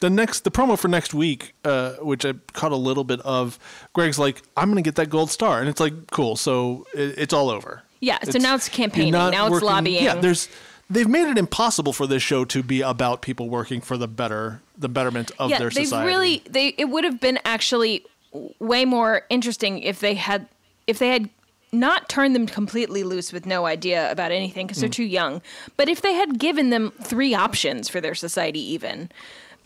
[0.01, 3.59] the next the promo for next week, uh, which I caught a little bit of.
[3.93, 7.19] Greg's like, "I'm going to get that gold star," and it's like, "Cool." So it,
[7.19, 7.83] it's all over.
[8.01, 9.13] Yeah, so now it's campaigning.
[9.13, 10.05] Now it's lobbying.
[10.05, 10.49] Yeah, there's.
[10.91, 14.61] They've made it impossible for this show to be about people working for the better,
[14.77, 16.07] the betterment of yeah, their society.
[16.07, 18.05] really they it would have been actually
[18.59, 20.47] way more interesting if they had
[20.87, 21.31] if they had
[21.75, 24.93] not turn them completely loose with no idea about anything because they're Mm.
[24.93, 25.43] too young.
[25.77, 29.11] But if they had given them three options for their society, even.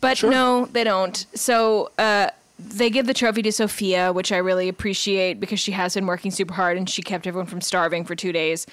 [0.00, 0.30] But Sure.
[0.30, 1.26] no, they don't.
[1.34, 2.28] So uh,
[2.58, 6.30] they give the trophy to Sophia, which I really appreciate because she has been working
[6.30, 8.66] super hard and she kept everyone from starving for two days.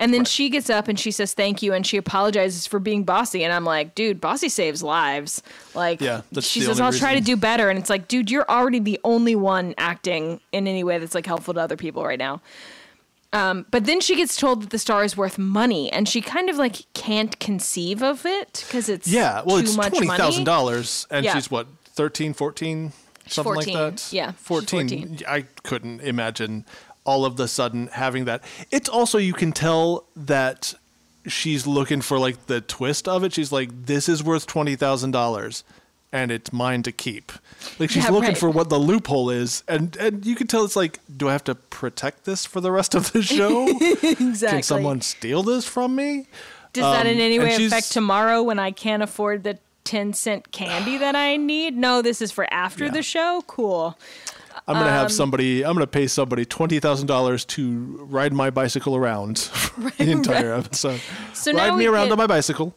[0.00, 3.02] And then she gets up and she says thank you and she apologizes for being
[3.02, 3.42] bossy.
[3.42, 5.42] And I'm like, dude, bossy saves lives.
[5.74, 7.68] Like, Yeah, she says, I'll try to do better.
[7.68, 11.26] And it's like, dude, you're already the only one acting in any way that's like
[11.26, 12.40] helpful to other people right now.
[13.32, 16.48] Um, but then she gets told that the star is worth money, and she kind
[16.48, 19.42] of like can't conceive of it because it's yeah.
[19.44, 21.34] Well, too it's much dollars, and Yeah.
[21.34, 22.92] she's what 13, 14,
[23.26, 23.74] something 14.
[23.74, 24.12] like that.
[24.12, 24.88] Yeah, she's 14.
[24.88, 25.18] 14.
[25.28, 26.64] I couldn't imagine
[27.04, 28.42] all of the sudden having that.
[28.70, 30.74] It's also you can tell that
[31.26, 33.34] she's looking for like the twist of it.
[33.34, 35.64] She's like, "This is worth twenty thousand dollars."
[36.10, 37.32] And it's mine to keep.
[37.78, 38.38] Like she's Yeah, looking right.
[38.38, 41.44] for what the loophole is, and and you can tell it's like, do I have
[41.44, 43.68] to protect this for the rest of the show?
[44.02, 44.48] Exactly.
[44.48, 46.26] Can someone steal this from me?
[46.72, 50.50] Does that in Um, any way affect tomorrow when I can't afford the ten cent
[50.50, 51.76] candy that I need?
[51.76, 52.90] No, this is for after Yeah.
[52.92, 53.42] the show.
[53.46, 53.98] Cool.
[54.66, 55.62] I'm gonna Um, have somebody.
[55.62, 60.54] I'm gonna pay somebody twenty thousand dollars to ride my bicycle around for the entire
[60.54, 61.00] episode.
[61.34, 62.74] So ride me around get- on my bicycle.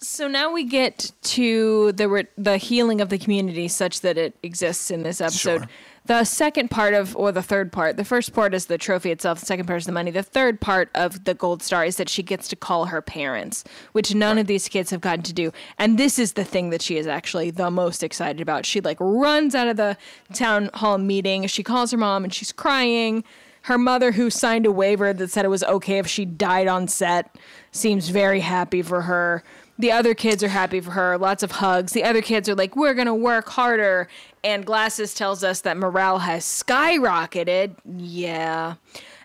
[0.00, 4.36] So now we get to the re- the healing of the community, such that it
[4.42, 5.58] exists in this episode.
[5.58, 5.68] Sure.
[6.06, 9.40] The second part of, or the third part, the first part is the trophy itself.
[9.40, 10.10] The second part is the money.
[10.10, 13.64] The third part of the gold star is that she gets to call her parents,
[13.92, 15.52] which none of these kids have gotten to do.
[15.78, 18.64] And this is the thing that she is actually the most excited about.
[18.64, 19.98] She like runs out of the
[20.32, 21.46] town hall meeting.
[21.48, 23.24] She calls her mom and she's crying.
[23.62, 26.88] Her mother, who signed a waiver that said it was okay if she died on
[26.88, 27.36] set,
[27.70, 29.44] seems very happy for her.
[29.78, 31.16] The other kids are happy for her.
[31.16, 31.92] Lots of hugs.
[31.92, 34.08] The other kids are like, "We're gonna work harder."
[34.42, 37.76] And Glasses tells us that morale has skyrocketed.
[37.96, 38.74] Yeah.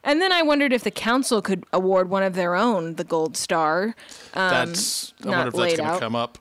[0.04, 3.36] And then I wondered if the council could award one of their own the gold
[3.38, 3.96] star.
[4.34, 5.14] that's.
[5.22, 6.00] I Um, not wonder if that's gonna out.
[6.02, 6.38] come up.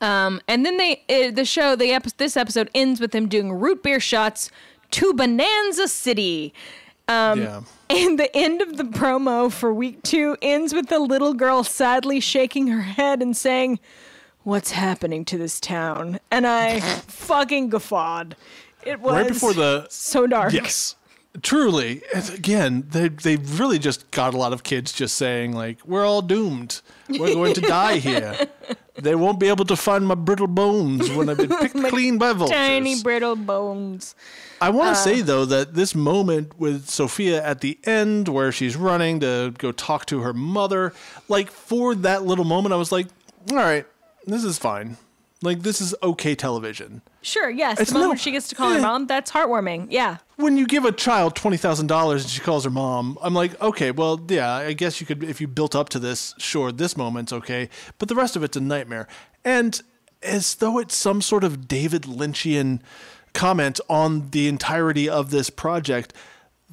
[0.00, 4.00] And then they uh, the show the this episode ends with them doing root beer
[4.00, 4.50] shots
[4.92, 6.52] to Bonanza City.
[7.08, 7.60] Um, yeah.
[7.90, 12.20] And the end of the promo for week two ends with the little girl sadly
[12.20, 13.80] shaking her head and saying,
[14.44, 16.20] What's happening to this town?
[16.30, 18.36] And I fucking guffawed.
[18.84, 20.52] It was Right before the so dark.
[20.52, 20.96] yes,
[21.42, 22.02] truly.
[22.14, 26.06] And again, they they really just got a lot of kids just saying like, "We're
[26.06, 26.80] all doomed.
[27.08, 28.36] We're going to die here.
[29.00, 32.32] They won't be able to find my brittle bones when I've been picked clean by
[32.32, 34.14] vultures." Tiny brittle bones.
[34.60, 34.94] I want Uh.
[34.94, 39.54] to say though that this moment with Sophia at the end, where she's running to
[39.58, 40.92] go talk to her mother,
[41.28, 43.06] like for that little moment, I was like,
[43.50, 43.86] "All right,
[44.26, 44.96] this is fine.
[45.42, 47.78] Like this is okay television." Sure, yes.
[47.80, 48.82] It's the moment no- she gets to call her eh.
[48.82, 49.88] mom, that's heartwarming.
[49.90, 50.18] Yeah.
[50.36, 53.60] When you give a child twenty thousand dollars and she calls her mom, I'm like,
[53.60, 56.34] okay, well, yeah, I guess you could if you built up to this.
[56.38, 59.06] Sure, this moment's okay, but the rest of it's a nightmare.
[59.44, 59.80] And
[60.22, 62.80] as though it's some sort of David Lynchian
[63.34, 66.12] comment on the entirety of this project,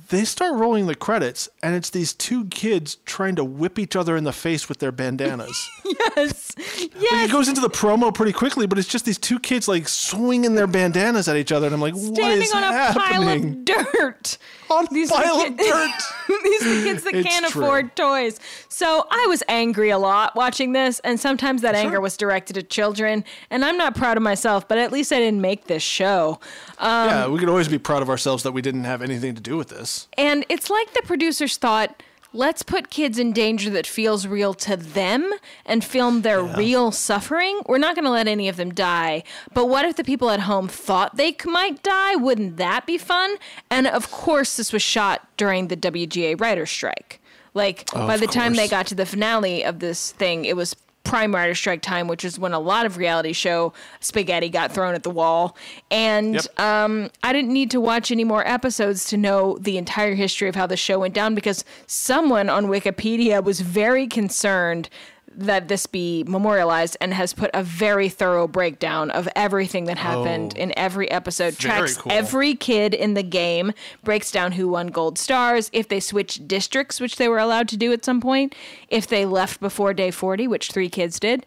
[0.10, 4.16] they start rolling the credits, and it's these two kids trying to whip each other
[4.18, 5.70] in the face with their bandanas.
[6.18, 6.54] Yes.
[6.58, 7.30] Like, Yes.
[7.30, 10.56] it goes into the promo pretty quickly, but it's just these two kids like swinging
[10.56, 13.66] their bandanas at each other, and I'm like, what Standing is on a happening?
[13.66, 14.38] pile of dirt.
[14.72, 15.92] on These pile are of kid- dirt.
[16.44, 17.62] These are the kids that It's can't true.
[17.64, 18.40] afford toys.
[18.70, 22.70] So I was angry a lot watching this, and sometimes that anger was directed at
[22.70, 23.24] children.
[23.52, 26.40] And I'm not proud of myself, but at least I didn't make this show.
[26.80, 29.42] Um, yeah, we could always be proud of ourselves that we didn't have anything to
[29.42, 30.08] do with this.
[30.18, 32.04] And it's like the producers thought,
[32.34, 35.34] let's put kids in danger that feels real to them
[35.66, 37.62] and film their real suffering.
[37.66, 39.24] We're not going to let any of them die.
[39.54, 42.16] But what if the people at home thought they c- might die?
[42.16, 43.38] Wouldn't that be fun?
[43.70, 47.22] And of course, this was shot during the WGA writer's strike.
[47.54, 50.76] Like, by Of the time they got to the finale of this thing, it was
[51.06, 53.72] prime writer strike time, which is when a lot of reality show
[54.02, 55.56] spaghetti got thrown at the wall.
[55.90, 56.60] And Yep.
[56.60, 60.56] um, I didn't need to watch any more episodes to know the entire history of
[60.56, 64.90] how the show went down because someone on Wikipedia was very concerned
[65.38, 70.54] that this be memorialized and has put a very thorough breakdown of everything that happened
[70.58, 70.62] Oh.
[70.62, 71.58] in every episode.
[71.58, 72.12] Tracks cool.
[72.12, 77.00] every kid in the game, breaks down who won gold stars, if they switched districts,
[77.02, 78.56] which they were allowed to do at some point,
[78.90, 81.46] if they left before day 40, which three kids did,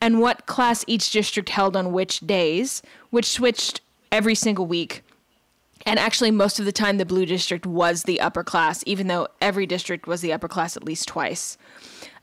[0.00, 3.80] and what class each district held on which days, which switched
[4.12, 5.02] every single week.
[5.86, 9.28] And actually, most of the time, the blue district was the upper class, even though
[9.40, 11.56] every district was the upper class at least twice.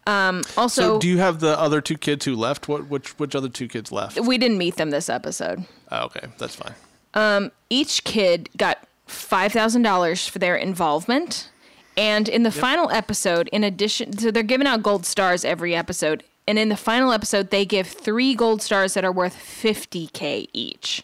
[0.07, 2.67] Um, also, So, do you have the other two kids who left?
[2.67, 4.19] What which which other two kids left?
[4.21, 5.65] we didn't meet them this episode.
[5.91, 7.51] Oh, okay, that's fine.
[7.69, 11.49] each kid got $5,000 for their involvement.
[11.95, 16.23] And in the final episode, in addition, so they're giving out gold stars every episode.
[16.47, 21.03] And in the final episode, they give three gold stars that are worth 50K each.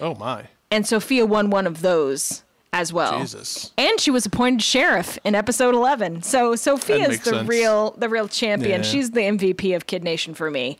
[0.00, 2.42] Oh my, And Sophia won one of those
[2.78, 3.18] as well.
[3.18, 3.72] Jesus.
[3.76, 6.22] And she was appointed sheriff in episode 11.
[6.22, 7.48] So Sophia's the sense.
[7.48, 8.82] real the real champion.
[8.82, 8.88] Yeah.
[8.88, 10.78] She's the MVP of Kid Nation for me.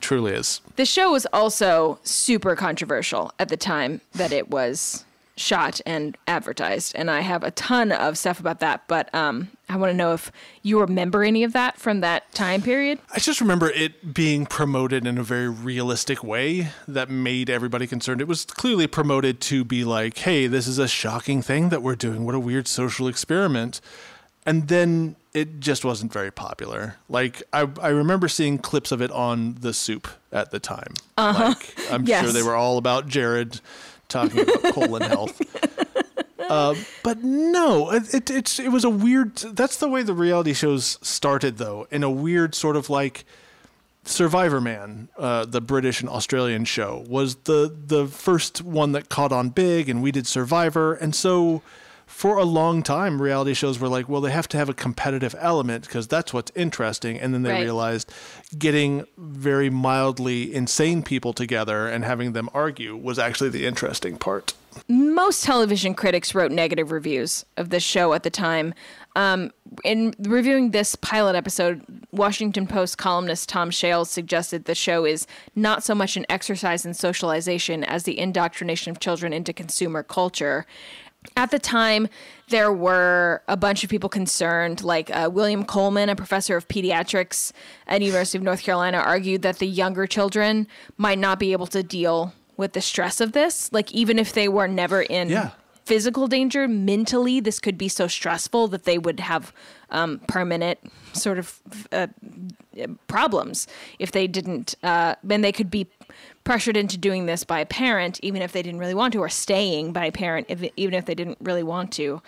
[0.00, 0.60] Truly is.
[0.76, 5.04] The show was also super controversial at the time that it was
[5.38, 8.82] shot and advertised, and I have a ton of stuff about that.
[8.88, 10.30] But um, I want to know if
[10.62, 12.98] you remember any of that from that time period.
[13.14, 18.20] I just remember it being promoted in a very realistic way that made everybody concerned.
[18.20, 21.96] It was clearly promoted to be like, hey, this is a shocking thing that we're
[21.96, 22.26] doing.
[22.26, 23.80] What a weird social experiment.
[24.46, 26.96] And then it just wasn't very popular.
[27.08, 30.94] Like, I, I remember seeing clips of it on The Soup at the time.
[31.18, 31.48] Uh-huh.
[31.48, 32.24] Like, I'm Yes.
[32.24, 33.60] sure they were all about Jared
[34.08, 35.40] talking about colon health.
[36.38, 39.36] Uh, but no, it, it it's it was a weird.
[39.36, 43.24] That's the way the reality shows started, though, in a weird sort of like
[44.04, 49.32] Survivor Man, uh, the British and Australian show, was the the first one that caught
[49.32, 51.60] on big, and we did Survivor, and so
[52.06, 55.34] for a long time, reality shows were like, well, they have to have a competitive
[55.38, 57.64] element because that's what's interesting, and then they Right.
[57.64, 58.10] realized
[58.56, 64.54] getting very mildly insane people together and having them argue was actually the interesting part.
[64.88, 68.72] most television critics wrote negative reviews of this show at the time.
[69.16, 69.50] Um,
[69.84, 75.26] in reviewing this pilot episode, Washington Post columnist Tom Shales suggested the show is
[75.56, 80.66] not so much an exercise in socialization as the indoctrination of children into consumer culture.
[81.36, 82.08] At the time,
[82.48, 87.52] there were a bunch of people concerned, like uh, William Coleman, a professor of pediatrics
[87.86, 90.66] at University of North Carolina, argued that the younger children
[90.96, 93.72] might not be able to deal with the stress of this.
[93.72, 95.50] Like, even if they were never in Yeah.
[95.84, 99.52] physical danger, mentally, this could be so stressful that they would have
[99.90, 100.78] um, permanent
[101.14, 101.60] sort of
[101.92, 102.06] uh,
[103.06, 103.66] problems
[103.98, 105.86] if they didn't, uh, then they could be
[106.48, 109.28] pressured into doing this by a parent, even if they didn't really want to, or
[109.28, 112.22] staying by a parent, if, even if they didn't really want to.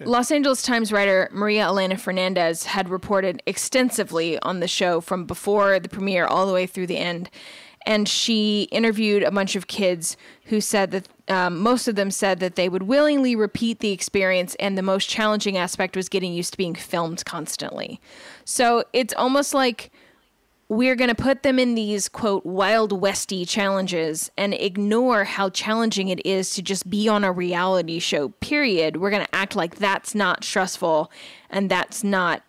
[0.00, 5.78] Los Angeles Times writer Maria Elena Fernandez had reported extensively on the show from before
[5.78, 7.28] the premiere all the way through the end.
[7.84, 12.40] And she interviewed a bunch of kids who said that um, most of them said
[12.40, 16.52] that they would willingly repeat the experience, and the most challenging aspect was getting used
[16.52, 18.00] to being filmed constantly.
[18.46, 19.90] So it's almost like
[20.68, 26.08] we're going to put them in these quote wild westy challenges and ignore how challenging
[26.08, 28.98] it is to just be on a reality show period.
[28.98, 31.10] We're going to act like that's not stressful
[31.48, 32.42] and that's not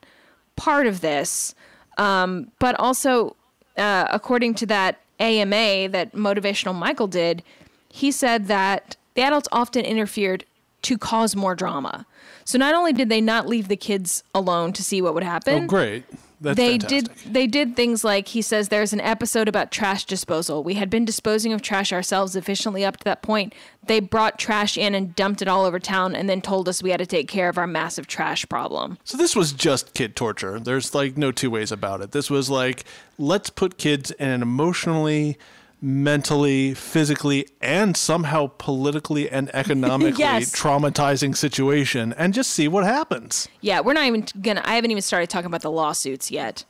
[0.58, 1.56] part of this.
[1.98, 3.36] Um, but also
[3.78, 7.44] uh, according to that ama that motivational michael did
[7.90, 10.46] he said that the adults often interfered
[10.82, 12.06] to cause more drama.
[12.46, 15.64] So not only did they not leave the kids alone to see what would happen
[15.64, 16.06] Oh, great.
[16.42, 17.24] That's they fantastic.
[17.24, 20.90] did they did things like he says there's an episode about trash disposal we had
[20.90, 23.54] been disposing of trash ourselves efficiently up to that point
[23.86, 26.92] they brought trash in and dumped it all over town and then told us we
[26.92, 30.60] had to take care of our massive trash problem So this was just kid torture.
[30.60, 32.12] There's like no two ways about it.
[32.12, 32.86] This was like
[33.18, 35.38] let's put kids in an emotionally
[35.82, 40.52] mentally, physically, and somehow politically and economically Yes.
[40.56, 43.48] traumatizing situation and just see what happens.
[43.62, 44.62] Yeah, we're not even gonna.
[44.66, 46.66] I haven't even started talking about the lawsuits yet.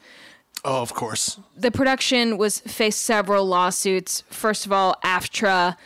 [0.65, 1.39] Oh, of course.
[1.55, 4.23] the production was faced several lawsuits.
[4.29, 5.77] First of all, AFTRA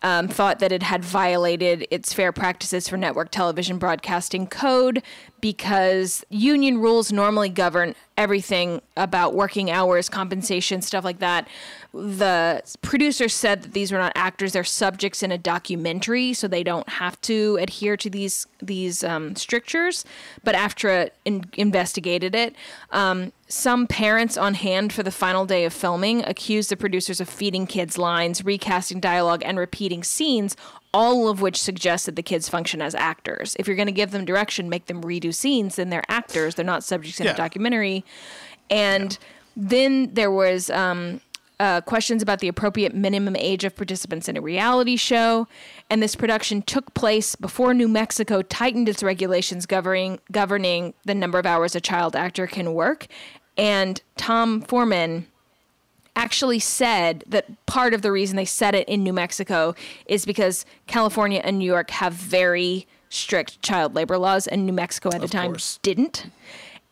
[0.00, 5.02] um, thought that it had violated its fair practices for network television broadcasting code
[5.42, 11.48] because union rules normally govern everything about working hours, compensation, stuff like that.
[11.94, 16.62] The producer said that these were not actors; they're subjects in a documentary, so they
[16.62, 20.04] don't have to adhere to these these um, strictures.
[20.42, 22.54] But AFTRA in- investigated it.
[22.90, 27.28] Um, some parents on hand for the final day of filming accused the producers of
[27.28, 30.56] feeding kids lines, recasting dialogue, and repeating scenes,
[30.94, 33.56] all of which suggest that the kids function as actors.
[33.58, 36.54] If you're going to give them direction, make them redo scenes, then they're actors.
[36.54, 37.32] They're not subjects in Yeah.
[37.32, 38.04] a documentary.
[38.68, 39.18] And
[39.56, 41.20] then there was um,
[41.60, 45.46] uh, questions about the appropriate minimum age of participants in a reality show.
[45.88, 51.38] And this production took place before New Mexico tightened its regulations governing governing the number
[51.38, 53.06] of hours a child actor can work.
[53.56, 55.26] And Tom Forman
[56.16, 59.74] actually said that part of the reason they set it in New Mexico
[60.06, 65.10] is because California and New York have very strict child labor laws, and New Mexico
[65.10, 65.78] at the Of time course.
[65.82, 66.26] didn't.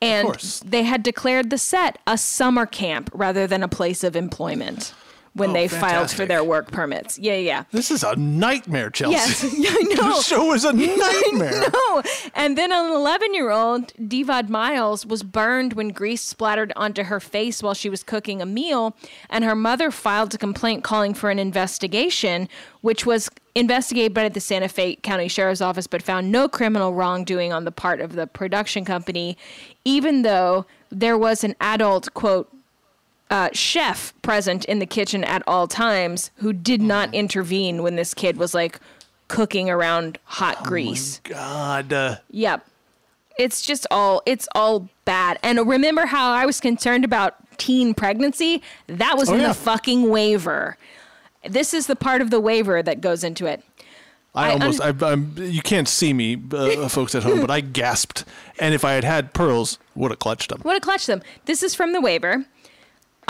[0.03, 0.35] And
[0.65, 4.95] they had declared the set a summer camp rather than a place of employment
[5.35, 7.19] when Oh, they filed for their work permits.
[7.19, 7.65] Yeah, yeah.
[7.70, 9.12] This is a nightmare, Chelsea.
[9.15, 10.15] Yes, I know.
[10.16, 11.62] This show is a nightmare.
[11.73, 12.02] No.
[12.35, 17.20] And then an 11 year old, Divad Miles, was burned when grease splattered onto her
[17.20, 18.97] face while she was cooking a meal.
[19.28, 22.48] And her mother filed a complaint calling for an investigation,
[22.81, 27.52] which was investigated by the Santa Fe County Sheriff's Office, but found no criminal wrongdoing
[27.52, 29.36] on the part of the production company,
[29.85, 32.48] even though there was an adult, quote,
[33.31, 38.12] uh, chef present in the kitchen at all times who did not intervene when this
[38.15, 38.81] kid was like
[39.28, 41.20] cooking around hot grease.
[41.24, 41.93] God.
[41.93, 42.66] Uh, Yep.
[43.39, 45.39] It's just all it's all bad.
[45.43, 48.62] And remember how I was concerned about teen pregnancy?
[48.86, 49.48] That was Oh, in yeah.
[49.48, 50.77] the fucking waiver.
[51.48, 53.62] This is the part of the waiver that goes into it.
[54.35, 57.61] I, I almost, I, I'm, you can't see me, uh, folks at home, but I
[57.61, 58.24] gasped.
[58.59, 60.61] And if I had had pearls, would have clutched them.
[60.65, 61.23] Would have clutched them.
[61.47, 62.44] This is from the waiver.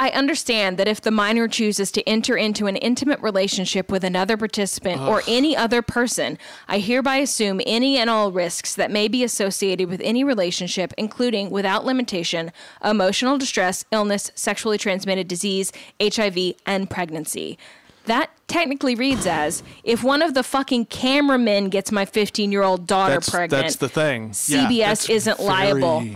[0.01, 4.39] I understand that if the minor chooses to enter into an intimate relationship with another
[4.39, 9.22] participant or any other person, I hereby assume any and all risks that may be
[9.22, 12.51] associated with any relationship, including, without limitation,
[12.82, 15.70] emotional distress, illness, sexually transmitted disease,
[16.01, 17.59] HIV, and pregnancy.
[18.06, 22.86] That technically reads as if one of the fucking cameramen gets my 15 year old
[22.86, 23.64] daughter That's, pregnant.
[23.64, 24.28] that's the thing.
[24.47, 26.06] Yeah, CBS that's isn't liable.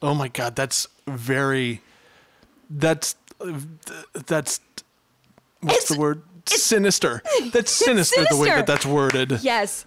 [0.00, 1.80] Oh my God, that's very.
[2.70, 3.16] That's
[4.26, 4.60] that's
[5.60, 6.22] what's It's- the word?
[6.46, 7.22] Sinister.
[7.54, 9.38] That's sinister, the way that that's worded.
[9.40, 9.86] yes.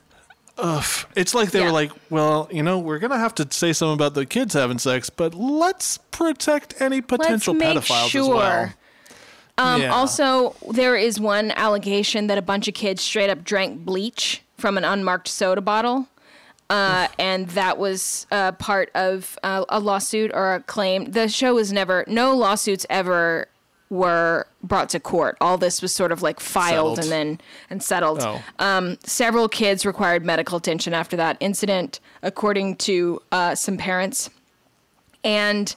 [0.58, 0.84] Ugh.
[1.16, 1.66] It's like they Yeah.
[1.66, 4.80] were like, well, you know, we're gonna have to say something about the kids having
[4.80, 8.24] sex, but let's protect any potential pedophiles sure.
[8.24, 8.74] as well.
[9.60, 9.94] Um, Yeah.
[9.94, 14.80] Also, there is one allegation that a bunch of kids straight up drank bleach from
[14.80, 16.08] an unmarked soda bottle.
[16.70, 21.12] Uh, and that was uh, part of uh, a lawsuit or a claim.
[21.12, 23.48] The show was never, no lawsuits ever
[23.90, 25.38] were brought to court.
[25.40, 27.00] All this was sort of like filed Settled.
[27.00, 28.20] and then and settled.
[28.22, 28.44] Oh.
[28.60, 34.30] Um, several kids required medical attention after that incident, according to uh, some parents.
[35.24, 35.74] And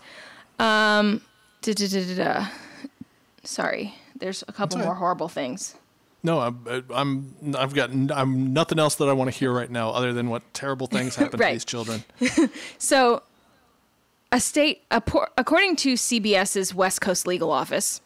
[0.58, 1.22] um,
[3.44, 4.86] sorry, there's a couple right.
[4.86, 5.76] more horrible things.
[6.22, 9.90] No, I'm, I'm, I've got, I'm nothing else that I want to hear right now,
[9.90, 11.48] other than what terrible things happen Right.
[11.48, 12.04] to these children.
[12.78, 13.22] So,
[14.32, 18.00] a state, according to CBS's West Coast legal office,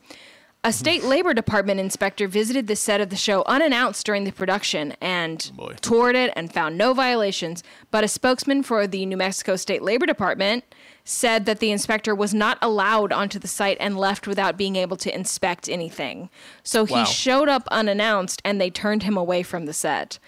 [0.63, 0.73] a hmm.
[0.73, 5.51] state labor department inspector visited the set of the show unannounced during the production and
[5.55, 5.75] oh, Boy.
[5.81, 7.63] toured it and found no violations.
[7.91, 10.65] But a spokesman for the New Mexico State Labor Department
[11.05, 14.97] said that the inspector was not allowed onto the site and left without being able
[14.97, 16.31] to inspect anything.
[16.63, 17.05] So he Wow.
[17.05, 20.19] showed up unannounced and they turned him away from the set.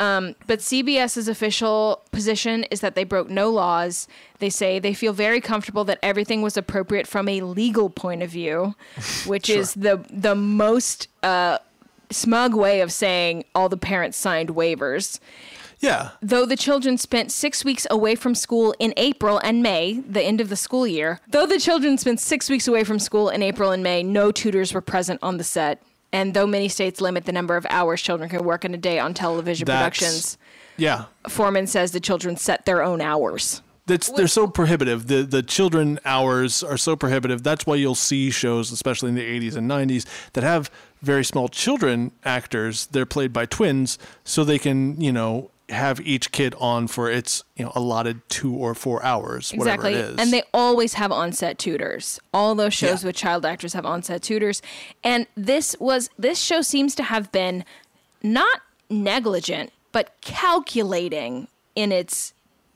[0.00, 4.08] Um, but CBS's official position is that they broke no laws.
[4.40, 8.28] They say they feel very comfortable that everything was appropriate from a legal point of
[8.30, 8.74] view,
[9.26, 11.58] which is the the most uh,
[12.10, 15.20] smug way of saying all the parents signed waivers.
[15.84, 16.10] Yeah.
[16.22, 20.40] Though the children spent six weeks away from school in April and May, the end
[20.40, 23.70] of the school year, though the children spent six weeks away from school in April
[23.70, 25.82] and May, no tutors were present on the set.
[26.12, 28.98] And though many states limit the number of hours children can work in a day
[28.98, 30.38] on television That's- productions,
[30.76, 31.04] Yeah.
[31.28, 33.62] Forman says the children set their own hours.
[33.86, 35.08] That's they're so prohibitive.
[35.08, 37.42] The the children hours are so prohibitive.
[37.42, 40.70] That's why you'll see shows, especially in the 80s and 90s, that have
[41.02, 42.86] very small children actors.
[42.86, 47.42] They're played by twins, so they can you know have each kid on for its
[47.56, 49.92] you know allotted two or four hours, whatever Exactly.
[49.94, 50.16] it is.
[50.18, 52.20] And they always have on-set tutors.
[52.34, 53.08] All those shows Yeah.
[53.08, 54.60] with child actors have on-set tutors.
[55.02, 57.64] And this was this show seems to have been
[58.22, 58.60] not
[58.90, 62.32] negligent, but calculating in its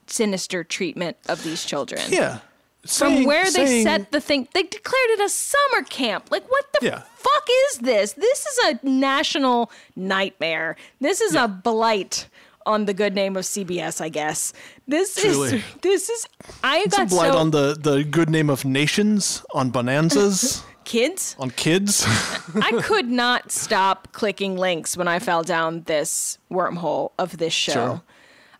[0.06, 2.00] sinister treatment of these children.
[2.08, 2.38] yeah.
[2.82, 6.28] From Saying- where they saying- set the thing, they declared it a summer camp.
[6.30, 7.02] Like, what the Yeah.
[7.16, 8.12] fuck is this?
[8.14, 10.76] This is a national nightmare.
[11.00, 12.26] This is a blight
[12.68, 14.52] on the good name of CBS, I guess.
[14.86, 15.56] This Truly.
[15.56, 16.26] is this is.
[16.62, 20.62] I It's a got blight so on the, the good name of nations, on bonanzas,
[20.84, 21.34] kids.
[21.38, 22.04] on kids.
[22.54, 27.72] I could not stop clicking links when I fell down this wormhole of this show.
[27.72, 28.02] Sure.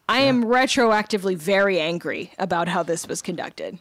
[0.08, 3.78] I am retroactively very angry about how this was conducted.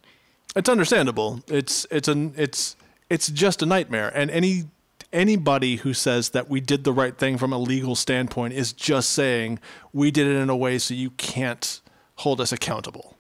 [0.58, 1.40] It's understandable.
[1.48, 2.76] It's it's an it's
[3.10, 4.66] it's just a nightmare, and any
[5.14, 9.10] anybody who says that we did the right thing from a legal standpoint is just
[9.12, 9.60] saying
[9.94, 11.82] we did it in a way so you can't
[12.16, 13.18] hold us accountable.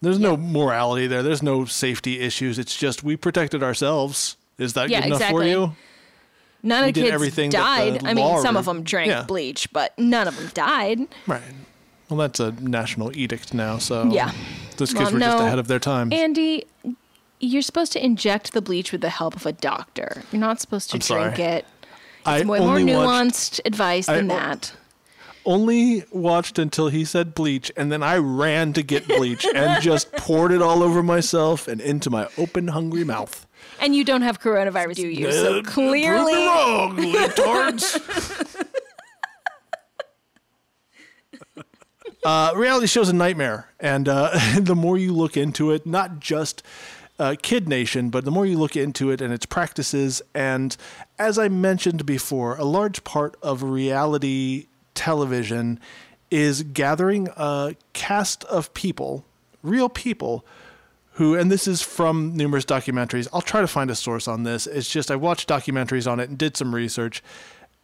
[0.00, 1.22] There's no morality there.
[1.22, 2.58] There's no safety issues.
[2.58, 4.36] It's just we protected ourselves.
[4.58, 5.44] Is that Yeah, good enough exactly.
[5.44, 5.76] for you?
[6.62, 8.04] None We of the kids everything died.
[8.04, 9.22] I mean, some re- of them drank Yeah.
[9.24, 11.00] bleach, but none of them died.
[11.26, 11.42] Right.
[12.08, 13.78] Well, that's a national edict now.
[13.78, 14.30] So Yeah.
[14.76, 16.12] those kids Well, were just ahead of their time.
[16.12, 16.64] Andy,
[17.44, 20.22] you're supposed to inject the bleach with the help of a doctor.
[20.32, 21.24] You're not supposed to I'm sorry.
[21.34, 21.66] drink it.
[22.26, 23.04] I It's way more only watched-
[23.54, 24.72] nuanced advice than I- that.
[25.44, 30.10] only watched until he said bleach, and then I ran to get bleach and just
[30.12, 33.46] poured it all over myself and into my open, hungry mouth.
[33.80, 35.28] And you don't have coronavirus, do you?
[35.28, 38.64] Uh, So prove me clearly, wrong, libtards.
[42.24, 44.30] uh, reality show's a nightmare, and uh,
[44.60, 46.62] the more you look into it, not just
[47.18, 50.76] uh, Kid Nation, but the more you look into it and its practices, and
[51.18, 55.78] as I mentioned before, a large part of reality television
[56.30, 59.24] is gathering a cast of people,
[59.62, 60.44] real people,
[61.12, 63.28] who, and this is from numerous documentaries.
[63.32, 64.66] I'll try to find a source on this.
[64.66, 67.22] It's just I watched documentaries on it and did some research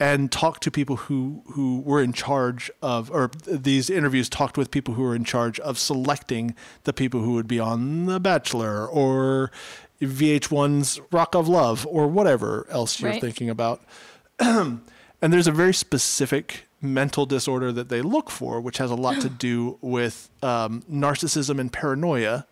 [0.00, 4.56] and talked to people who, who were in charge of, or th- these interviews talked
[4.56, 6.54] with people who were in charge of selecting
[6.84, 9.52] the people who would be on The Bachelor or
[10.00, 13.20] VH1's Rock of Love or whatever else you're Right.
[13.20, 13.82] thinking about.
[14.38, 14.80] and
[15.20, 19.28] there's a very specific mental disorder that they look for, which has a lot to
[19.48, 22.46] do with um, narcissism and paranoia.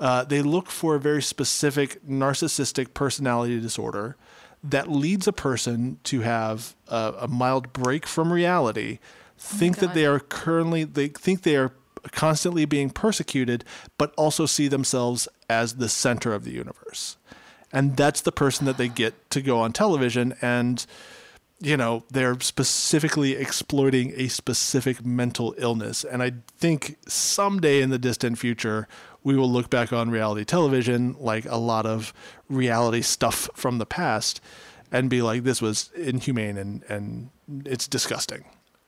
[0.00, 4.16] Uh, they look for a very specific narcissistic personality disorder
[4.70, 9.06] that leads a person to have a, a mild break from reality, oh
[9.38, 11.72] think that they are currently, they think they are
[12.12, 13.64] constantly being persecuted,
[13.98, 17.16] but also see themselves as the center of the universe.
[17.72, 20.86] And that's the person that they get to go on television and
[21.58, 26.04] you know, they're specifically exploiting a specific mental illness.
[26.04, 28.86] And I think someday in the distant future,
[29.26, 32.12] we will look back on reality television, like a lot of
[32.48, 34.40] reality stuff from the past,
[34.92, 37.30] and be like, this was inhumane and, and
[37.64, 38.44] it's disgusting.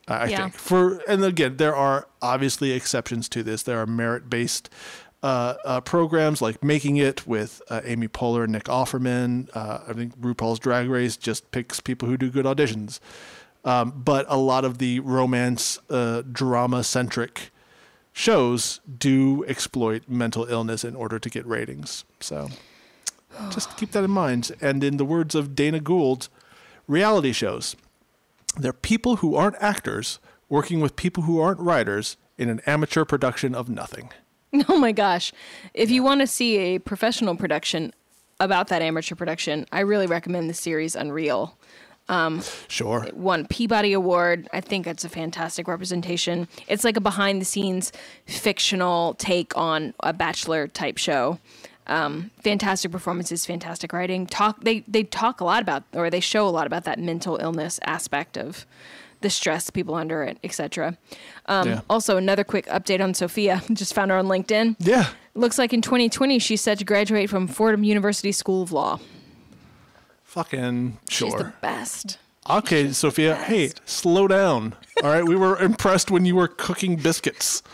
[0.07, 0.37] I Yeah.
[0.43, 3.63] think for and again there are obviously exceptions to this.
[3.63, 4.69] There are merit based
[5.21, 9.49] uh, uh, programs like Making It with uh, Amy Poehler and Nick Offerman.
[9.53, 13.01] Uh, I think RuPaul's Drag Race just picks people who do good auditions.
[13.65, 17.51] Um, but a lot of the romance, uh, drama centric
[18.13, 22.03] shows do exploit mental illness in order to get ratings.
[22.19, 22.49] So
[23.51, 24.51] just keep that in mind.
[24.61, 26.29] And in the words of Dana Gould,
[26.87, 27.75] reality shows,
[28.57, 30.19] they're people who aren't actors
[30.49, 34.09] working with people who aren't writers in an amateur production of nothing.
[34.67, 35.31] Oh my gosh.
[35.75, 37.93] If you want to see a professional production
[38.39, 41.55] about that amateur production, I really recommend the series Unreal.
[42.67, 43.07] Sure.
[43.13, 44.47] Won Peabody Award.
[44.51, 46.47] I think it's a fantastic representation.
[46.67, 47.91] It's like a behind the scenes
[48.25, 51.39] fictional take on a bachelor type show.
[51.87, 54.27] Um, fantastic performances, fantastic writing.
[54.27, 57.37] Talk they they talk a lot about or they show a lot about that mental
[57.37, 58.65] illness aspect of
[59.21, 60.97] the stress people under it, etc.
[61.47, 61.81] Um, Yeah.
[61.89, 63.61] Also, another quick update on Sophia.
[63.73, 64.75] Just found her on LinkedIn.
[64.79, 65.09] Yeah.
[65.33, 68.99] Looks like in 2020 she's set to graduate from Fordham University School of Law.
[70.29, 71.29] Fucking sure.
[71.31, 72.19] She's the best.
[72.47, 73.35] Okay, Sophia.
[73.35, 74.75] Hey, slow down.
[75.03, 77.63] All right, we were impressed when you were cooking biscuits.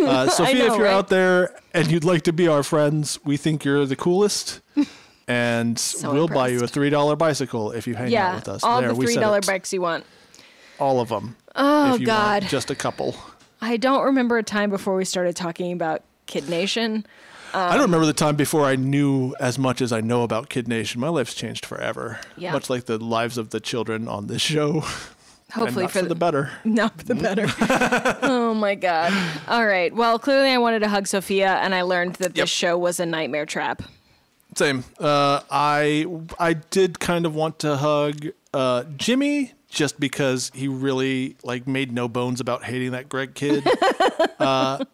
[0.00, 0.94] Uh, Sophia, know, if you're right?
[0.94, 4.60] out there and you'd like to be our friends, we think you're the coolest.
[5.30, 8.64] And we'll buy you a three dollar bicycle if you hang out with us.
[8.64, 10.06] all there, the three dollar bikes you want.
[10.80, 11.36] All of them.
[11.54, 13.14] Oh God, just a couple.
[13.60, 17.04] I don't remember a time before we started talking about Kid Nation.
[17.54, 20.68] I don't remember the time before I knew as much as I know about Kid
[20.68, 21.00] Nation.
[21.00, 22.18] My life's changed forever.
[22.36, 22.52] Yeah.
[22.52, 24.84] Much like the lives of the children on this show.
[25.52, 26.50] Hopefully for, for the better.
[26.64, 27.46] Not for the better.
[28.22, 29.12] oh my god.
[29.48, 29.94] All right.
[29.94, 32.48] Well, clearly I wanted to hug Sophia, and I learned that this Yep.
[32.48, 33.82] show was a nightmare trap.
[34.56, 34.84] Same.
[35.00, 36.06] Uh, I
[36.38, 41.92] I did kind of want to hug uh, Jimmy just because he really like made
[41.92, 43.66] no bones about hating that Greg kid.
[44.38, 44.84] uh,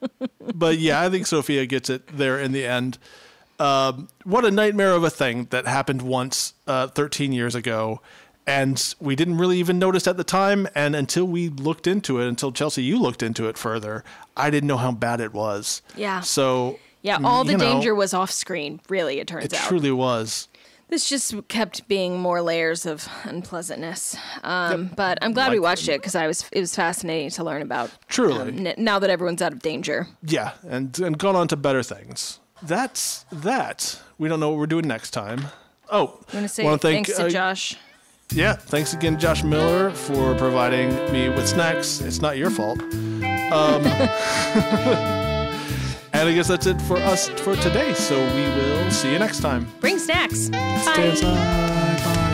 [0.54, 2.98] but yeah, I think Sophia gets it there in the end.
[3.58, 8.00] Um, what a nightmare of a thing that happened once uh, 13 years ago.
[8.46, 10.68] And we didn't really even notice at the time.
[10.74, 14.04] And until we looked into it, until Chelsea, you looked into it further,
[14.36, 15.80] I didn't know how bad it was.
[15.96, 16.20] Yeah.
[16.20, 19.64] So, Yeah, all the know, danger was off screen, really, it turns It out.
[19.64, 20.48] It truly was.
[20.94, 24.16] This just kept being more layers of unpleasantness.
[24.44, 27.62] Um, But I'm glad we watched it because I was it was fascinating to learn
[27.62, 27.90] about.
[28.06, 28.40] Truly.
[28.40, 30.06] um, n- now that everyone's out of danger.
[30.22, 32.38] Yeah, and and gone on to better things.
[32.62, 33.98] That's that.
[34.18, 35.46] We don't know what we're doing next time.
[35.90, 37.76] Oh, I'm gonna say wanna thank, thanks to uh, Josh.
[38.32, 42.00] Yeah, thanks again, Josh Miller, for providing me with snacks.
[42.02, 42.80] It's not your fault.
[43.52, 43.82] Um,
[46.14, 47.92] and I guess that's it for us for today.
[47.94, 49.66] So we will see you next time.
[49.80, 50.44] Bring snacks.
[50.46, 52.04] Stay inside.
[52.04, 52.33] Bye.